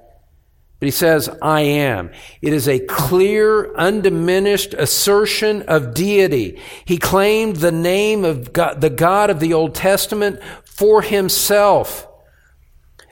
But 0.80 0.88
he 0.88 0.92
says, 0.92 1.30
I 1.44 1.62
am. 1.62 2.12
It 2.42 2.54
is 2.54 2.68
a 2.68 2.80
clear, 2.80 3.74
undiminished 3.76 4.74
assertion 4.74 5.62
of 5.64 5.94
deity. 5.94 6.60
He 6.86 6.98
claimed 6.98 7.58
the 7.58 7.72
name 7.72 8.26
of 8.26 8.52
God, 8.52 8.82
the 8.82 8.90
God 8.90 9.30
of 9.30 9.40
the 9.40 9.54
Old 9.54 9.76
Testament 9.76 10.42
for 10.66 11.04
himself. 11.04 12.08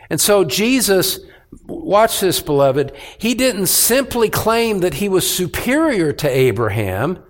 And 0.09 0.19
so 0.19 0.43
Jesus, 0.43 1.19
watch 1.67 2.19
this, 2.19 2.41
beloved, 2.41 2.91
he 3.19 3.35
didn't 3.35 3.67
simply 3.67 4.29
claim 4.29 4.79
that 4.79 4.95
he 4.95 5.07
was 5.07 5.31
superior 5.31 6.11
to 6.11 6.27
Abraham 6.27 7.23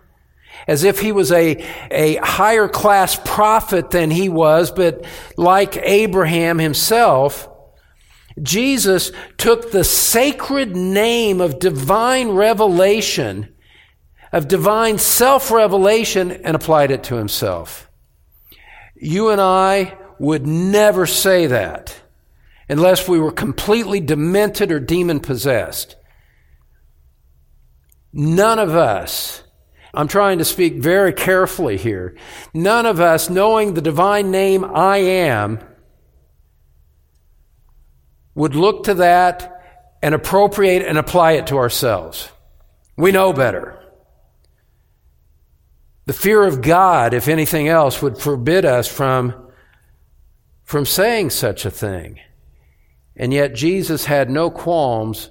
as 0.68 0.84
if 0.84 1.00
he 1.00 1.12
was 1.12 1.32
a, 1.32 1.66
a 1.92 2.16
higher 2.18 2.68
class 2.68 3.20
prophet 3.24 3.92
than 3.92 4.12
he 4.12 4.30
was, 4.30 4.72
but 4.72 5.06
like 5.38 5.78
Abraham 5.78 6.60
himself, 6.60 7.50
Jesus 8.42 9.12
took 9.38 9.72
the 9.72 9.84
sacred 9.84 10.76
name 10.76 11.42
of 11.42 11.60
divine 11.60 12.30
revelation, 12.30 13.54
of 14.32 14.48
divine 14.48 14.98
self 14.98 15.52
revelation, 15.52 16.32
and 16.32 16.56
applied 16.56 16.92
it 16.92 17.04
to 17.06 17.16
himself. 17.16 17.90
You 18.96 19.30
and 19.30 19.42
I 19.42 19.98
would 20.20 20.46
never 20.46 21.06
say 21.06 21.48
that 21.48 22.00
unless 22.70 23.08
we 23.08 23.20
were 23.20 23.32
completely 23.32 24.00
demented 24.00 24.72
or 24.72 24.80
demon 24.80 25.20
possessed. 25.20 25.96
None 28.14 28.60
of 28.60 28.76
us 28.76 29.44
I'm 29.94 30.08
trying 30.08 30.38
to 30.38 30.46
speak 30.46 30.76
very 30.76 31.14
carefully 31.14 31.78
here. 31.78 32.16
None 32.54 32.86
of 32.86 33.00
us, 33.00 33.30
knowing 33.30 33.74
the 33.74 33.82
divine 33.82 34.32
name 34.32 34.64
I 34.64 34.98
am, 34.98 35.60
would 38.36 38.56
look 38.56 38.86
to 38.86 38.94
that 38.96 39.62
and 40.02 40.14
appropriate 40.14 40.86
and 40.86 40.98
apply 40.98 41.34
it 41.34 41.48
to 41.48 41.58
ourselves. 41.58 42.30
We 42.96 43.12
know 43.12 43.34
better. 43.34 43.76
The 46.06 46.14
fear 46.14 46.44
of 46.44 46.62
God, 46.62 47.14
if 47.14 47.28
anything 47.28 47.68
else, 47.68 48.02
would 48.02 48.18
forbid 48.18 48.66
us 48.66 48.88
from, 48.88 49.52
from 50.64 50.86
saying 50.86 51.32
such 51.32 51.66
a 51.66 51.72
thing. 51.72 52.20
And 53.16 53.34
yet 53.34 53.54
Jesus 53.54 54.06
had 54.06 54.30
no 54.30 54.50
qualms 54.50 55.30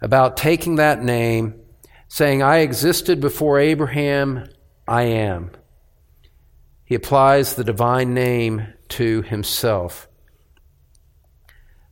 about 0.00 0.36
taking 0.36 0.76
that 0.76 1.02
name 1.02 1.60
saying, 2.14 2.44
I 2.44 2.58
existed 2.58 3.20
before 3.20 3.58
Abraham, 3.58 4.46
I 4.86 5.02
am. 5.02 5.50
He 6.84 6.94
applies 6.94 7.56
the 7.56 7.64
divine 7.64 8.14
name 8.14 8.68
to 8.90 9.22
himself. 9.22 10.06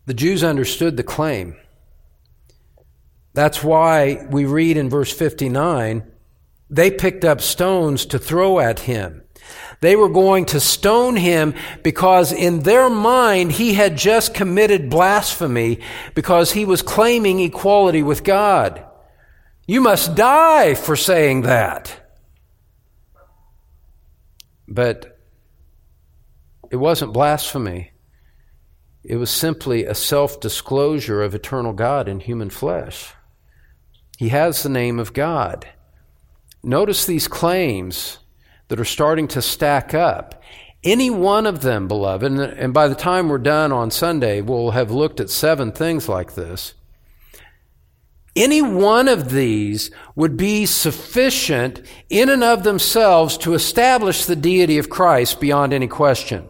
The 0.06 0.14
Jews 0.14 0.44
understood 0.44 0.96
the 0.96 1.02
claim. 1.02 1.56
That's 3.34 3.64
why 3.64 4.24
we 4.30 4.44
read 4.44 4.76
in 4.76 4.88
verse 4.88 5.12
59 5.12 6.08
they 6.70 6.92
picked 6.92 7.24
up 7.24 7.40
stones 7.40 8.06
to 8.06 8.18
throw 8.20 8.60
at 8.60 8.78
him. 8.78 9.24
They 9.80 9.96
were 9.96 10.08
going 10.08 10.46
to 10.46 10.60
stone 10.60 11.16
him 11.16 11.52
because 11.82 12.30
in 12.30 12.60
their 12.60 12.88
mind 12.88 13.50
he 13.50 13.74
had 13.74 13.96
just 13.98 14.34
committed 14.34 14.88
blasphemy 14.88 15.80
because 16.14 16.52
he 16.52 16.64
was 16.64 16.80
claiming 16.80 17.40
equality 17.40 18.04
with 18.04 18.22
God. 18.22 18.86
You 19.66 19.80
must 19.80 20.14
die 20.14 20.74
for 20.74 20.96
saying 20.96 21.42
that. 21.42 22.00
But 24.66 25.18
it 26.70 26.76
wasn't 26.76 27.12
blasphemy. 27.12 27.92
It 29.04 29.16
was 29.16 29.30
simply 29.30 29.84
a 29.84 29.94
self 29.94 30.40
disclosure 30.40 31.22
of 31.22 31.34
eternal 31.34 31.72
God 31.72 32.08
in 32.08 32.20
human 32.20 32.50
flesh. 32.50 33.14
He 34.18 34.28
has 34.28 34.62
the 34.62 34.68
name 34.68 34.98
of 34.98 35.12
God. 35.12 35.68
Notice 36.62 37.04
these 37.04 37.26
claims 37.26 38.18
that 38.68 38.80
are 38.80 38.84
starting 38.84 39.28
to 39.28 39.42
stack 39.42 39.94
up. 39.94 40.42
Any 40.84 41.10
one 41.10 41.46
of 41.46 41.62
them, 41.62 41.86
beloved, 41.86 42.32
and 42.32 42.74
by 42.74 42.88
the 42.88 42.94
time 42.94 43.28
we're 43.28 43.38
done 43.38 43.70
on 43.70 43.90
Sunday, 43.90 44.40
we'll 44.40 44.70
have 44.72 44.90
looked 44.90 45.20
at 45.20 45.30
seven 45.30 45.72
things 45.72 46.08
like 46.08 46.34
this. 46.34 46.74
Any 48.34 48.62
one 48.62 49.08
of 49.08 49.30
these 49.30 49.90
would 50.14 50.36
be 50.36 50.64
sufficient 50.64 51.82
in 52.08 52.30
and 52.30 52.42
of 52.42 52.62
themselves 52.62 53.36
to 53.38 53.52
establish 53.52 54.24
the 54.24 54.36
deity 54.36 54.78
of 54.78 54.88
Christ 54.88 55.38
beyond 55.38 55.74
any 55.74 55.86
question, 55.86 56.48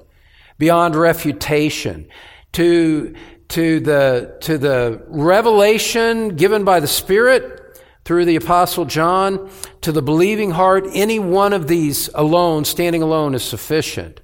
beyond 0.58 0.94
refutation, 0.94 2.08
to, 2.52 3.14
to, 3.48 3.80
the, 3.80 4.36
to 4.42 4.58
the 4.58 5.02
revelation 5.08 6.36
given 6.36 6.62
by 6.62 6.78
the 6.78 6.86
Spirit 6.86 7.58
through 8.04 8.26
the 8.26 8.36
Apostle 8.36 8.84
John, 8.84 9.50
to 9.80 9.90
the 9.90 10.02
believing 10.02 10.52
heart. 10.52 10.86
Any 10.92 11.18
one 11.18 11.52
of 11.52 11.66
these 11.66 12.08
alone, 12.14 12.64
standing 12.64 13.02
alone, 13.02 13.34
is 13.34 13.42
sufficient. 13.42 14.20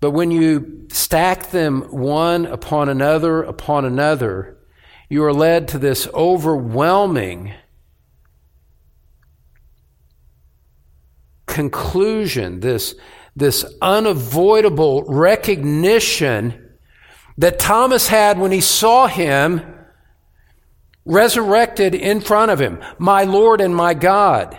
But 0.00 0.10
when 0.10 0.30
you 0.30 0.86
stack 0.90 1.50
them 1.50 1.82
one 1.90 2.46
upon 2.46 2.88
another 2.88 3.42
upon 3.42 3.84
another, 3.84 4.58
you 5.08 5.22
are 5.24 5.32
led 5.32 5.68
to 5.68 5.78
this 5.78 6.08
overwhelming 6.14 7.54
conclusion, 11.46 12.60
this, 12.60 12.94
this 13.36 13.64
unavoidable 13.80 15.04
recognition 15.04 16.76
that 17.38 17.58
Thomas 17.58 18.08
had 18.08 18.38
when 18.38 18.50
he 18.50 18.60
saw 18.60 19.06
him 19.06 19.62
resurrected 21.04 21.94
in 21.94 22.20
front 22.20 22.50
of 22.50 22.60
him, 22.60 22.82
my 22.98 23.24
Lord 23.24 23.60
and 23.60 23.74
my 23.74 23.94
God. 23.94 24.58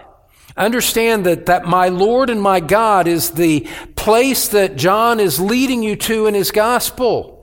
Understand 0.56 1.26
that, 1.26 1.48
that 1.48 1.66
my 1.66 1.90
Lord 1.90 2.30
and 2.30 2.42
my 2.42 2.60
God 2.62 3.08
is 3.08 3.32
the 3.32 3.68
place 3.96 4.48
that 4.50 4.78
John 4.78 5.20
is 5.20 5.40
leading 5.40 5.84
you 5.84 5.96
to 5.98 6.28
in 6.28 6.34
his 6.34 6.52
gospel. 6.52 7.35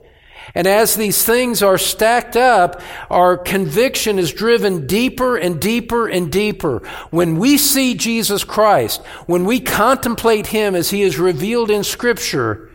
And 0.55 0.67
as 0.67 0.95
these 0.95 1.23
things 1.23 1.63
are 1.63 1.77
stacked 1.77 2.35
up, 2.35 2.81
our 3.09 3.37
conviction 3.37 4.19
is 4.19 4.31
driven 4.31 4.85
deeper 4.87 5.37
and 5.37 5.59
deeper 5.59 6.07
and 6.07 6.31
deeper. 6.31 6.79
When 7.11 7.37
we 7.37 7.57
see 7.57 7.95
Jesus 7.95 8.43
Christ, 8.43 9.01
when 9.25 9.45
we 9.45 9.59
contemplate 9.59 10.47
Him 10.47 10.75
as 10.75 10.89
He 10.89 11.01
is 11.01 11.17
revealed 11.17 11.71
in 11.71 11.83
Scripture, 11.83 12.71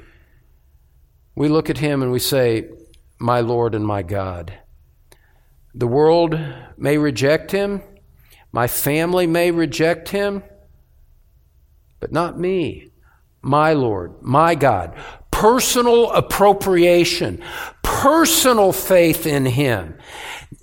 we 1.34 1.48
look 1.48 1.70
at 1.70 1.78
Him 1.78 2.02
and 2.02 2.10
we 2.10 2.18
say, 2.18 2.68
My 3.18 3.40
Lord 3.40 3.74
and 3.74 3.86
my 3.86 4.02
God. 4.02 4.58
The 5.74 5.86
world 5.86 6.38
may 6.76 6.98
reject 6.98 7.52
Him, 7.52 7.82
my 8.50 8.66
family 8.66 9.26
may 9.26 9.50
reject 9.50 10.08
Him, 10.08 10.42
but 12.00 12.12
not 12.12 12.38
me 12.38 12.90
my 13.40 13.72
Lord, 13.72 14.20
my 14.20 14.54
God 14.56 14.96
personal 15.38 16.10
appropriation, 16.10 17.40
personal 17.82 18.72
faith 18.72 19.24
in 19.24 19.46
Him. 19.46 19.96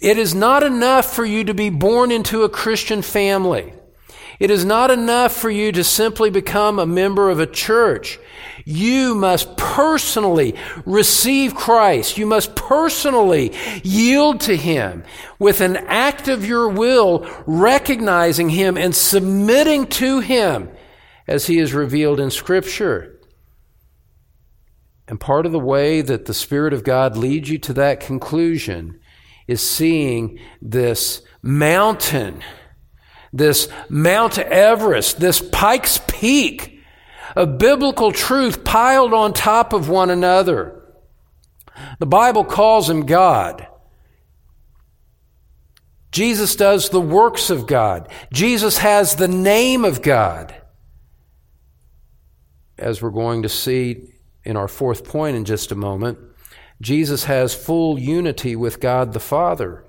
It 0.02 0.18
is 0.18 0.36
not 0.36 0.64
enough 0.64 1.16
for 1.16 1.24
you 1.24 1.46
to 1.46 1.54
be 1.54 1.70
born 1.70 2.12
into 2.12 2.44
a 2.44 2.50
Christian 2.50 3.02
family. 3.02 3.72
It 4.38 4.52
is 4.52 4.66
not 4.66 4.92
enough 4.92 5.34
for 5.34 5.50
you 5.50 5.72
to 5.72 5.82
simply 5.82 6.30
become 6.30 6.78
a 6.78 6.86
member 6.86 7.30
of 7.30 7.40
a 7.40 7.48
church. 7.48 8.20
You 8.66 9.16
must 9.16 9.56
personally 9.56 10.56
receive 10.86 11.56
Christ. 11.56 12.18
You 12.18 12.26
must 12.26 12.54
personally 12.58 13.54
yield 13.82 14.42
to 14.42 14.58
Him 14.58 15.06
with 15.40 15.62
an 15.62 15.78
act 15.78 16.28
of 16.28 16.46
your 16.46 16.68
will, 16.68 17.26
recognizing 17.46 18.50
Him 18.50 18.78
and 18.78 18.94
submitting 18.94 19.88
to 19.88 20.20
Him 20.20 20.70
as 21.30 21.48
He 21.48 21.60
is 21.60 21.74
revealed 21.74 22.20
in 22.20 22.30
Scripture. 22.30 23.15
And 25.08 25.20
part 25.20 25.46
of 25.46 25.52
the 25.52 25.60
way 25.60 26.02
that 26.02 26.26
the 26.26 26.34
Spirit 26.34 26.74
of 26.74 26.84
God 26.84 27.16
leads 27.16 27.50
you 27.50 27.60
to 27.60 27.74
that 27.74 28.00
conclusion 28.00 29.00
is 29.48 29.62
seeing 29.62 30.40
this 30.62 31.22
mountain, 31.42 32.42
this 33.32 33.68
Mount 33.88 34.40
Everest, 34.40 35.20
this 35.20 35.42
Pikes 35.52 36.00
Peak 36.08 36.80
of 37.36 37.58
biblical 37.58 38.12
truth 38.12 38.64
piled 38.64 39.14
on 39.14 39.34
top 39.34 39.74
of 39.74 39.90
one 39.90 40.10
another. 40.10 40.82
The 42.00 42.06
Bible 42.06 42.44
calls 42.44 42.90
him 42.90 43.06
God. 43.06 43.68
Jesus 46.12 46.56
does 46.56 46.90
the 46.90 47.02
works 47.02 47.50
of 47.50 47.68
God. 47.68 48.08
Jesus 48.32 48.78
has 48.78 49.16
the 49.16 49.28
name 49.28 49.84
of 49.84 50.02
God. 50.02 50.56
As 52.78 53.02
we're 53.02 53.10
going 53.10 53.44
to 53.44 53.50
see 53.50 54.15
in 54.46 54.56
our 54.56 54.68
fourth 54.68 55.04
point 55.04 55.36
in 55.36 55.44
just 55.44 55.72
a 55.72 55.76
moment, 55.76 56.20
Jesus 56.82 57.26
has 57.26 57.56
full 57.56 57.98
unity 57.98 58.56
with 58.56 58.80
God 58.80 59.14
the 59.14 59.20
Father. 59.20 59.86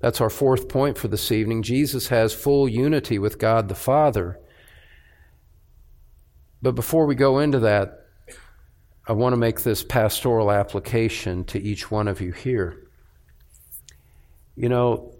That's 0.00 0.20
our 0.20 0.30
fourth 0.30 0.68
point 0.68 0.98
for 0.98 1.08
this 1.08 1.30
evening. 1.30 1.62
Jesus 1.62 2.08
has 2.08 2.32
full 2.32 2.68
unity 2.68 3.18
with 3.18 3.38
God 3.38 3.68
the 3.68 3.74
Father. 3.74 4.40
But 6.60 6.74
before 6.74 7.06
we 7.06 7.14
go 7.14 7.38
into 7.38 7.60
that, 7.60 8.06
I 9.06 9.12
want 9.12 9.32
to 9.32 9.36
make 9.36 9.62
this 9.62 9.82
pastoral 9.82 10.50
application 10.50 11.44
to 11.46 11.60
each 11.60 11.90
one 11.90 12.08
of 12.08 12.20
you 12.20 12.32
here. 12.32 12.86
You 14.54 14.68
know, 14.68 15.14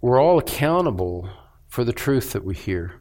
we're 0.00 0.20
all 0.20 0.38
accountable 0.38 1.30
for 1.66 1.82
the 1.82 1.94
truth 1.94 2.32
that 2.32 2.44
we 2.44 2.54
hear. 2.54 3.00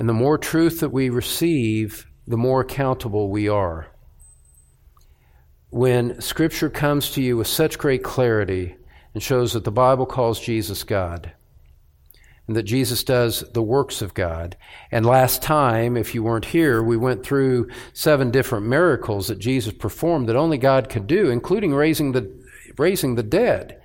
And 0.00 0.08
the 0.08 0.14
more 0.14 0.38
truth 0.38 0.80
that 0.80 0.92
we 0.92 1.10
receive, 1.10 2.06
the 2.26 2.38
more 2.38 2.62
accountable 2.62 3.28
we 3.28 3.50
are. 3.50 3.88
When 5.68 6.22
Scripture 6.22 6.70
comes 6.70 7.10
to 7.10 7.22
you 7.22 7.36
with 7.36 7.48
such 7.48 7.76
great 7.76 8.02
clarity 8.02 8.76
and 9.12 9.22
shows 9.22 9.52
that 9.52 9.64
the 9.64 9.70
Bible 9.70 10.06
calls 10.06 10.40
Jesus 10.40 10.84
God, 10.84 11.32
and 12.46 12.56
that 12.56 12.62
Jesus 12.62 13.04
does 13.04 13.44
the 13.52 13.62
works 13.62 14.00
of 14.00 14.14
God. 14.14 14.56
And 14.90 15.04
last 15.04 15.42
time, 15.42 15.98
if 15.98 16.14
you 16.14 16.22
weren't 16.22 16.46
here, 16.46 16.82
we 16.82 16.96
went 16.96 17.22
through 17.22 17.68
seven 17.92 18.30
different 18.30 18.66
miracles 18.66 19.28
that 19.28 19.38
Jesus 19.38 19.74
performed 19.74 20.30
that 20.30 20.34
only 20.34 20.56
God 20.56 20.88
could 20.88 21.06
do, 21.06 21.28
including 21.28 21.74
raising 21.74 22.12
the, 22.12 22.42
raising 22.78 23.16
the 23.16 23.22
dead. 23.22 23.79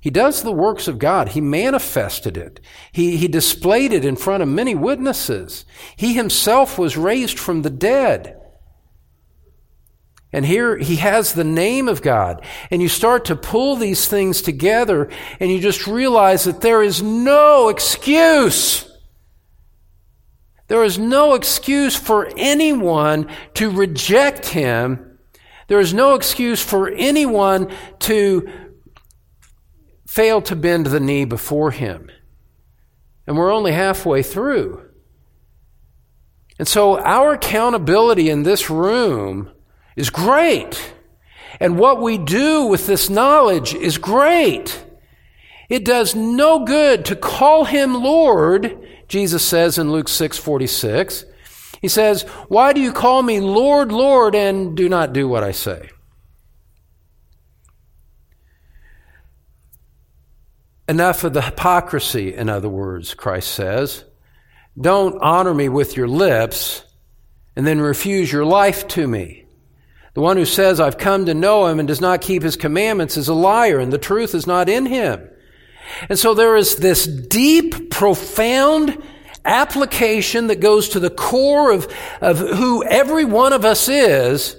He 0.00 0.10
does 0.10 0.42
the 0.42 0.52
works 0.52 0.88
of 0.88 0.98
God. 0.98 1.30
He 1.30 1.40
manifested 1.40 2.36
it. 2.36 2.60
He, 2.92 3.16
he 3.16 3.28
displayed 3.28 3.92
it 3.92 4.04
in 4.04 4.16
front 4.16 4.42
of 4.42 4.48
many 4.48 4.74
witnesses. 4.74 5.64
He 5.96 6.14
himself 6.14 6.78
was 6.78 6.96
raised 6.96 7.38
from 7.38 7.62
the 7.62 7.70
dead. 7.70 8.40
And 10.32 10.44
here 10.44 10.76
he 10.76 10.96
has 10.96 11.32
the 11.32 11.44
name 11.44 11.88
of 11.88 12.02
God. 12.02 12.44
And 12.70 12.82
you 12.82 12.88
start 12.88 13.24
to 13.26 13.36
pull 13.36 13.76
these 13.76 14.06
things 14.06 14.42
together 14.42 15.08
and 15.40 15.50
you 15.50 15.60
just 15.60 15.86
realize 15.86 16.44
that 16.44 16.60
there 16.60 16.82
is 16.82 17.02
no 17.02 17.68
excuse. 17.68 18.90
There 20.68 20.84
is 20.84 20.98
no 20.98 21.34
excuse 21.34 21.96
for 21.96 22.28
anyone 22.36 23.30
to 23.54 23.70
reject 23.70 24.48
him. 24.48 25.18
There 25.68 25.80
is 25.80 25.94
no 25.94 26.14
excuse 26.14 26.62
for 26.62 26.90
anyone 26.90 27.72
to 28.00 28.65
fail 30.16 30.40
to 30.40 30.56
bend 30.56 30.86
the 30.86 30.98
knee 30.98 31.26
before 31.26 31.70
him. 31.70 32.10
And 33.26 33.36
we're 33.36 33.52
only 33.52 33.72
halfway 33.72 34.22
through. 34.22 34.82
And 36.58 36.66
so 36.66 36.98
our 36.98 37.34
accountability 37.34 38.30
in 38.30 38.42
this 38.42 38.70
room 38.70 39.50
is 39.94 40.08
great. 40.08 40.94
And 41.60 41.78
what 41.78 42.00
we 42.00 42.16
do 42.16 42.64
with 42.64 42.86
this 42.86 43.10
knowledge 43.10 43.74
is 43.74 43.98
great. 43.98 44.86
It 45.68 45.84
does 45.84 46.14
no 46.14 46.64
good 46.64 47.04
to 47.06 47.14
call 47.14 47.66
him 47.66 47.92
Lord, 47.92 48.88
Jesus 49.08 49.44
says 49.44 49.76
in 49.76 49.92
Luke 49.92 50.08
6 50.08 50.38
46. 50.38 51.26
He 51.82 51.88
says, 51.88 52.22
Why 52.48 52.72
do 52.72 52.80
you 52.80 52.94
call 52.94 53.22
me 53.22 53.40
Lord, 53.40 53.92
Lord, 53.92 54.34
and 54.34 54.74
do 54.74 54.88
not 54.88 55.12
do 55.12 55.28
what 55.28 55.44
I 55.44 55.52
say? 55.52 55.90
Enough 60.88 61.24
of 61.24 61.32
the 61.32 61.42
hypocrisy, 61.42 62.34
in 62.34 62.48
other 62.48 62.68
words, 62.68 63.14
Christ 63.14 63.50
says. 63.52 64.04
Don't 64.80 65.20
honor 65.20 65.54
me 65.54 65.68
with 65.68 65.96
your 65.96 66.06
lips 66.06 66.84
and 67.56 67.66
then 67.66 67.80
refuse 67.80 68.30
your 68.30 68.44
life 68.44 68.86
to 68.88 69.08
me. 69.08 69.46
The 70.14 70.20
one 70.20 70.36
who 70.36 70.44
says, 70.44 70.80
I've 70.80 70.98
come 70.98 71.26
to 71.26 71.34
know 71.34 71.66
him 71.66 71.78
and 71.78 71.88
does 71.88 72.00
not 72.00 72.20
keep 72.20 72.42
his 72.42 72.56
commandments 72.56 73.16
is 73.16 73.28
a 73.28 73.34
liar, 73.34 73.78
and 73.78 73.92
the 73.92 73.98
truth 73.98 74.34
is 74.34 74.46
not 74.46 74.68
in 74.68 74.86
him. 74.86 75.28
And 76.08 76.18
so 76.18 76.34
there 76.34 76.56
is 76.56 76.76
this 76.76 77.06
deep, 77.06 77.90
profound 77.90 79.02
application 79.44 80.46
that 80.48 80.60
goes 80.60 80.90
to 80.90 81.00
the 81.00 81.10
core 81.10 81.70
of, 81.70 81.92
of 82.20 82.38
who 82.38 82.84
every 82.84 83.24
one 83.24 83.52
of 83.52 83.64
us 83.64 83.88
is. 83.88 84.56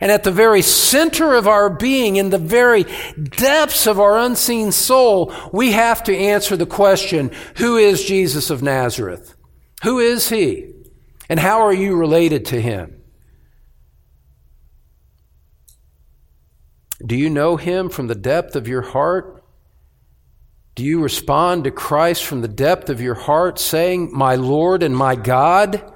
And 0.00 0.12
at 0.12 0.24
the 0.24 0.30
very 0.30 0.62
center 0.62 1.34
of 1.34 1.48
our 1.48 1.70
being, 1.70 2.16
in 2.16 2.30
the 2.30 2.38
very 2.38 2.84
depths 3.22 3.86
of 3.86 3.98
our 3.98 4.18
unseen 4.18 4.72
soul, 4.72 5.32
we 5.52 5.72
have 5.72 6.04
to 6.04 6.16
answer 6.16 6.56
the 6.56 6.66
question, 6.66 7.30
who 7.56 7.76
is 7.76 8.04
Jesus 8.04 8.50
of 8.50 8.62
Nazareth? 8.62 9.34
Who 9.84 9.98
is 9.98 10.28
he? 10.28 10.72
And 11.28 11.40
how 11.40 11.60
are 11.60 11.72
you 11.72 11.96
related 11.96 12.46
to 12.46 12.60
him? 12.60 12.96
Do 17.04 17.16
you 17.16 17.28
know 17.28 17.56
Him 17.56 17.88
from 17.90 18.06
the 18.06 18.14
depth 18.14 18.56
of 18.56 18.68
your 18.68 18.82
heart? 18.82 19.44
Do 20.74 20.84
you 20.84 21.02
respond 21.02 21.64
to 21.64 21.70
Christ 21.70 22.24
from 22.24 22.42
the 22.42 22.48
depth 22.48 22.90
of 22.90 23.00
your 23.00 23.14
heart, 23.14 23.58
saying, 23.58 24.10
My 24.12 24.36
Lord 24.36 24.82
and 24.82 24.96
my 24.96 25.14
God? 25.14 25.92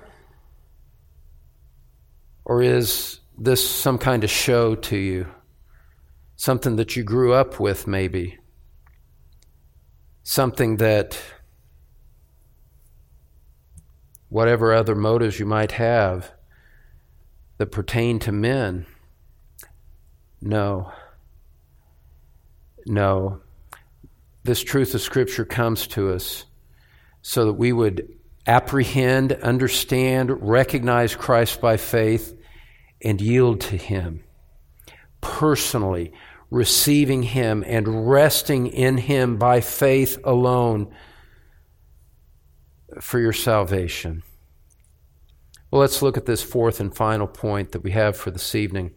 Or 2.44 2.62
is 2.62 3.19
this 3.40 3.68
some 3.68 3.96
kind 3.96 4.22
of 4.22 4.30
show 4.30 4.74
to 4.74 4.96
you? 4.96 5.26
Something 6.36 6.76
that 6.76 6.94
you 6.94 7.02
grew 7.02 7.32
up 7.32 7.58
with, 7.58 7.86
maybe? 7.86 8.38
Something 10.22 10.76
that, 10.76 11.18
whatever 14.28 14.74
other 14.74 14.94
motives 14.94 15.40
you 15.40 15.46
might 15.46 15.72
have 15.72 16.32
that 17.56 17.72
pertain 17.72 18.18
to 18.20 18.32
men, 18.32 18.86
no. 20.42 20.92
No. 22.86 23.40
This 24.44 24.62
truth 24.62 24.94
of 24.94 25.00
Scripture 25.00 25.44
comes 25.44 25.86
to 25.88 26.12
us 26.12 26.44
so 27.22 27.46
that 27.46 27.54
we 27.54 27.72
would 27.72 28.08
apprehend, 28.46 29.32
understand, 29.32 30.30
recognize 30.46 31.14
Christ 31.14 31.60
by 31.60 31.76
faith, 31.76 32.39
and 33.02 33.20
yield 33.20 33.60
to 33.62 33.76
Him. 33.76 34.24
Personally, 35.20 36.12
receiving 36.50 37.22
Him 37.22 37.64
and 37.66 38.10
resting 38.10 38.66
in 38.66 38.98
Him 38.98 39.36
by 39.36 39.60
faith 39.60 40.18
alone 40.24 40.92
for 43.00 43.18
your 43.18 43.32
salvation. 43.32 44.22
Well, 45.70 45.80
let's 45.80 46.02
look 46.02 46.16
at 46.16 46.26
this 46.26 46.42
fourth 46.42 46.80
and 46.80 46.94
final 46.94 47.28
point 47.28 47.72
that 47.72 47.84
we 47.84 47.92
have 47.92 48.16
for 48.16 48.30
this 48.30 48.54
evening. 48.54 48.92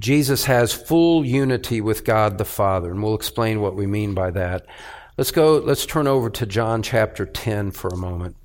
Jesus 0.00 0.46
has 0.46 0.72
full 0.72 1.24
unity 1.24 1.80
with 1.80 2.04
God 2.04 2.38
the 2.38 2.44
Father, 2.44 2.90
and 2.90 3.02
we'll 3.02 3.14
explain 3.14 3.60
what 3.60 3.76
we 3.76 3.86
mean 3.86 4.14
by 4.14 4.32
that. 4.32 4.66
Let's 5.16 5.30
go, 5.30 5.58
let's 5.58 5.86
turn 5.86 6.08
over 6.08 6.28
to 6.30 6.46
John 6.46 6.82
chapter 6.82 7.24
10 7.24 7.70
for 7.70 7.88
a 7.88 7.96
moment. 7.96 8.36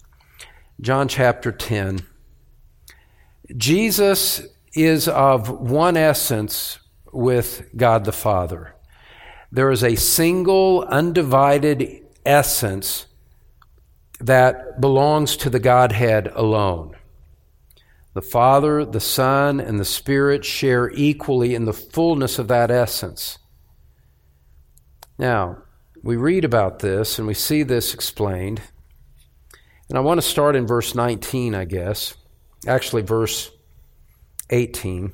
John 0.79 1.07
chapter 1.07 1.51
10. 1.51 2.01
Jesus 3.55 4.41
is 4.73 5.07
of 5.07 5.49
one 5.49 5.95
essence 5.95 6.79
with 7.13 7.69
God 7.75 8.05
the 8.05 8.11
Father. 8.11 8.75
There 9.51 9.71
is 9.71 9.83
a 9.83 9.95
single, 9.95 10.83
undivided 10.83 12.05
essence 12.25 13.05
that 14.19 14.81
belongs 14.81 15.37
to 15.37 15.49
the 15.49 15.59
Godhead 15.59 16.27
alone. 16.35 16.95
The 18.13 18.21
Father, 18.21 18.83
the 18.83 18.99
Son, 18.99 19.59
and 19.59 19.79
the 19.79 19.85
Spirit 19.85 20.43
share 20.43 20.89
equally 20.89 21.55
in 21.55 21.65
the 21.65 21.73
fullness 21.73 22.39
of 22.39 22.47
that 22.49 22.71
essence. 22.71 23.37
Now, 25.17 25.63
we 26.03 26.15
read 26.15 26.43
about 26.43 26.79
this 26.79 27.17
and 27.17 27.27
we 27.27 27.33
see 27.33 27.63
this 27.63 27.93
explained. 27.93 28.61
And 29.87 29.97
I 29.97 30.01
want 30.01 30.17
to 30.17 30.27
start 30.27 30.55
in 30.55 30.67
verse 30.67 30.93
19, 30.93 31.55
I 31.55 31.65
guess. 31.65 32.15
Actually, 32.68 33.01
verse 33.01 33.49
18. 34.49 35.13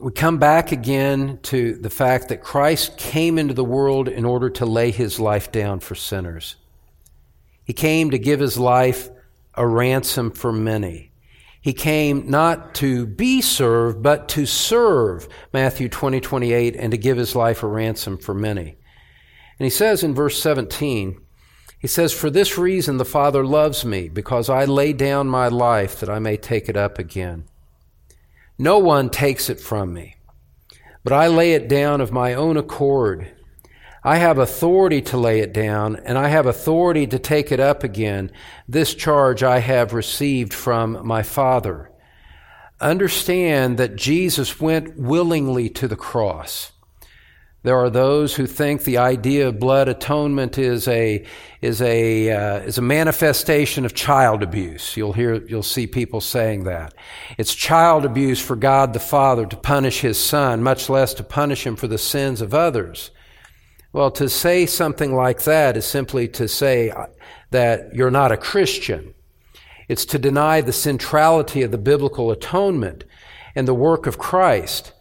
We 0.00 0.10
come 0.10 0.38
back 0.38 0.72
again 0.72 1.38
to 1.44 1.74
the 1.74 1.90
fact 1.90 2.30
that 2.30 2.42
Christ 2.42 2.96
came 2.96 3.38
into 3.38 3.54
the 3.54 3.64
world 3.64 4.08
in 4.08 4.24
order 4.24 4.50
to 4.50 4.66
lay 4.66 4.90
his 4.90 5.20
life 5.20 5.52
down 5.52 5.80
for 5.80 5.94
sinners. 5.94 6.56
He 7.64 7.72
came 7.72 8.10
to 8.10 8.18
give 8.18 8.40
his 8.40 8.58
life 8.58 9.10
a 9.54 9.66
ransom 9.66 10.32
for 10.32 10.52
many. 10.52 11.12
He 11.60 11.72
came 11.72 12.28
not 12.28 12.74
to 12.76 13.06
be 13.06 13.40
served, 13.40 14.02
but 14.02 14.28
to 14.30 14.46
serve, 14.46 15.28
Matthew 15.52 15.88
20, 15.88 16.20
28, 16.20 16.74
and 16.74 16.90
to 16.90 16.98
give 16.98 17.16
his 17.16 17.36
life 17.36 17.62
a 17.62 17.68
ransom 17.68 18.18
for 18.18 18.34
many. 18.34 18.76
And 19.58 19.64
he 19.64 19.70
says 19.70 20.02
in 20.02 20.14
verse 20.14 20.42
17, 20.42 21.20
he 21.82 21.88
says, 21.88 22.12
For 22.12 22.30
this 22.30 22.56
reason 22.56 22.96
the 22.96 23.04
Father 23.04 23.44
loves 23.44 23.84
me, 23.84 24.08
because 24.08 24.48
I 24.48 24.64
lay 24.64 24.92
down 24.92 25.26
my 25.26 25.48
life 25.48 25.98
that 25.98 26.08
I 26.08 26.20
may 26.20 26.36
take 26.36 26.68
it 26.68 26.76
up 26.76 26.96
again. 26.96 27.44
No 28.56 28.78
one 28.78 29.10
takes 29.10 29.50
it 29.50 29.58
from 29.58 29.92
me, 29.92 30.14
but 31.02 31.12
I 31.12 31.26
lay 31.26 31.54
it 31.54 31.66
down 31.66 32.00
of 32.00 32.12
my 32.12 32.34
own 32.34 32.56
accord. 32.56 33.32
I 34.04 34.18
have 34.18 34.38
authority 34.38 35.02
to 35.02 35.16
lay 35.16 35.40
it 35.40 35.52
down, 35.52 35.96
and 35.96 36.16
I 36.16 36.28
have 36.28 36.46
authority 36.46 37.08
to 37.08 37.18
take 37.18 37.50
it 37.50 37.58
up 37.58 37.82
again. 37.82 38.30
This 38.68 38.94
charge 38.94 39.42
I 39.42 39.58
have 39.58 39.92
received 39.92 40.54
from 40.54 41.04
my 41.04 41.24
Father. 41.24 41.90
Understand 42.80 43.76
that 43.78 43.96
Jesus 43.96 44.60
went 44.60 44.96
willingly 44.96 45.68
to 45.70 45.88
the 45.88 45.96
cross. 45.96 46.70
There 47.64 47.76
are 47.76 47.90
those 47.90 48.34
who 48.34 48.46
think 48.46 48.82
the 48.82 48.98
idea 48.98 49.46
of 49.46 49.60
blood 49.60 49.86
atonement 49.86 50.58
is 50.58 50.88
a 50.88 51.24
is 51.60 51.80
a 51.80 52.30
uh, 52.30 52.58
is 52.58 52.76
a 52.76 52.82
manifestation 52.82 53.84
of 53.84 53.94
child 53.94 54.42
abuse. 54.42 54.96
You'll 54.96 55.12
hear 55.12 55.34
you'll 55.46 55.62
see 55.62 55.86
people 55.86 56.20
saying 56.20 56.64
that 56.64 56.92
it's 57.38 57.54
child 57.54 58.04
abuse 58.04 58.40
for 58.40 58.56
God 58.56 58.92
the 58.92 58.98
Father 58.98 59.46
to 59.46 59.56
punish 59.56 60.00
His 60.00 60.18
Son, 60.18 60.60
much 60.60 60.88
less 60.88 61.14
to 61.14 61.22
punish 61.22 61.64
him 61.64 61.76
for 61.76 61.86
the 61.86 61.98
sins 61.98 62.40
of 62.40 62.52
others. 62.52 63.12
Well, 63.92 64.10
to 64.12 64.28
say 64.28 64.66
something 64.66 65.14
like 65.14 65.44
that 65.44 65.76
is 65.76 65.84
simply 65.84 66.26
to 66.28 66.48
say 66.48 66.92
that 67.50 67.94
you're 67.94 68.10
not 68.10 68.32
a 68.32 68.36
Christian. 68.36 69.14
It's 69.86 70.06
to 70.06 70.18
deny 70.18 70.62
the 70.62 70.72
centrality 70.72 71.62
of 71.62 71.70
the 71.70 71.78
biblical 71.78 72.30
atonement 72.32 73.04
and 73.54 73.68
the 73.68 73.74
work 73.74 74.06
of 74.06 74.18
Christ. 74.18 74.91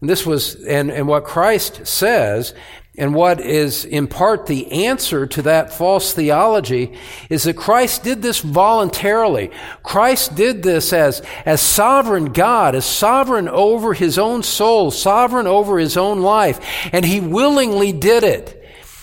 And 0.00 0.08
this 0.08 0.24
was, 0.24 0.54
and, 0.64 0.90
and 0.90 1.06
what 1.06 1.24
Christ 1.24 1.86
says, 1.86 2.54
and 2.98 3.14
what 3.14 3.40
is 3.40 3.84
in 3.84 4.08
part 4.08 4.46
the 4.46 4.86
answer 4.86 5.26
to 5.26 5.42
that 5.42 5.72
false 5.72 6.12
theology 6.12 6.98
is 7.30 7.44
that 7.44 7.56
Christ 7.56 8.02
did 8.02 8.20
this 8.20 8.40
voluntarily. 8.40 9.50
Christ 9.82 10.34
did 10.34 10.62
this 10.62 10.92
as, 10.92 11.22
as 11.46 11.60
sovereign 11.60 12.32
God, 12.32 12.74
as 12.74 12.84
sovereign 12.84 13.48
over 13.48 13.94
his 13.94 14.18
own 14.18 14.42
soul, 14.42 14.90
sovereign 14.90 15.46
over 15.46 15.78
his 15.78 15.96
own 15.96 16.20
life, 16.20 16.60
and 16.92 17.04
he 17.04 17.20
willingly 17.20 17.92
did 17.92 18.24
it. 18.24 18.59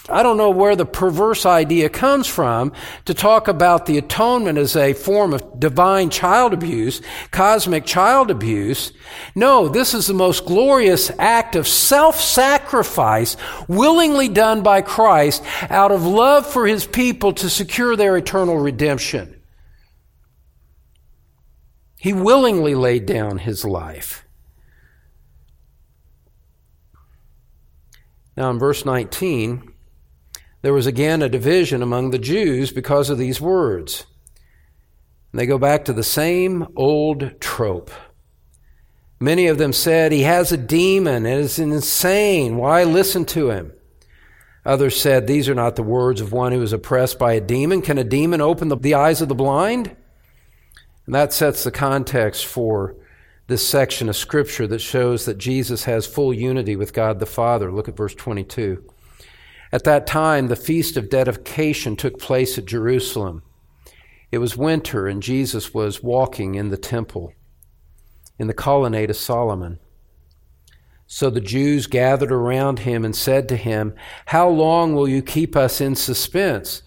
I 0.10 0.24
don't 0.24 0.38
know 0.38 0.52
where 0.52 0.76
the 0.76 0.86
perverse 0.86 1.46
idea 1.46 1.90
comes 1.90 2.28
from 2.28 2.72
to 3.06 3.14
talk 3.14 3.48
about 3.48 3.86
the 3.86 3.98
atonement 3.98 4.58
as 4.58 4.76
a 4.76 4.94
form 4.94 5.34
of 5.34 5.60
divine 5.60 6.10
child 6.10 6.54
abuse, 6.54 7.02
cosmic 7.32 7.86
child 7.86 8.32
abuse. 8.32 8.94
No, 9.36 9.68
this 9.68 9.94
is 9.94 10.08
the 10.08 10.14
most 10.14 10.46
glorious 10.46 11.12
act 11.20 11.58
of 11.58 11.68
self-sacrifice 11.68 13.36
willingly 13.68 14.30
done 14.30 14.64
by 14.64 14.82
Christ 14.82 15.44
out 15.70 15.92
of 15.92 16.06
love 16.06 16.48
for 16.48 16.66
his 16.66 16.88
people 16.88 17.34
to 17.34 17.50
secure 17.50 17.98
their 17.98 18.16
eternal 18.16 18.58
redemption. 18.58 19.42
He 22.00 22.14
willingly 22.14 22.76
laid 22.76 23.06
down 23.06 23.40
his 23.40 23.66
life. 23.66 24.24
Now 28.38 28.52
in 28.52 28.60
verse 28.60 28.86
19, 28.86 29.74
there 30.62 30.74
was 30.74 30.88
again 30.88 31.22
a 31.22 31.30
division 31.30 31.82
among 31.82 32.12
the 32.12 32.20
Jews 32.20 32.72
because 32.72 33.10
of 33.10 33.18
these 33.18 33.40
words. 33.40 34.06
And 35.32 35.40
they 35.40 35.46
go 35.46 35.58
back 35.58 35.86
to 35.86 35.94
the 35.94 36.04
same 36.04 36.68
old 36.76 37.40
trope. 37.40 37.92
Many 39.20 39.48
of 39.48 39.58
them 39.58 39.74
said, 39.74 40.12
He 40.12 40.24
has 40.24 40.52
a 40.52 40.58
demon 40.58 41.26
and 41.26 41.42
is 41.42 41.60
insane. 41.60 42.58
Why 42.58 42.84
listen 42.84 43.26
to 43.26 43.50
him? 43.50 43.74
Others 44.66 45.00
said, 45.00 45.28
These 45.28 45.50
are 45.50 45.56
not 45.56 45.76
the 45.76 45.84
words 45.84 46.22
of 46.22 46.32
one 46.32 46.52
who 46.52 46.62
is 46.62 46.74
oppressed 46.74 47.18
by 47.18 47.34
a 47.34 47.42
demon. 47.42 47.82
Can 47.82 47.98
a 47.98 48.04
demon 48.04 48.42
open 48.42 48.68
the, 48.68 48.78
the 48.78 48.94
eyes 48.94 49.22
of 49.22 49.30
the 49.30 49.36
blind? 49.36 49.96
And 51.06 51.16
that 51.16 51.34
sets 51.34 51.64
the 51.64 51.72
context 51.72 52.46
for 52.46 52.96
this 53.48 53.68
section 53.68 54.10
of 54.10 54.18
Scripture 54.18 54.68
that 54.68 54.82
shows 54.82 55.26
that 55.26 55.38
Jesus 55.38 55.86
has 55.86 56.06
full 56.06 56.34
unity 56.34 56.76
with 56.76 56.94
God 56.94 57.20
the 57.20 57.26
Father. 57.26 57.72
Look 57.72 57.88
at 57.88 57.96
verse 57.96 58.14
22. 58.14 58.84
At 59.78 59.84
that 59.84 60.08
time, 60.08 60.48
the 60.48 60.56
feast 60.56 60.98
of 60.98 61.08
dedication 61.08 61.96
took 61.96 62.18
place 62.18 62.58
at 62.58 62.66
Jerusalem. 62.66 63.44
It 64.32 64.40
was 64.40 64.58
winter, 64.58 65.06
and 65.06 65.22
Jesus 65.22 65.72
was 65.72 66.02
walking 66.02 66.56
in 66.56 66.70
the 66.70 66.78
temple, 66.78 67.32
in 68.40 68.48
the 68.48 68.56
colonnade 68.56 69.12
of 69.12 69.18
Solomon. 69.18 69.78
So 71.06 71.30
the 71.30 71.42
Jews 71.42 71.86
gathered 71.86 72.32
around 72.32 72.80
him 72.80 73.06
and 73.06 73.16
said 73.16 73.48
to 73.50 73.56
him, 73.56 73.94
How 74.26 74.50
long 74.50 74.96
will 74.96 75.08
you 75.08 75.22
keep 75.22 75.56
us 75.56 75.80
in 75.80 75.94
suspense? 75.94 76.82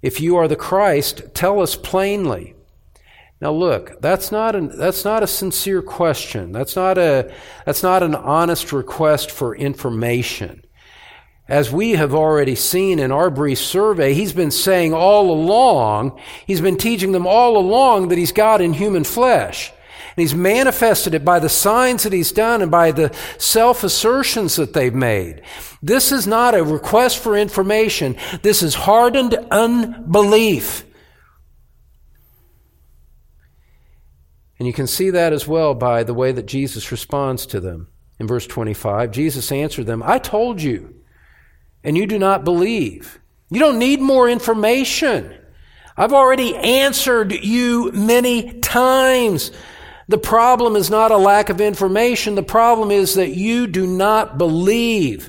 If 0.00 0.20
you 0.20 0.36
are 0.36 0.46
the 0.46 0.54
Christ, 0.54 1.34
tell 1.34 1.60
us 1.60 1.74
plainly. 1.74 2.54
Now 3.40 3.50
look, 3.50 4.00
that's 4.00 4.30
not 4.30 4.54
an, 4.54 4.78
that's 4.78 5.04
not 5.04 5.24
a 5.24 5.26
sincere 5.26 5.82
question. 5.82 6.52
That's 6.52 6.76
not 6.76 6.98
a, 6.98 7.34
that's 7.66 7.82
not 7.82 8.04
an 8.04 8.14
honest 8.14 8.72
request 8.72 9.32
for 9.32 9.56
information. 9.56 10.62
As 11.48 11.72
we 11.72 11.92
have 11.92 12.14
already 12.14 12.54
seen 12.54 12.98
in 12.98 13.10
our 13.10 13.30
brief 13.30 13.58
survey, 13.58 14.12
he's 14.12 14.34
been 14.34 14.50
saying 14.50 14.92
all 14.92 15.30
along, 15.30 16.20
he's 16.46 16.60
been 16.60 16.76
teaching 16.76 17.12
them 17.12 17.26
all 17.26 17.56
along 17.56 18.08
that 18.08 18.18
he's 18.18 18.32
God 18.32 18.60
in 18.60 18.74
human 18.74 19.02
flesh. 19.02 19.72
And 20.14 20.22
he's 20.22 20.34
manifested 20.34 21.14
it 21.14 21.24
by 21.24 21.38
the 21.38 21.48
signs 21.48 22.02
that 22.02 22.12
he's 22.12 22.32
done 22.32 22.60
and 22.60 22.70
by 22.70 22.92
the 22.92 23.16
self 23.38 23.82
assertions 23.82 24.56
that 24.56 24.74
they've 24.74 24.94
made. 24.94 25.42
This 25.82 26.12
is 26.12 26.26
not 26.26 26.54
a 26.54 26.62
request 26.62 27.18
for 27.18 27.36
information. 27.36 28.16
This 28.42 28.62
is 28.62 28.74
hardened 28.74 29.34
unbelief. 29.50 30.84
And 34.58 34.66
you 34.66 34.74
can 34.74 34.88
see 34.88 35.10
that 35.10 35.32
as 35.32 35.46
well 35.46 35.72
by 35.74 36.02
the 36.02 36.14
way 36.14 36.32
that 36.32 36.46
Jesus 36.46 36.90
responds 36.90 37.46
to 37.46 37.60
them. 37.60 37.88
In 38.18 38.26
verse 38.26 38.46
25, 38.46 39.12
Jesus 39.12 39.52
answered 39.52 39.86
them, 39.86 40.02
I 40.04 40.18
told 40.18 40.60
you 40.60 40.97
and 41.82 41.96
you 41.96 42.06
do 42.06 42.18
not 42.18 42.44
believe. 42.44 43.18
You 43.50 43.60
don't 43.60 43.78
need 43.78 44.00
more 44.00 44.28
information. 44.28 45.34
I've 45.96 46.12
already 46.12 46.54
answered 46.54 47.32
you 47.32 47.90
many 47.92 48.58
times. 48.60 49.50
The 50.06 50.18
problem 50.18 50.76
is 50.76 50.90
not 50.90 51.10
a 51.10 51.16
lack 51.16 51.48
of 51.50 51.60
information. 51.60 52.34
The 52.34 52.42
problem 52.42 52.90
is 52.90 53.14
that 53.14 53.30
you 53.30 53.66
do 53.66 53.86
not 53.86 54.38
believe. 54.38 55.28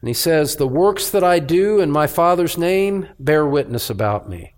And 0.00 0.08
he 0.08 0.14
says, 0.14 0.56
The 0.56 0.66
works 0.66 1.10
that 1.10 1.24
I 1.24 1.38
do 1.38 1.80
in 1.80 1.90
my 1.90 2.06
Father's 2.06 2.56
name 2.56 3.08
bear 3.18 3.46
witness 3.46 3.90
about 3.90 4.28
me. 4.28 4.54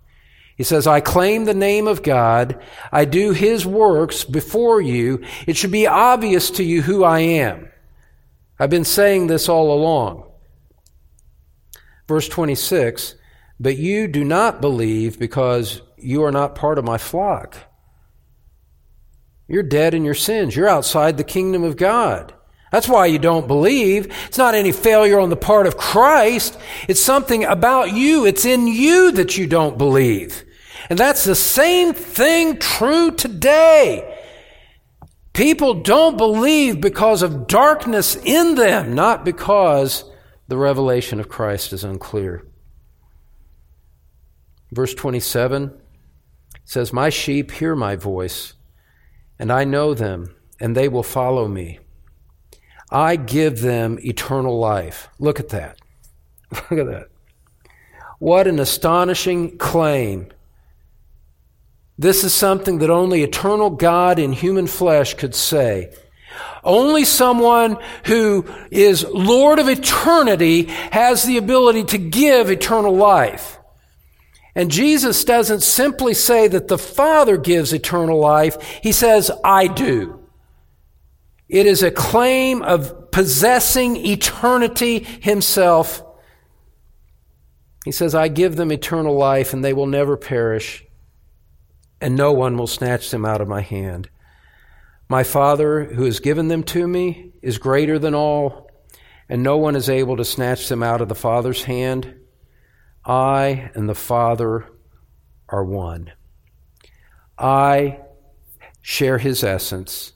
He 0.55 0.63
says, 0.63 0.87
I 0.87 1.01
claim 1.01 1.45
the 1.45 1.53
name 1.53 1.87
of 1.87 2.01
God. 2.01 2.61
I 2.91 3.05
do 3.05 3.31
his 3.31 3.65
works 3.65 4.23
before 4.23 4.79
you. 4.81 5.23
It 5.45 5.57
should 5.57 5.71
be 5.71 5.87
obvious 5.87 6.49
to 6.51 6.63
you 6.63 6.81
who 6.81 7.03
I 7.03 7.19
am. 7.19 7.69
I've 8.57 8.69
been 8.69 8.85
saying 8.85 9.27
this 9.27 9.49
all 9.49 9.73
along. 9.73 10.31
Verse 12.07 12.27
26 12.29 13.15
But 13.59 13.77
you 13.77 14.07
do 14.07 14.23
not 14.23 14.61
believe 14.61 15.19
because 15.19 15.81
you 15.97 16.23
are 16.23 16.31
not 16.31 16.55
part 16.55 16.77
of 16.77 16.85
my 16.85 16.97
flock. 16.97 17.57
You're 19.47 19.63
dead 19.63 19.93
in 19.93 20.03
your 20.03 20.15
sins. 20.15 20.55
You're 20.55 20.67
outside 20.67 21.17
the 21.17 21.23
kingdom 21.23 21.63
of 21.63 21.77
God. 21.77 22.33
That's 22.71 22.89
why 22.89 23.05
you 23.05 23.19
don't 23.19 23.47
believe. 23.47 24.11
It's 24.27 24.37
not 24.37 24.55
any 24.55 24.71
failure 24.71 25.19
on 25.19 25.29
the 25.29 25.35
part 25.35 25.67
of 25.67 25.77
Christ. 25.77 26.57
It's 26.87 26.99
something 26.99 27.45
about 27.45 27.93
you. 27.93 28.25
It's 28.25 28.43
in 28.43 28.67
you 28.67 29.11
that 29.13 29.37
you 29.37 29.47
don't 29.47 29.77
believe. 29.77 30.43
And 30.89 30.99
that's 30.99 31.23
the 31.23 31.35
same 31.35 31.93
thing 31.93 32.57
true 32.57 33.11
today. 33.11 34.11
People 35.33 35.75
don't 35.75 36.17
believe 36.17 36.81
because 36.81 37.21
of 37.21 37.47
darkness 37.47 38.15
in 38.15 38.55
them, 38.55 38.93
not 38.93 39.25
because 39.25 40.03
the 40.47 40.57
revelation 40.57 41.19
of 41.19 41.29
Christ 41.29 41.73
is 41.73 41.83
unclear. 41.83 42.45
Verse 44.71 44.93
27 44.93 45.71
says, 46.63 46.93
My 46.93 47.09
sheep 47.09 47.51
hear 47.51 47.75
my 47.75 47.95
voice, 47.95 48.53
and 49.39 49.51
I 49.51 49.63
know 49.63 49.93
them, 49.93 50.35
and 50.59 50.75
they 50.75 50.87
will 50.87 51.03
follow 51.03 51.47
me. 51.47 51.79
I 52.91 53.15
give 53.15 53.61
them 53.61 53.97
eternal 54.01 54.59
life. 54.59 55.09
Look 55.19 55.39
at 55.39 55.49
that. 55.49 55.79
Look 56.51 56.79
at 56.79 56.85
that. 56.85 57.07
What 58.19 58.47
an 58.47 58.59
astonishing 58.59 59.57
claim. 59.57 60.29
This 61.97 62.23
is 62.23 62.33
something 62.33 62.79
that 62.79 62.89
only 62.89 63.23
eternal 63.23 63.69
God 63.69 64.19
in 64.19 64.33
human 64.33 64.67
flesh 64.67 65.13
could 65.13 65.33
say. 65.33 65.93
Only 66.63 67.05
someone 67.05 67.77
who 68.05 68.45
is 68.71 69.05
Lord 69.05 69.59
of 69.59 69.67
eternity 69.67 70.63
has 70.63 71.23
the 71.23 71.37
ability 71.37 71.83
to 71.85 71.97
give 71.97 72.49
eternal 72.49 72.95
life. 72.95 73.59
And 74.55 74.71
Jesus 74.71 75.25
doesn't 75.25 75.61
simply 75.61 76.13
say 76.13 76.47
that 76.47 76.69
the 76.69 76.77
Father 76.77 77.37
gives 77.37 77.73
eternal 77.73 78.19
life, 78.19 78.57
He 78.81 78.93
says, 78.93 79.29
I 79.43 79.67
do. 79.67 80.21
It 81.49 81.65
is 81.65 81.83
a 81.83 81.91
claim 81.91 82.61
of 82.63 83.11
possessing 83.11 83.97
eternity 83.97 84.99
Himself. 84.99 86.03
He 87.83 87.91
says, 87.91 88.15
I 88.15 88.29
give 88.29 88.55
them 88.55 88.71
eternal 88.71 89.15
life 89.15 89.53
and 89.53 89.63
they 89.63 89.73
will 89.73 89.85
never 89.85 90.17
perish, 90.17 90.83
and 92.01 92.15
no 92.15 92.31
one 92.31 92.57
will 92.57 92.65
snatch 92.65 93.11
them 93.11 93.25
out 93.25 93.41
of 93.41 93.47
my 93.47 93.61
hand. 93.61 94.09
My 95.07 95.23
Father, 95.23 95.85
who 95.85 96.05
has 96.05 96.19
given 96.19 96.47
them 96.47 96.63
to 96.63 96.87
me, 96.87 97.31
is 97.41 97.57
greater 97.57 97.99
than 97.99 98.15
all, 98.15 98.69
and 99.29 99.43
no 99.43 99.57
one 99.57 99.75
is 99.75 99.89
able 99.89 100.17
to 100.17 100.25
snatch 100.25 100.67
them 100.67 100.81
out 100.81 101.01
of 101.01 101.09
the 101.09 101.15
Father's 101.15 101.63
hand. 101.63 102.15
I 103.05 103.71
and 103.75 103.87
the 103.87 103.95
Father 103.95 104.65
are 105.47 105.63
one. 105.63 106.11
I 107.37 107.99
share 108.81 109.17
his 109.17 109.43
essence. 109.43 110.13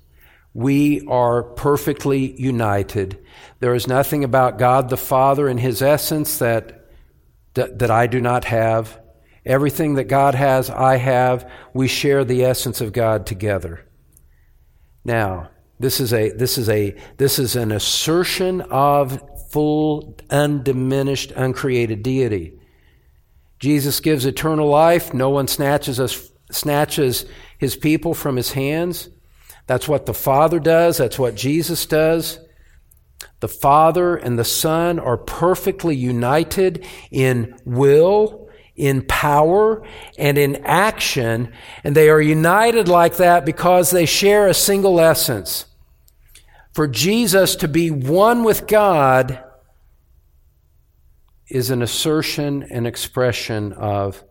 we 0.53 1.05
are 1.07 1.43
perfectly 1.43 2.39
united. 2.41 3.23
There 3.59 3.75
is 3.75 3.87
nothing 3.87 4.23
about 4.23 4.57
God 4.57 4.89
the 4.89 4.97
Father 4.97 5.47
and 5.47 5.59
His 5.59 5.81
essence 5.81 6.39
that, 6.39 6.89
that, 7.53 7.79
that 7.79 7.91
I 7.91 8.07
do 8.07 8.19
not 8.19 8.45
have. 8.45 8.99
Everything 9.45 9.95
that 9.95 10.05
God 10.05 10.35
has, 10.35 10.69
I 10.69 10.97
have. 10.97 11.49
We 11.73 11.87
share 11.87 12.25
the 12.25 12.43
essence 12.43 12.81
of 12.81 12.93
God 12.93 13.25
together. 13.25 13.85
Now, 15.09 15.49
this 15.79 15.99
is 15.99 16.13
a 16.13 16.29
this 16.29 16.59
is 16.59 16.69
a 16.69 16.95
this 17.17 17.39
is 17.39 17.55
an 17.55 17.71
assertion 17.71 18.61
of 18.61 19.19
full, 19.49 20.15
undiminished, 20.29 21.31
uncreated 21.31 22.03
deity. 22.03 22.59
Jesus 23.57 24.01
gives 24.01 24.27
eternal 24.27 24.67
life. 24.67 25.11
No 25.11 25.31
one 25.31 25.47
snatches 25.47 25.99
us 25.99 26.29
snatches 26.51 27.25
his 27.57 27.75
people 27.75 28.13
from 28.13 28.35
his 28.35 28.51
hands. 28.51 29.09
That's 29.65 29.87
what 29.87 30.05
the 30.05 30.13
Father 30.13 30.59
does. 30.59 30.97
That's 30.97 31.17
what 31.17 31.33
Jesus 31.33 31.87
does. 31.87 32.37
The 33.39 33.47
Father 33.47 34.15
and 34.15 34.37
the 34.37 34.45
Son 34.45 34.99
are 34.99 35.17
perfectly 35.17 35.95
united 35.95 36.85
in 37.09 37.57
will, 37.65 38.47
in 38.79 39.01
power, 39.01 39.85
and 40.17 40.37
in 40.37 40.55
action. 40.65 41.51
And 41.83 41.95
they 41.95 42.09
are 42.09 42.21
united 42.21 42.87
like 42.87 43.17
that 43.17 43.45
because 43.45 43.91
they 43.91 44.05
share 44.05 44.47
a 44.47 44.53
single 44.53 44.99
essence. 45.01 45.65
For 46.71 46.87
Jesus 46.87 47.57
to 47.57 47.67
be 47.67 47.91
one 47.91 48.43
with 48.43 48.67
God 48.67 49.43
is 51.49 51.69
an 51.69 51.81
assertion 51.81 52.63
and 52.63 52.87
expression 52.87 53.73
of 53.73 54.23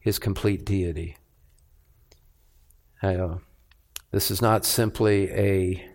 his 0.00 0.18
complete 0.18 0.66
deity. 0.66 1.16
Uh, 3.02 3.36
this 4.10 4.30
is 4.30 4.42
not 4.42 4.66
simply 4.66 5.30
a, 5.30 5.88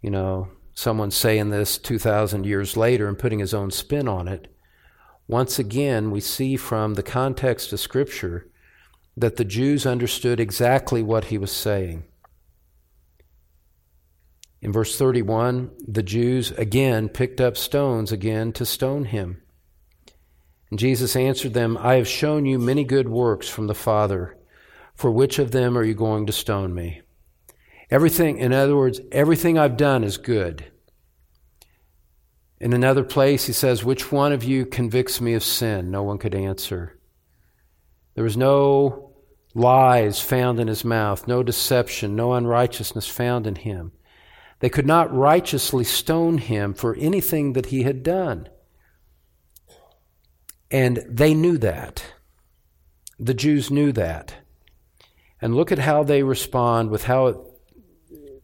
you 0.00 0.10
know, 0.10 0.48
someone 0.72 1.10
saying 1.10 1.50
this 1.50 1.76
2,000 1.76 2.46
years 2.46 2.76
later 2.76 3.06
and 3.06 3.18
putting 3.18 3.40
his 3.40 3.52
own 3.52 3.70
spin 3.70 4.08
on 4.08 4.28
it. 4.28 4.53
Once 5.26 5.58
again, 5.58 6.10
we 6.10 6.20
see 6.20 6.56
from 6.56 6.94
the 6.94 7.02
context 7.02 7.72
of 7.72 7.80
Scripture 7.80 8.50
that 9.16 9.36
the 9.36 9.44
Jews 9.44 9.86
understood 9.86 10.40
exactly 10.40 11.02
what 11.02 11.26
he 11.26 11.38
was 11.38 11.52
saying. 11.52 12.04
In 14.60 14.72
verse 14.72 14.96
31, 14.96 15.70
the 15.86 16.02
Jews 16.02 16.50
again 16.52 17.08
picked 17.08 17.40
up 17.40 17.56
stones 17.56 18.12
again 18.12 18.52
to 18.54 18.66
stone 18.66 19.04
him. 19.04 19.42
And 20.70 20.78
Jesus 20.78 21.16
answered 21.16 21.54
them, 21.54 21.78
I 21.78 21.94
have 21.94 22.08
shown 22.08 22.46
you 22.46 22.58
many 22.58 22.82
good 22.82 23.08
works 23.08 23.48
from 23.48 23.66
the 23.66 23.74
Father. 23.74 24.36
For 24.94 25.10
which 25.10 25.38
of 25.38 25.50
them 25.50 25.76
are 25.76 25.84
you 25.84 25.94
going 25.94 26.26
to 26.26 26.32
stone 26.32 26.74
me? 26.74 27.02
Everything, 27.90 28.38
in 28.38 28.52
other 28.52 28.76
words, 28.76 29.00
everything 29.12 29.58
I've 29.58 29.76
done 29.76 30.02
is 30.02 30.16
good. 30.16 30.64
In 32.64 32.72
another 32.72 33.04
place, 33.04 33.44
he 33.44 33.52
says, 33.52 33.84
Which 33.84 34.10
one 34.10 34.32
of 34.32 34.42
you 34.42 34.64
convicts 34.64 35.20
me 35.20 35.34
of 35.34 35.44
sin? 35.44 35.90
No 35.90 36.02
one 36.02 36.16
could 36.16 36.34
answer. 36.34 36.98
There 38.14 38.24
was 38.24 38.38
no 38.38 39.12
lies 39.54 40.22
found 40.22 40.58
in 40.58 40.68
his 40.68 40.82
mouth, 40.82 41.28
no 41.28 41.42
deception, 41.42 42.16
no 42.16 42.32
unrighteousness 42.32 43.06
found 43.06 43.46
in 43.46 43.56
him. 43.56 43.92
They 44.60 44.70
could 44.70 44.86
not 44.86 45.14
righteously 45.14 45.84
stone 45.84 46.38
him 46.38 46.72
for 46.72 46.96
anything 46.96 47.52
that 47.52 47.66
he 47.66 47.82
had 47.82 48.02
done. 48.02 48.48
And 50.70 51.04
they 51.06 51.34
knew 51.34 51.58
that. 51.58 52.14
The 53.20 53.34
Jews 53.34 53.70
knew 53.70 53.92
that. 53.92 54.36
And 55.38 55.54
look 55.54 55.70
at 55.70 55.80
how 55.80 56.02
they 56.02 56.22
respond 56.22 56.88
with 56.88 57.04
how 57.04 57.26
it 57.26 57.36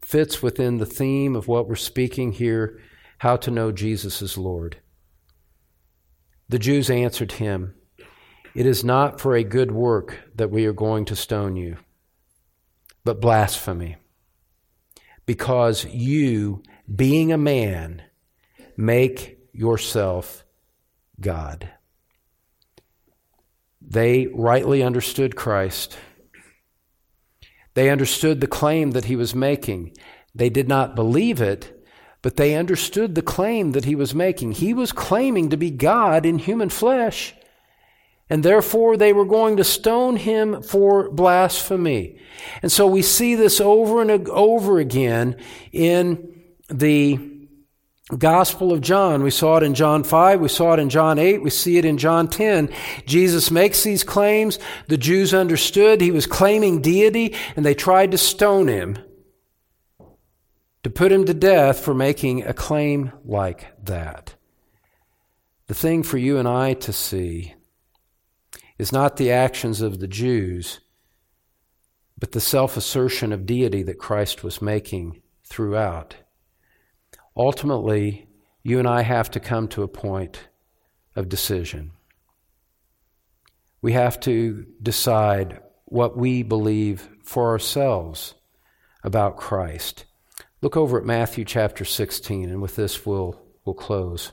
fits 0.03 0.43
within 0.43 0.77
the 0.77 0.85
theme 0.85 1.35
of 1.35 1.49
what 1.49 1.67
we're 1.67 1.77
speaking 1.77 2.33
here 2.33 2.79
how 3.21 3.37
to 3.37 3.51
know 3.51 3.71
Jesus 3.71 4.23
is 4.23 4.39
Lord. 4.39 4.79
The 6.49 6.59
Jews 6.59 6.89
answered 6.89 7.33
him, 7.33 7.75
It 8.55 8.65
is 8.65 8.83
not 8.83 9.21
for 9.21 9.37
a 9.37 9.45
good 9.45 9.71
work 9.71 10.19
that 10.35 10.51
we 10.51 10.65
are 10.65 10.73
going 10.73 11.05
to 11.05 11.15
stone 11.15 11.55
you, 11.55 11.77
but 13.05 13.21
blasphemy 13.21 13.97
because 15.27 15.85
you, 15.85 16.63
being 16.93 17.31
a 17.31 17.37
man, 17.37 18.03
make 18.79 19.39
yourself 19.53 20.47
God. 21.21 21.71
They 23.83 24.29
rightly 24.29 24.83
understood 24.83 25.37
Christ. 25.37 25.99
They 27.75 27.91
understood 27.91 28.41
the 28.41 28.47
claim 28.47 28.93
that 28.93 29.05
he 29.05 29.15
was 29.15 29.35
making. 29.35 29.95
They 30.35 30.49
did 30.49 30.69
not 30.69 30.97
believe 30.97 31.43
it, 31.43 31.80
but 32.23 32.37
they 32.37 32.55
understood 32.55 33.15
the 33.15 33.23
claim 33.23 33.73
that 33.73 33.85
he 33.85 33.95
was 33.95 34.15
making. 34.15 34.53
He 34.53 34.75
was 34.75 34.93
claiming 34.93 35.51
to 35.51 35.57
be 35.57 35.71
God 35.71 36.27
in 36.27 36.39
human 36.39 36.69
flesh 36.69 37.35
and 38.31 38.45
therefore 38.45 38.97
they 38.97 39.13
were 39.13 39.25
going 39.25 39.57
to 39.57 39.65
stone 39.65 40.17
him 40.17 40.63
for 40.63 41.11
blasphemy. 41.11 42.17
And 42.63 42.71
so 42.71 42.87
we 42.87 43.03
see 43.03 43.35
this 43.35 43.61
over 43.61 44.01
and 44.01 44.29
over 44.29 44.79
again 44.79 45.37
in 45.73 46.41
the 46.69 47.19
Gospel 48.17 48.73
of 48.73 48.81
John. 48.81 49.25
We 49.25 49.33
saw 49.33 49.57
it 49.57 49.63
in 49.65 49.75
John 49.75 50.05
5, 50.05 50.41
we 50.41 50.49
saw 50.49 50.75
it 50.75 50.79
in 50.79 50.91
John 50.91 51.19
8, 51.19 51.43
we 51.43 51.51
see 51.51 51.77
it 51.77 51.85
in 51.85 51.99
John 51.99 52.29
10. 52.29 52.73
Jesus 53.05 53.51
makes 53.51 53.83
these 53.83 54.05
claims. 54.05 54.59
The 54.87 54.97
Jews 54.97 55.35
understood 55.35 56.01
he 56.01 56.11
was 56.11 56.27
claiming 56.27 56.83
deity, 56.83 57.35
and 57.57 57.67
they 57.67 57.75
tried 57.75 58.13
to 58.13 58.19
stone 58.19 58.69
him 58.69 58.99
to 60.83 60.91
put 60.91 61.13
him 61.13 61.25
to 61.27 61.35
death 61.35 61.81
for 61.81 61.95
making 61.95 62.45
a 62.45 62.55
claim 62.55 63.13
like 63.25 63.67
that. 63.85 64.35
The 65.67 65.75
thing 65.75 66.03
for 66.03 66.19
you 66.19 66.39
and 66.39 66.49
I 66.49 66.75
to 66.75 66.93
see 66.93 67.55
is 68.79 68.93
not 68.93 69.17
the 69.17 69.31
actions 69.31 69.83
of 69.83 70.01
the 70.01 70.09
Jews, 70.09 70.81
but 72.19 72.33
the 72.33 72.41
self 72.41 72.77
assertion 72.77 73.33
of 73.33 73.47
deity 73.47 73.83
that 73.83 73.99
Christ 73.99 74.43
was 74.43 74.63
making 74.63 75.21
throughout. 75.45 76.17
Ultimately, 77.37 78.29
you 78.63 78.79
and 78.79 78.89
I 78.89 79.03
have 79.03 79.31
to 79.33 79.41
come 79.41 79.69
to 79.69 79.83
a 79.83 79.89
point 79.89 80.49
of 81.15 81.29
decision. 81.29 81.93
We 83.83 83.93
have 83.93 84.21
to 84.21 84.67
decide 84.83 85.61
what 85.87 86.17
we 86.17 86.43
believe 86.43 87.09
for 87.23 87.51
ourselves 87.51 88.35
about 89.03 89.37
Christ. 89.37 90.05
Look 90.63 90.77
over 90.77 90.99
at 90.99 91.07
Matthew 91.07 91.47
chapter 91.47 91.87
16, 91.87 92.51
and 92.51 92.61
with 92.61 92.77
this 92.77 93.07
we'll, 93.07 93.41
we'll 93.65 93.75
close. 93.75 94.33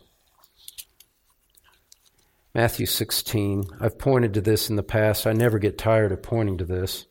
Matthew 2.54 2.86
16. 2.86 3.66
I've 3.80 3.98
pointed 3.98 4.34
to 4.34 4.42
this 4.42 4.70
in 4.70 4.76
the 4.76 4.84
past. 4.84 5.26
I 5.26 5.32
never 5.32 5.58
get 5.58 5.78
tired 5.78 6.12
of 6.12 6.22
pointing 6.22 6.58
to 6.58 6.66
this. 6.66 7.06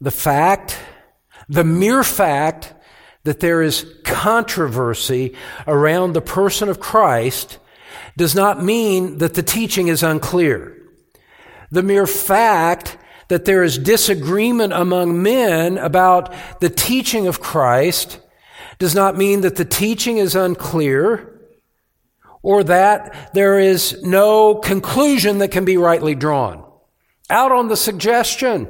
The 0.00 0.10
fact, 0.10 0.78
the 1.48 1.64
mere 1.64 2.02
fact 2.02 2.72
that 3.24 3.40
there 3.40 3.60
is 3.60 3.84
controversy 4.04 5.34
around 5.66 6.14
the 6.14 6.22
person 6.22 6.70
of 6.70 6.80
Christ 6.80 7.58
does 8.16 8.34
not 8.34 8.64
mean 8.64 9.18
that 9.18 9.34
the 9.34 9.42
teaching 9.42 9.88
is 9.88 10.02
unclear. 10.02 10.74
The 11.70 11.82
mere 11.82 12.06
fact 12.06 12.96
that 13.30 13.44
there 13.44 13.62
is 13.62 13.78
disagreement 13.78 14.72
among 14.72 15.22
men 15.22 15.78
about 15.78 16.34
the 16.58 16.68
teaching 16.68 17.28
of 17.28 17.40
Christ 17.40 18.18
does 18.80 18.92
not 18.92 19.16
mean 19.16 19.42
that 19.42 19.54
the 19.54 19.64
teaching 19.64 20.18
is 20.18 20.34
unclear 20.34 21.40
or 22.42 22.64
that 22.64 23.30
there 23.32 23.60
is 23.60 24.02
no 24.02 24.56
conclusion 24.56 25.38
that 25.38 25.52
can 25.52 25.64
be 25.64 25.76
rightly 25.76 26.16
drawn. 26.16 26.68
Out 27.30 27.52
on 27.52 27.68
the 27.68 27.76
suggestion. 27.76 28.68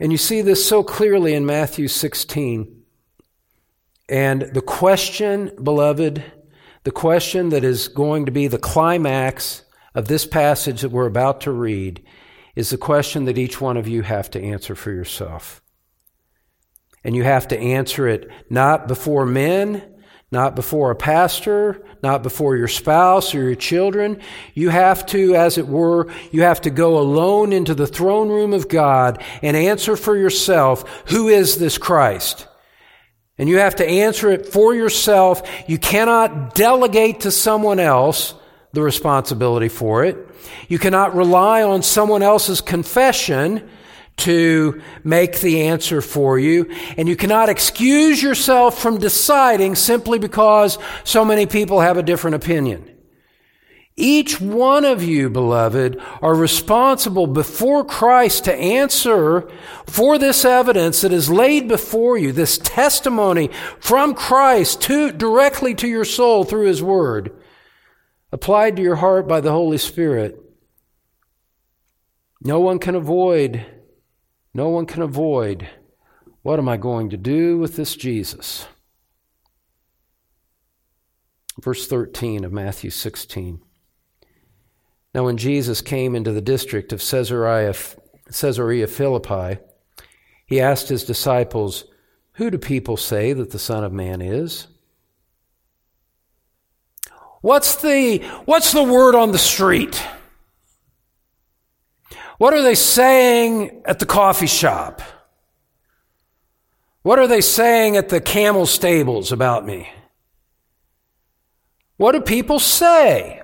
And 0.00 0.10
you 0.10 0.18
see 0.18 0.42
this 0.42 0.66
so 0.66 0.82
clearly 0.82 1.32
in 1.32 1.46
Matthew 1.46 1.86
16. 1.86 2.82
And 4.08 4.42
the 4.42 4.60
question, 4.60 5.52
beloved, 5.62 6.20
the 6.82 6.90
question 6.90 7.50
that 7.50 7.62
is 7.62 7.86
going 7.86 8.26
to 8.26 8.32
be 8.32 8.48
the 8.48 8.58
climax 8.58 9.62
of 9.94 10.08
this 10.08 10.26
passage 10.26 10.80
that 10.80 10.90
we're 10.90 11.06
about 11.06 11.42
to 11.42 11.52
read 11.52 12.02
is 12.56 12.70
the 12.70 12.78
question 12.78 13.26
that 13.26 13.38
each 13.38 13.60
one 13.60 13.76
of 13.76 13.86
you 13.86 14.02
have 14.02 14.30
to 14.30 14.42
answer 14.42 14.74
for 14.74 14.90
yourself. 14.90 15.62
And 17.04 17.14
you 17.14 17.22
have 17.22 17.46
to 17.48 17.58
answer 17.58 18.08
it 18.08 18.28
not 18.50 18.88
before 18.88 19.26
men, 19.26 19.82
not 20.32 20.56
before 20.56 20.90
a 20.90 20.96
pastor, 20.96 21.86
not 22.02 22.22
before 22.22 22.56
your 22.56 22.66
spouse 22.66 23.34
or 23.34 23.42
your 23.42 23.54
children. 23.54 24.20
You 24.54 24.70
have 24.70 25.06
to, 25.06 25.36
as 25.36 25.56
it 25.56 25.68
were, 25.68 26.10
you 26.32 26.42
have 26.42 26.62
to 26.62 26.70
go 26.70 26.98
alone 26.98 27.52
into 27.52 27.74
the 27.74 27.86
throne 27.86 28.28
room 28.28 28.52
of 28.52 28.68
God 28.68 29.22
and 29.42 29.56
answer 29.56 29.94
for 29.94 30.16
yourself, 30.16 31.04
who 31.10 31.28
is 31.28 31.58
this 31.58 31.78
Christ? 31.78 32.48
And 33.38 33.48
you 33.48 33.58
have 33.58 33.76
to 33.76 33.86
answer 33.86 34.30
it 34.30 34.46
for 34.46 34.74
yourself. 34.74 35.48
You 35.68 35.78
cannot 35.78 36.54
delegate 36.54 37.20
to 37.20 37.30
someone 37.30 37.78
else 37.78 38.34
the 38.76 38.82
responsibility 38.82 39.68
for 39.68 40.04
it. 40.04 40.28
You 40.68 40.78
cannot 40.78 41.16
rely 41.16 41.62
on 41.62 41.82
someone 41.82 42.22
else's 42.22 42.60
confession 42.60 43.68
to 44.18 44.80
make 45.02 45.40
the 45.40 45.62
answer 45.62 46.00
for 46.00 46.38
you, 46.38 46.70
and 46.96 47.08
you 47.08 47.16
cannot 47.16 47.48
excuse 47.48 48.22
yourself 48.22 48.78
from 48.78 48.98
deciding 48.98 49.74
simply 49.74 50.18
because 50.18 50.78
so 51.04 51.24
many 51.24 51.46
people 51.46 51.80
have 51.80 51.96
a 51.96 52.02
different 52.02 52.36
opinion. 52.36 52.90
Each 53.98 54.38
one 54.38 54.84
of 54.84 55.02
you, 55.02 55.30
beloved, 55.30 55.98
are 56.20 56.34
responsible 56.34 57.26
before 57.26 57.82
Christ 57.82 58.44
to 58.44 58.54
answer 58.54 59.50
for 59.86 60.18
this 60.18 60.44
evidence 60.44 61.00
that 61.00 61.14
is 61.14 61.30
laid 61.30 61.66
before 61.66 62.18
you, 62.18 62.30
this 62.30 62.58
testimony 62.58 63.48
from 63.80 64.12
Christ 64.12 64.82
to, 64.82 65.12
directly 65.12 65.74
to 65.76 65.88
your 65.88 66.04
soul 66.04 66.44
through 66.44 66.66
His 66.66 66.82
Word, 66.82 67.32
applied 68.36 68.76
to 68.76 68.82
your 68.82 68.96
heart 68.96 69.26
by 69.26 69.40
the 69.40 69.50
Holy 69.50 69.78
Spirit. 69.78 70.38
No 72.42 72.60
one 72.60 72.78
can 72.78 72.94
avoid, 72.94 73.64
no 74.52 74.68
one 74.68 74.84
can 74.84 75.00
avoid, 75.00 75.66
what 76.42 76.58
am 76.58 76.68
I 76.68 76.76
going 76.76 77.08
to 77.08 77.16
do 77.16 77.56
with 77.56 77.76
this 77.76 77.96
Jesus? 77.96 78.68
Verse 81.62 81.88
13 81.88 82.44
of 82.44 82.52
Matthew 82.52 82.90
16. 82.90 83.62
Now, 85.14 85.24
when 85.24 85.38
Jesus 85.38 85.80
came 85.80 86.14
into 86.14 86.32
the 86.32 86.42
district 86.42 86.92
of 86.92 87.00
Caesarea, 87.00 87.74
Caesarea 88.30 88.86
Philippi, 88.86 89.62
he 90.44 90.60
asked 90.60 90.90
his 90.90 91.04
disciples, 91.04 91.86
Who 92.34 92.50
do 92.50 92.58
people 92.58 92.98
say 92.98 93.32
that 93.32 93.52
the 93.52 93.58
Son 93.58 93.82
of 93.82 93.94
Man 93.94 94.20
is? 94.20 94.66
What's 97.40 97.76
the, 97.76 98.18
what's 98.44 98.72
the 98.72 98.82
word 98.82 99.14
on 99.14 99.32
the 99.32 99.38
street? 99.38 100.02
What 102.38 102.54
are 102.54 102.62
they 102.62 102.74
saying 102.74 103.82
at 103.84 103.98
the 103.98 104.06
coffee 104.06 104.46
shop? 104.46 105.00
What 107.02 107.18
are 107.18 107.28
they 107.28 107.40
saying 107.40 107.96
at 107.96 108.08
the 108.08 108.20
camel 108.20 108.66
stables 108.66 109.32
about 109.32 109.64
me? 109.64 109.88
What 111.96 112.12
do 112.12 112.20
people 112.20 112.58
say? 112.58 113.42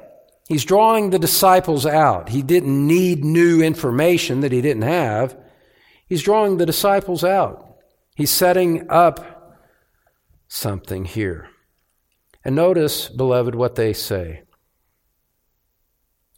He's 0.48 0.64
drawing 0.64 1.10
the 1.10 1.18
disciples 1.18 1.86
out. 1.86 2.28
He 2.28 2.42
didn't 2.42 2.86
need 2.86 3.24
new 3.24 3.62
information 3.62 4.40
that 4.40 4.52
he 4.52 4.60
didn't 4.60 4.82
have. 4.82 5.36
He's 6.06 6.22
drawing 6.22 6.58
the 6.58 6.66
disciples 6.66 7.24
out. 7.24 7.76
He's 8.16 8.30
setting 8.30 8.90
up 8.90 9.60
something 10.48 11.06
here. 11.06 11.48
And 12.44 12.56
notice, 12.56 13.08
beloved, 13.08 13.54
what 13.54 13.76
they 13.76 13.92
say. 13.92 14.42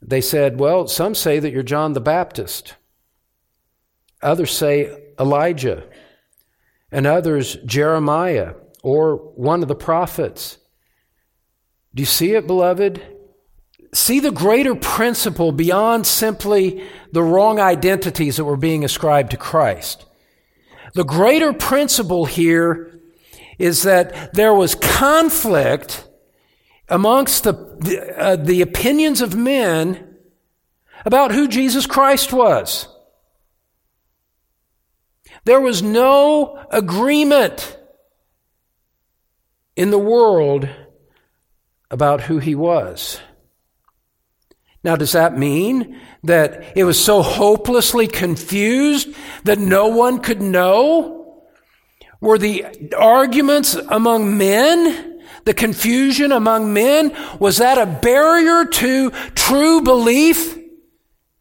They 0.03 0.21
said, 0.21 0.61
Well, 0.61 0.87
some 0.87 1.15
say 1.15 1.39
that 1.39 1.53
you're 1.53 1.63
John 1.63 1.95
the 1.95 2.01
Baptist. 2.01 2.77
Others 4.23 4.57
say 4.57 5.13
Elijah. 5.19 5.85
And 6.93 7.07
others, 7.07 7.57
Jeremiah 7.65 8.55
or 8.83 9.17
one 9.17 9.63
of 9.63 9.69
the 9.69 9.75
prophets. 9.75 10.59
Do 11.95 12.03
you 12.03 12.07
see 12.07 12.35
it, 12.35 12.47
beloved? 12.47 13.15
see 13.95 14.21
the 14.21 14.31
greater 14.31 14.75
principle 14.75 15.53
beyond 15.53 16.07
simply 16.07 16.85
the 17.13 17.23
wrong 17.23 17.61
identities 17.61 18.37
that 18.37 18.45
were 18.45 18.57
being 18.57 18.85
ascribed 18.85 19.31
to 19.31 19.37
Christ. 19.37 20.05
The 20.95 21.05
greater 21.05 21.53
principle 21.53 22.25
here 22.25 23.01
is 23.59 23.83
that 23.83 24.33
there 24.35 24.55
was 24.55 24.75
conflict 24.75 26.09
amongst 26.89 27.45
the, 27.45 28.15
uh, 28.17 28.37
the 28.37 28.63
opinions 28.63 29.21
of 29.21 29.35
men 29.35 30.17
about 31.05 31.33
who 31.33 31.49
Jesus 31.49 31.87
Christ 31.87 32.33
was. 32.33 32.89
There 35.45 35.61
was 35.61 35.83
no 35.83 36.65
agreement 36.71 37.79
in 39.77 39.91
the 39.91 39.99
world 39.99 40.69
about 41.91 42.23
who 42.23 42.39
he 42.39 42.55
was. 42.55 43.21
Now, 44.83 44.97
does 44.97 45.13
that 45.13 45.37
mean 45.37 45.99
that 46.25 46.77
it 46.77 46.85
was 46.85 47.03
so 47.03 47.23
hopelessly 47.23 48.07
confused 48.07 49.09
that 49.45 49.59
no 49.59 49.89
one 49.89 50.21
could 50.21 50.43
know? 50.43 51.24
Were 52.25 52.39
the 52.39 52.65
arguments 52.97 53.75
among 53.75 54.39
men, 54.39 55.21
the 55.45 55.53
confusion 55.53 56.33
among 56.33 56.73
men, 56.73 57.15
was 57.39 57.59
that 57.59 57.77
a 57.77 57.85
barrier 57.85 58.65
to 58.65 59.11
true 59.35 59.83
belief 59.83 60.59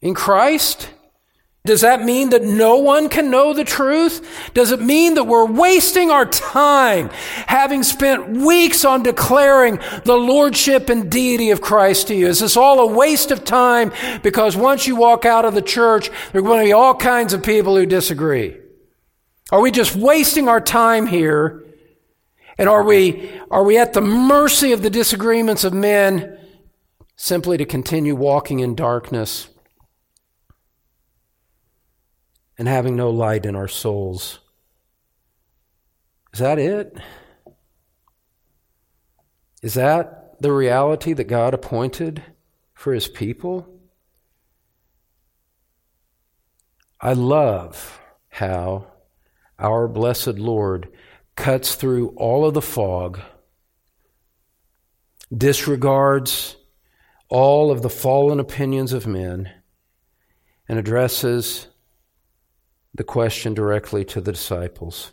in 0.02 0.14
Christ? 0.14 0.90
Does 1.64 1.80
that 1.80 2.04
mean 2.04 2.32
that 2.32 2.44
no 2.44 2.76
one 2.76 3.08
can 3.08 3.32
know 3.32 3.54
the 3.54 3.64
truth? 3.64 4.52
Does 4.54 4.72
it 4.72 4.82
mean 4.82 5.14
that 5.14 5.24
we're 5.24 5.46
wasting 5.46 6.12
our 6.12 6.26
time 6.26 7.10
having 7.48 7.84
spent 7.84 8.32
weeks 8.32 8.84
on 8.84 9.04
declaring 9.04 9.80
the 10.04 10.18
lordship 10.18 10.90
and 10.90 11.10
deity 11.10 11.52
of 11.52 11.62
Christ 11.62 12.10
to 12.10 12.14
you? 12.14 12.28
Is 12.28 12.42
this 12.42 12.58
all 12.58 12.82
a 12.82 12.94
waste 12.94 13.32
of 13.32 13.46
time 13.46 13.94
because 14.22 14.58
once 14.58 14.86
you 14.86 14.98
walk 14.98 15.24
out 15.24 15.46
of 15.46 15.56
the 15.56 15.62
church, 15.62 16.12
there 16.34 16.42
are 16.42 16.44
going 16.44 16.60
to 16.60 16.66
be 16.66 16.74
all 16.74 16.94
kinds 16.94 17.32
of 17.32 17.42
people 17.42 17.78
who 17.78 17.86
disagree? 17.86 18.58
Are 19.54 19.62
we 19.62 19.72
just 19.72 19.96
wasting 19.96 20.50
our 20.50 20.60
time 20.60 21.08
here? 21.08 21.64
And 22.58 22.68
are 22.68 22.84
we, 22.84 23.32
are 23.50 23.64
we 23.64 23.78
at 23.78 23.94
the 23.94 24.02
mercy 24.02 24.74
of 24.74 24.82
the 24.82 24.90
disagreements 24.90 25.64
of 25.64 25.74
men 25.74 26.38
simply 27.16 27.58
to 27.58 27.66
continue 27.66 28.16
walking 28.16 28.60
in 28.60 28.76
darkness? 28.76 29.48
and 32.58 32.68
having 32.68 32.96
no 32.96 33.10
light 33.10 33.46
in 33.46 33.56
our 33.56 33.68
souls. 33.68 34.40
Is 36.34 36.40
that 36.40 36.60
it? 36.60 36.98
Is 39.62 39.76
that 39.76 40.42
the 40.42 40.52
reality 40.52 41.14
that 41.14 41.26
God 41.26 41.54
appointed 41.54 42.24
for 42.74 42.94
his 42.94 43.08
people? 43.08 43.68
I 47.00 47.14
love 47.14 48.00
how 48.30 48.93
our 49.60 49.88
blessed 49.88 50.40
Lord 50.40 50.90
cuts 51.36 51.76
through 51.76 52.10
all 52.10 52.46
of 52.46 52.54
the 52.54 52.62
fog, 52.62 53.20
disregards 55.36 56.56
all 57.30 57.72
of 57.72 57.82
the 57.82 57.90
fallen 57.90 58.40
opinions 58.40 58.94
of 58.94 59.08
men, 59.08 59.52
and 60.68 60.78
addresses 60.78 61.68
the 62.94 63.04
question 63.04 63.54
directly 63.54 64.06
to 64.06 64.22
the 64.22 64.32
disciples. 64.32 65.12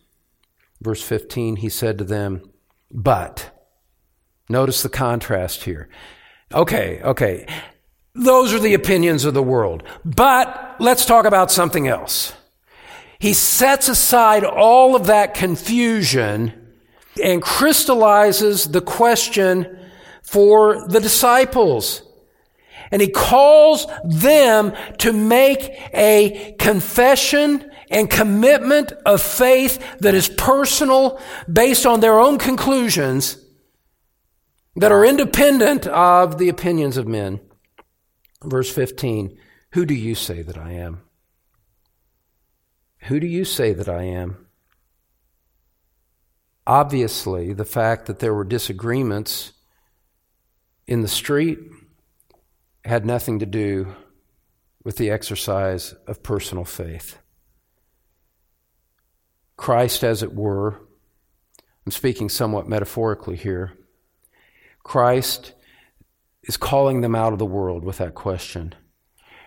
Verse 0.83 1.03
15, 1.03 1.57
he 1.57 1.69
said 1.69 1.99
to 1.99 2.05
them, 2.05 2.43
But, 2.91 3.51
notice 4.49 4.83
the 4.83 4.89
contrast 4.89 5.65
here. 5.65 5.89
Okay, 6.53 7.01
okay, 7.03 7.47
those 8.15 8.53
are 8.53 8.59
the 8.59 8.75
opinions 8.75 9.25
of 9.25 9.35
the 9.35 9.43
world. 9.43 9.83
But 10.05 10.77
let's 10.79 11.07
talk 11.07 11.25
about 11.25 11.51
something 11.51 11.87
else. 11.87 12.33
He 13.21 13.35
sets 13.35 13.91
aside 13.91 14.45
all 14.45 14.97
of 14.97 15.07
that 15.07 15.35
confusion 15.35 16.73
and 17.23 17.43
crystallizes 17.43 18.71
the 18.71 18.81
question 18.81 19.79
for 20.23 20.89
the 20.89 21.01
disciples. 21.01 22.03
And 22.91 23.03
he 23.03 23.09
calls 23.09 23.87
them 24.03 24.73
to 24.99 25.13
make 25.13 25.71
a 25.93 26.57
confession 26.59 27.71
and 27.91 28.09
commitment 28.09 28.93
of 29.05 29.21
faith 29.21 29.99
that 29.99 30.15
is 30.15 30.31
personal 30.31 31.21
based 31.53 31.85
on 31.85 32.01
their 32.01 32.19
own 32.19 32.39
conclusions 32.39 33.37
that 34.77 34.93
are 34.93 35.05
independent 35.05 35.87
of 35.87 36.39
the 36.39 36.49
opinions 36.49 36.97
of 36.97 37.07
men. 37.07 37.41
Verse 38.43 38.73
15 38.73 39.37
Who 39.73 39.85
do 39.85 39.95
you 39.95 40.15
say 40.15 40.41
that 40.41 40.57
I 40.57 40.73
am? 40.73 41.03
Who 43.05 43.21
do 43.21 43.27
you 43.27 43.45
say 43.45 43.73
that 43.73 43.89
I 43.89 44.03
am? 44.05 44.47
Obviously, 46.67 47.53
the 47.53 47.65
fact 47.65 48.07
that 48.07 48.19
there 48.19 48.35
were 48.35 48.45
disagreements 48.45 49.53
in 50.87 51.01
the 51.01 51.09
street 51.09 51.59
had 52.85 53.05
nothing 53.07 53.39
to 53.39 53.47
do 53.47 53.95
with 54.85 54.97
the 54.97 55.11
exercise 55.11 55.95
of 56.07 56.23
personal 56.23 56.65
faith. 56.65 57.19
Christ, 59.57 60.05
as 60.05 60.23
it 60.23 60.35
were, 60.35 60.81
I'm 61.85 61.93
speaking 61.93 62.29
somewhat 62.29 62.69
metaphorically 62.69 63.37
here, 63.37 63.73
Christ 64.83 65.53
is 66.45 66.57
calling 66.57 67.01
them 67.01 67.15
out 67.15 67.33
of 67.33 67.39
the 67.39 67.47
world 67.47 67.85
with 67.85 67.99
that 67.99 68.15
question. 68.15 68.75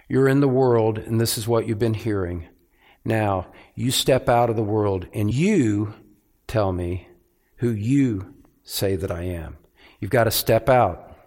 You're 0.08 0.28
in 0.28 0.42
the 0.42 0.48
world, 0.48 0.98
and 0.98 1.20
this 1.20 1.38
is 1.38 1.48
what 1.48 1.68
you've 1.68 1.80
been 1.80 1.96
hearing. 1.96 2.48
Now, 3.06 3.48
you 3.76 3.92
step 3.92 4.30
out 4.30 4.50
of 4.50 4.56
the 4.56 4.64
world, 4.64 5.08
and 5.14 5.34
you 5.34 5.94
tell 6.48 6.72
me 6.72 7.08
who 7.58 7.70
you 7.72 8.34
say 8.64 8.96
that 8.96 9.12
I 9.12 9.24
am. 9.24 9.58
You've 10.00 10.12
got 10.12 10.26
to 10.26 10.32
step 10.32 10.70
out. 10.70 11.18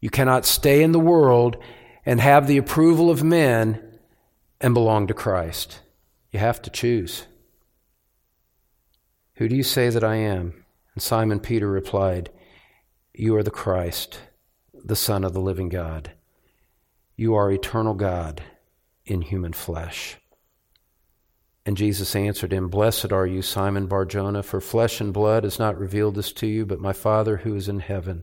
You 0.00 0.10
cannot 0.10 0.46
stay 0.46 0.82
in 0.82 0.92
the 0.92 1.00
world 1.00 1.56
and 2.04 2.20
have 2.20 2.46
the 2.46 2.58
approval 2.58 3.10
of 3.10 3.22
men 3.22 3.82
and 4.60 4.74
belong 4.74 5.06
to 5.06 5.14
Christ. 5.14 5.80
You 6.30 6.38
have 6.38 6.62
to 6.62 6.70
choose. 6.70 7.26
Who 9.34 9.48
do 9.48 9.56
you 9.56 9.62
say 9.62 9.90
that 9.90 10.04
I 10.04 10.16
am? 10.16 10.64
And 10.94 11.02
Simon 11.02 11.40
Peter 11.40 11.68
replied, 11.68 12.30
You 13.14 13.36
are 13.36 13.42
the 13.42 13.50
Christ, 13.50 14.18
the 14.72 14.96
Son 14.96 15.24
of 15.24 15.34
the 15.34 15.40
living 15.40 15.68
God. 15.68 16.12
You 17.16 17.34
are 17.34 17.50
eternal 17.50 17.94
God 17.94 18.42
in 19.04 19.22
human 19.22 19.52
flesh. 19.52 20.18
And 21.66 21.76
Jesus 21.76 22.14
answered 22.14 22.52
him, 22.52 22.68
Blessed 22.68 23.12
are 23.12 23.26
you, 23.26 23.42
Simon 23.42 23.88
Barjona, 23.88 24.44
for 24.44 24.60
flesh 24.60 25.00
and 25.00 25.12
blood 25.12 25.42
has 25.42 25.58
not 25.58 25.76
revealed 25.76 26.14
this 26.14 26.32
to 26.34 26.46
you, 26.46 26.64
but 26.64 26.78
my 26.78 26.92
Father 26.92 27.38
who 27.38 27.56
is 27.56 27.68
in 27.68 27.80
heaven. 27.80 28.22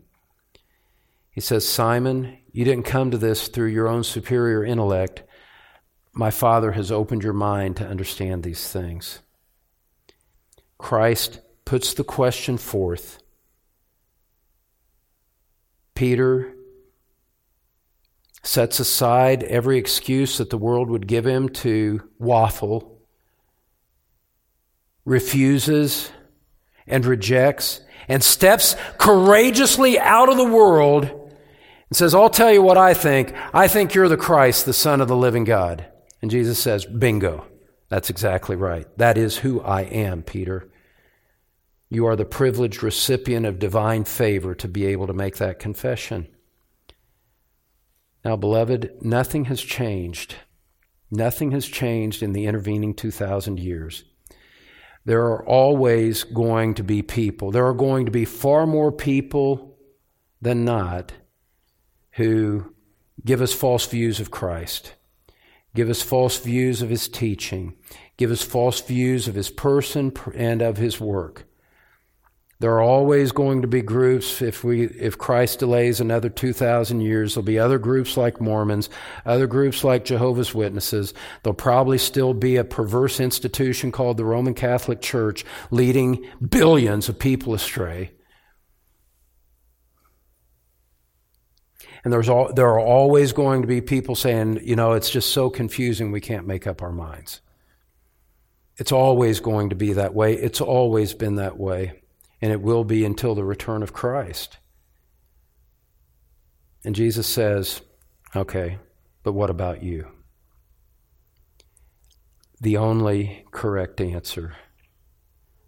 He 1.29 1.41
says, 1.41 1.67
Simon, 1.67 2.37
you 2.53 2.63
didn't 2.63 2.85
come 2.85 3.11
to 3.11 3.17
this 3.17 3.49
through 3.49 3.67
your 3.67 3.89
own 3.89 4.05
superior 4.05 4.63
intellect. 4.63 5.23
My 6.13 6.31
Father 6.31 6.71
has 6.71 6.89
opened 6.89 7.21
your 7.21 7.33
mind 7.33 7.75
to 7.77 7.85
understand 7.85 8.43
these 8.43 8.71
things. 8.71 9.19
Christ 10.77 11.41
puts 11.65 11.93
the 11.93 12.05
question 12.05 12.57
forth. 12.57 13.21
Peter 15.95 16.53
sets 18.41 18.79
aside 18.79 19.43
every 19.43 19.77
excuse 19.77 20.37
that 20.37 20.49
the 20.49 20.57
world 20.57 20.89
would 20.89 21.07
give 21.07 21.27
him 21.27 21.49
to 21.49 22.09
waffle 22.19 22.92
refuses 25.05 26.11
and 26.88 27.05
rejects 27.05 27.81
and 28.07 28.23
steps 28.23 28.75
courageously 28.97 29.99
out 29.99 30.30
of 30.30 30.38
the 30.38 30.43
world 30.43 31.03
and 31.03 31.97
says, 31.97 32.15
I'll 32.15 32.30
tell 32.30 32.51
you 32.51 32.61
what 32.61 32.77
I 32.77 32.93
think. 32.93 33.34
I 33.53 33.67
think 33.67 33.93
you're 33.93 34.09
the 34.09 34.17
Christ, 34.17 34.65
the 34.65 34.73
Son 34.73 35.01
of 35.01 35.07
the 35.07 35.15
living 35.15 35.43
God. 35.43 35.85
And 36.21 36.31
Jesus 36.31 36.59
says, 36.59 36.85
Bingo. 36.85 37.45
That's 37.89 38.09
exactly 38.09 38.55
right. 38.55 38.88
That 38.97 39.17
is 39.17 39.38
who 39.38 39.61
I 39.61 39.81
am, 39.81 40.23
Peter. 40.23 40.69
You 41.89 42.07
are 42.07 42.15
the 42.15 42.25
privileged 42.25 42.81
recipient 42.81 43.45
of 43.45 43.59
divine 43.59 44.05
favor 44.05 44.55
to 44.55 44.67
be 44.67 44.88
able 44.88 45.05
to 45.07 45.13
make 45.13 45.38
that 45.38 45.59
confession. 45.59 46.27
Now, 48.25 48.35
beloved, 48.35 48.97
nothing 49.01 49.45
has 49.45 49.61
changed. 49.61 50.35
Nothing 51.11 51.51
has 51.51 51.67
changed 51.67 52.23
in 52.23 52.34
the 52.34 52.47
intervening 52.47 52.95
2,000 52.95 53.59
years 53.59 54.03
there 55.05 55.23
are 55.23 55.45
always 55.45 56.23
going 56.23 56.73
to 56.75 56.84
be 56.84 57.01
people. 57.01 57.51
There 57.51 57.67
are 57.67 57.73
going 57.73 58.05
to 58.05 58.11
be 58.11 58.25
far 58.25 58.65
more 58.65 58.91
people 58.91 59.77
than 60.41 60.63
not 60.63 61.13
who 62.13 62.73
give 63.25 63.41
us 63.41 63.53
false 63.53 63.85
views 63.85 64.19
of 64.19 64.31
Christ, 64.31 64.93
give 65.75 65.89
us 65.89 66.01
false 66.01 66.38
views 66.38 66.81
of 66.81 66.89
his 66.89 67.07
teaching, 67.07 67.75
give 68.17 68.31
us 68.31 68.43
false 68.43 68.81
views 68.81 69.27
of 69.27 69.35
his 69.35 69.49
person 69.49 70.13
and 70.35 70.61
of 70.61 70.77
his 70.77 70.99
work. 70.99 71.45
There 72.64 72.72
are 72.76 72.81
always 72.81 73.34
going 73.34 73.61
to 73.64 73.68
be 73.68 73.81
groups, 73.81 74.41
if, 74.41 74.64
we, 74.64 74.85
if 74.85 75.18
Christ 75.18 75.60
delays 75.60 75.99
another 75.99 76.30
2,000 76.30 77.02
years, 77.02 77.34
there'll 77.34 77.44
be 77.44 77.60
other 77.60 77.77
groups 77.77 78.15
like 78.15 78.40
Mormons, 78.40 78.90
other 79.26 79.48
groups 79.48 79.84
like 79.84 80.06
Jehovah's 80.06 80.56
Witnesses. 80.56 81.14
There'll 81.44 81.56
probably 81.56 81.98
still 81.98 82.34
be 82.34 82.56
a 82.56 82.64
perverse 82.64 83.19
institution 83.19 83.91
called 83.91 84.15
the 84.15 84.23
Roman 84.23 84.53
Catholic 84.53 85.02
Church 85.02 85.44
leading 85.72 86.26
billions 86.40 87.10
of 87.10 87.19
people 87.19 87.53
astray. 87.53 88.11
And 92.06 92.14
there's 92.14 92.30
all, 92.30 92.53
there 92.53 92.69
are 92.69 92.80
always 92.80 93.34
going 93.34 93.61
to 93.64 93.68
be 93.68 93.81
people 93.81 94.15
saying, 94.15 94.61
you 94.64 94.77
know, 94.77 94.94
it's 94.94 95.10
just 95.10 95.34
so 95.34 95.49
confusing 95.49 96.14
we 96.14 96.22
can't 96.22 96.48
make 96.48 96.65
up 96.65 96.81
our 96.81 96.94
minds. 96.94 97.41
It's 98.77 98.94
always 98.94 99.41
going 99.41 99.72
to 99.72 99.76
be 99.76 99.91
that 99.91 100.14
way. 100.14 100.35
It's 100.35 100.61
always 100.61 101.14
been 101.14 101.35
that 101.35 101.57
way 101.57 101.99
and 102.43 102.51
it 102.51 102.61
will 102.61 102.83
be 102.83 103.05
until 103.05 103.35
the 103.35 103.43
return 103.45 103.81
of 103.81 103.93
Christ. 103.93 104.57
And 106.83 106.93
Jesus 106.93 107.25
says, 107.25 107.79
Okay, 108.35 108.79
but 109.23 109.31
what 109.31 109.49
about 109.49 109.81
you? 109.81 110.09
The 112.59 112.75
only 112.75 113.45
correct 113.51 114.01
answer, 114.01 114.57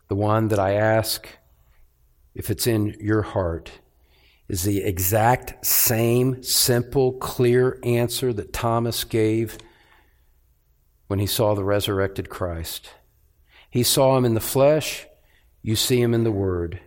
the 0.10 0.18
one 0.18 0.50
that 0.50 0.60
I 0.60 0.74
ask 0.74 1.30
if 2.34 2.50
it's 2.50 2.68
in 2.68 2.98
your 3.00 3.22
heart, 3.22 3.72
is 4.50 4.64
the 4.64 4.84
exact 4.84 5.66
same 5.66 6.44
simple, 6.44 7.14
clear 7.14 7.80
answer 7.86 8.34
that 8.34 8.52
Thomas 8.52 9.06
gave 9.06 9.58
when 11.08 11.20
he 11.20 11.26
saw 11.26 11.56
the 11.56 11.64
resurrected 11.64 12.30
Christ. 12.30 12.90
He 13.70 13.84
saw 13.84 14.18
him 14.18 14.26
in 14.26 14.34
the 14.34 14.42
flesh, 14.42 15.08
you 15.66 15.76
see 15.76 16.00
him 16.00 16.14
in 16.14 16.24
the 16.24 16.32
Word. 16.32 16.80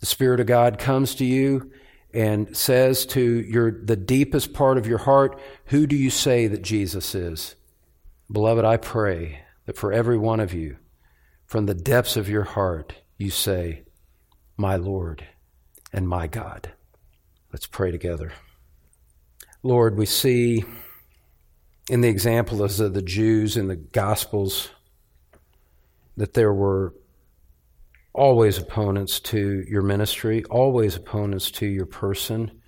The 0.00 0.06
Spirit 0.06 0.38
of 0.38 0.46
God 0.46 0.78
comes 0.78 1.14
to 1.14 1.24
you 1.24 1.72
and 2.12 2.54
says 2.54 3.06
to 3.06 3.22
your, 3.22 3.70
the 3.70 3.96
deepest 3.96 4.52
part 4.52 4.76
of 4.76 4.86
your 4.86 4.98
heart, 4.98 5.40
Who 5.66 5.86
do 5.86 5.96
you 5.96 6.10
say 6.10 6.46
that 6.46 6.60
Jesus 6.60 7.14
is? 7.14 7.54
Beloved, 8.30 8.62
I 8.62 8.76
pray 8.76 9.40
that 9.64 9.78
for 9.78 9.90
every 9.90 10.18
one 10.18 10.38
of 10.38 10.52
you, 10.52 10.76
from 11.46 11.64
the 11.64 11.72
depths 11.72 12.18
of 12.18 12.28
your 12.28 12.44
heart, 12.44 12.94
you 13.16 13.30
say, 13.30 13.84
My 14.58 14.76
Lord 14.76 15.26
and 15.90 16.06
my 16.06 16.26
God. 16.26 16.72
Let's 17.54 17.66
pray 17.66 17.90
together. 17.90 18.34
Lord, 19.62 19.96
we 19.96 20.04
see 20.04 20.62
in 21.88 22.02
the 22.02 22.08
examples 22.08 22.80
of 22.80 22.92
the 22.92 23.00
Jews 23.00 23.56
in 23.56 23.68
the 23.68 23.76
Gospels 23.76 24.68
that 26.18 26.34
there 26.34 26.52
were 26.52 26.92
always 28.14 28.56
opponents 28.56 29.20
to 29.20 29.64
your 29.68 29.82
ministry, 29.82 30.44
always 30.44 30.96
opponents 30.96 31.50
to 31.50 31.66
your 31.66 31.84
person. 31.84 32.62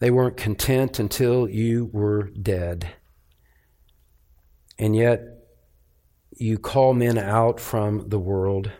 They 0.00 0.10
weren't 0.10 0.36
content 0.36 0.98
until 0.98 1.48
you 1.48 1.90
were 1.92 2.30
dead. 2.30 2.88
And 4.78 4.96
yet, 4.96 5.22
you 6.36 6.58
call 6.58 6.94
men 6.94 7.18
out 7.18 7.60
from 7.60 8.08
the 8.08 8.18
world. 8.18 8.72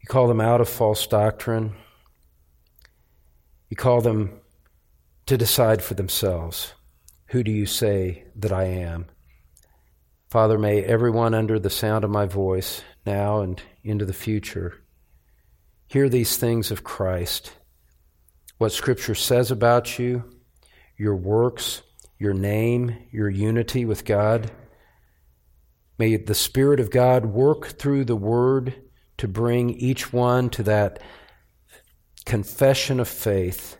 You 0.00 0.06
call 0.08 0.26
them 0.26 0.40
out 0.40 0.60
of 0.60 0.68
false 0.68 1.06
doctrine. 1.06 1.76
You 3.68 3.76
call 3.76 4.00
them 4.00 4.40
to 5.26 5.36
decide 5.36 5.82
for 5.82 5.94
themselves 5.94 6.72
who 7.30 7.42
do 7.42 7.50
you 7.50 7.66
say 7.66 8.24
that 8.36 8.52
I 8.52 8.64
am? 8.64 9.06
Father, 10.28 10.58
may 10.58 10.82
everyone 10.82 11.34
under 11.34 11.58
the 11.58 11.70
sound 11.70 12.04
of 12.04 12.10
my 12.10 12.26
voice 12.26 12.82
now 13.06 13.40
and 13.40 13.62
into 13.82 14.04
the 14.04 14.12
future. 14.12 14.82
Hear 15.88 16.08
these 16.08 16.36
things 16.36 16.70
of 16.70 16.84
Christ, 16.84 17.52
what 18.58 18.72
Scripture 18.72 19.14
says 19.14 19.50
about 19.50 19.98
you, 19.98 20.24
your 20.96 21.16
works, 21.16 21.82
your 22.18 22.34
name, 22.34 22.96
your 23.10 23.28
unity 23.28 23.84
with 23.84 24.04
God. 24.04 24.50
May 25.98 26.16
the 26.16 26.34
Spirit 26.34 26.80
of 26.80 26.90
God 26.90 27.26
work 27.26 27.78
through 27.78 28.04
the 28.04 28.16
Word 28.16 28.74
to 29.18 29.28
bring 29.28 29.70
each 29.70 30.12
one 30.12 30.50
to 30.50 30.62
that 30.64 31.00
confession 32.24 33.00
of 33.00 33.08
faith. 33.08 33.78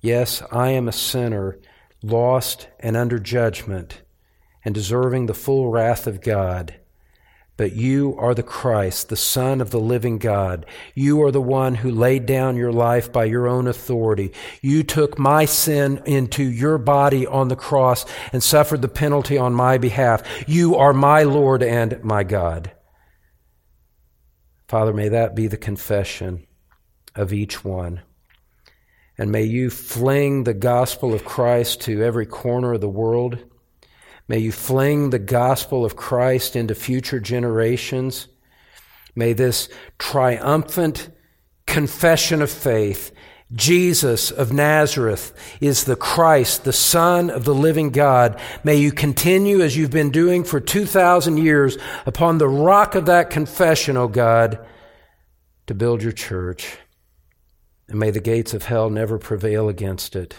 Yes, 0.00 0.42
I 0.50 0.70
am 0.70 0.88
a 0.88 0.92
sinner, 0.92 1.58
lost 2.02 2.68
and 2.80 2.96
under 2.96 3.18
judgment, 3.18 4.02
and 4.64 4.74
deserving 4.74 5.26
the 5.26 5.34
full 5.34 5.70
wrath 5.70 6.06
of 6.06 6.20
God. 6.20 6.80
But 7.58 7.72
you 7.72 8.14
are 8.18 8.34
the 8.34 8.44
Christ, 8.44 9.08
the 9.08 9.16
Son 9.16 9.60
of 9.60 9.70
the 9.70 9.80
living 9.80 10.18
God. 10.18 10.64
You 10.94 11.20
are 11.24 11.32
the 11.32 11.42
one 11.42 11.74
who 11.74 11.90
laid 11.90 12.24
down 12.24 12.56
your 12.56 12.72
life 12.72 13.12
by 13.12 13.24
your 13.24 13.48
own 13.48 13.66
authority. 13.66 14.32
You 14.62 14.84
took 14.84 15.18
my 15.18 15.44
sin 15.44 16.00
into 16.06 16.44
your 16.44 16.78
body 16.78 17.26
on 17.26 17.48
the 17.48 17.56
cross 17.56 18.06
and 18.32 18.44
suffered 18.44 18.80
the 18.80 18.88
penalty 18.88 19.36
on 19.36 19.54
my 19.54 19.76
behalf. 19.76 20.22
You 20.46 20.76
are 20.76 20.92
my 20.92 21.24
Lord 21.24 21.64
and 21.64 22.02
my 22.04 22.22
God. 22.22 22.70
Father, 24.68 24.94
may 24.94 25.08
that 25.08 25.34
be 25.34 25.48
the 25.48 25.56
confession 25.56 26.46
of 27.16 27.32
each 27.32 27.64
one. 27.64 28.02
And 29.18 29.32
may 29.32 29.42
you 29.42 29.68
fling 29.68 30.44
the 30.44 30.54
gospel 30.54 31.12
of 31.12 31.24
Christ 31.24 31.80
to 31.82 32.04
every 32.04 32.26
corner 32.26 32.74
of 32.74 32.80
the 32.80 32.88
world. 32.88 33.44
May 34.28 34.38
you 34.38 34.52
fling 34.52 35.10
the 35.10 35.18
gospel 35.18 35.84
of 35.86 35.96
Christ 35.96 36.54
into 36.54 36.74
future 36.74 37.18
generations. 37.18 38.28
May 39.14 39.32
this 39.32 39.70
triumphant 39.98 41.08
confession 41.66 42.42
of 42.42 42.50
faith, 42.50 43.10
Jesus 43.54 44.30
of 44.30 44.52
Nazareth 44.52 45.32
is 45.62 45.84
the 45.84 45.96
Christ, 45.96 46.64
the 46.64 46.72
Son 46.74 47.30
of 47.30 47.44
the 47.44 47.54
living 47.54 47.88
God. 47.88 48.38
May 48.62 48.76
you 48.76 48.92
continue 48.92 49.62
as 49.62 49.74
you've 49.74 49.90
been 49.90 50.10
doing 50.10 50.44
for 50.44 50.60
2,000 50.60 51.38
years 51.38 51.78
upon 52.04 52.36
the 52.36 52.48
rock 52.48 52.94
of 52.94 53.06
that 53.06 53.30
confession, 53.30 53.96
O 53.96 54.08
God, 54.08 54.58
to 55.66 55.74
build 55.74 56.02
your 56.02 56.12
church. 56.12 56.76
And 57.88 57.98
may 57.98 58.10
the 58.10 58.20
gates 58.20 58.52
of 58.52 58.64
hell 58.64 58.90
never 58.90 59.18
prevail 59.18 59.70
against 59.70 60.14
it. 60.14 60.36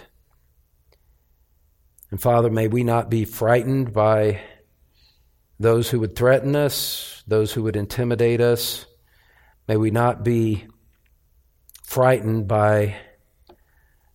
And 2.12 2.22
Father, 2.22 2.50
may 2.50 2.68
we 2.68 2.84
not 2.84 3.10
be 3.10 3.26
frightened 3.26 3.94
by 3.94 4.42
those 5.60 5.90
who 5.90 6.00
would 6.00 6.16
threaten 6.16 6.56
us, 6.56 7.24
those 7.28 7.54
who 7.54 7.64
would 7.64 7.76
intimidate 7.76 8.42
us. 8.42 8.86
May 9.68 9.78
we 9.78 9.92
not 9.92 10.24
be 10.24 10.66
frightened 11.84 12.48
by 12.48 12.96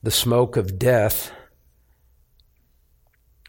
the 0.02 0.10
smoke 0.10 0.56
of 0.56 0.78
death 0.78 1.32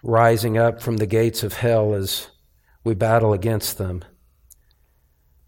rising 0.03 0.57
up 0.57 0.81
from 0.81 0.97
the 0.97 1.07
gates 1.07 1.41
of 1.41 1.53
hell 1.53 1.95
as 1.95 2.27
we 2.83 2.93
battle 2.93 3.33
against 3.33 3.79
them. 3.79 4.03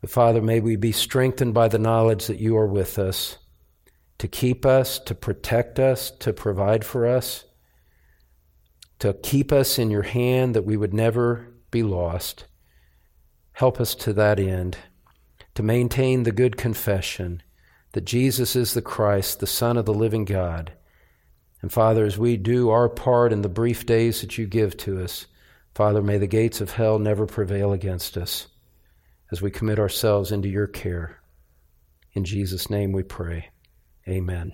But 0.01 0.09
Father, 0.09 0.41
may 0.41 0.59
we 0.59 0.75
be 0.75 0.91
strengthened 0.91 1.53
by 1.53 1.67
the 1.67 1.79
knowledge 1.79 2.27
that 2.27 2.39
you 2.39 2.57
are 2.57 2.67
with 2.67 2.97
us 2.97 3.37
to 4.17 4.27
keep 4.27 4.65
us, 4.65 4.97
to 4.99 5.13
protect 5.13 5.79
us, 5.79 6.09
to 6.09 6.33
provide 6.33 6.83
for 6.83 7.05
us, 7.05 7.45
to 8.99 9.13
keep 9.13 9.51
us 9.51 9.77
in 9.77 9.91
your 9.91 10.03
hand 10.03 10.55
that 10.55 10.65
we 10.65 10.77
would 10.77 10.93
never 10.93 11.53
be 11.71 11.83
lost. 11.83 12.45
Help 13.53 13.79
us 13.79 13.95
to 13.95 14.13
that 14.13 14.39
end, 14.39 14.77
to 15.55 15.63
maintain 15.63 16.23
the 16.23 16.31
good 16.31 16.57
confession 16.57 17.41
that 17.93 18.05
Jesus 18.05 18.55
is 18.55 18.73
the 18.73 18.81
Christ, 18.81 19.39
the 19.39 19.47
Son 19.47 19.77
of 19.77 19.85
the 19.85 19.93
living 19.93 20.25
God. 20.25 20.73
And 21.61 21.71
Father, 21.71 22.05
as 22.05 22.17
we 22.17 22.37
do 22.37 22.69
our 22.69 22.89
part 22.89 23.33
in 23.33 23.41
the 23.41 23.49
brief 23.49 23.85
days 23.85 24.21
that 24.21 24.37
you 24.37 24.45
give 24.45 24.77
to 24.77 25.03
us, 25.03 25.25
Father, 25.73 26.01
may 26.01 26.17
the 26.17 26.27
gates 26.27 26.61
of 26.61 26.71
hell 26.71 26.99
never 26.99 27.25
prevail 27.25 27.73
against 27.73 28.17
us 28.17 28.47
as 29.31 29.41
we 29.41 29.51
commit 29.51 29.79
ourselves 29.79 30.31
into 30.31 30.49
your 30.49 30.67
care. 30.67 31.19
In 32.13 32.23
Jesus' 32.23 32.69
name 32.69 32.91
we 32.91 33.03
pray. 33.03 33.49
Amen. 34.07 34.53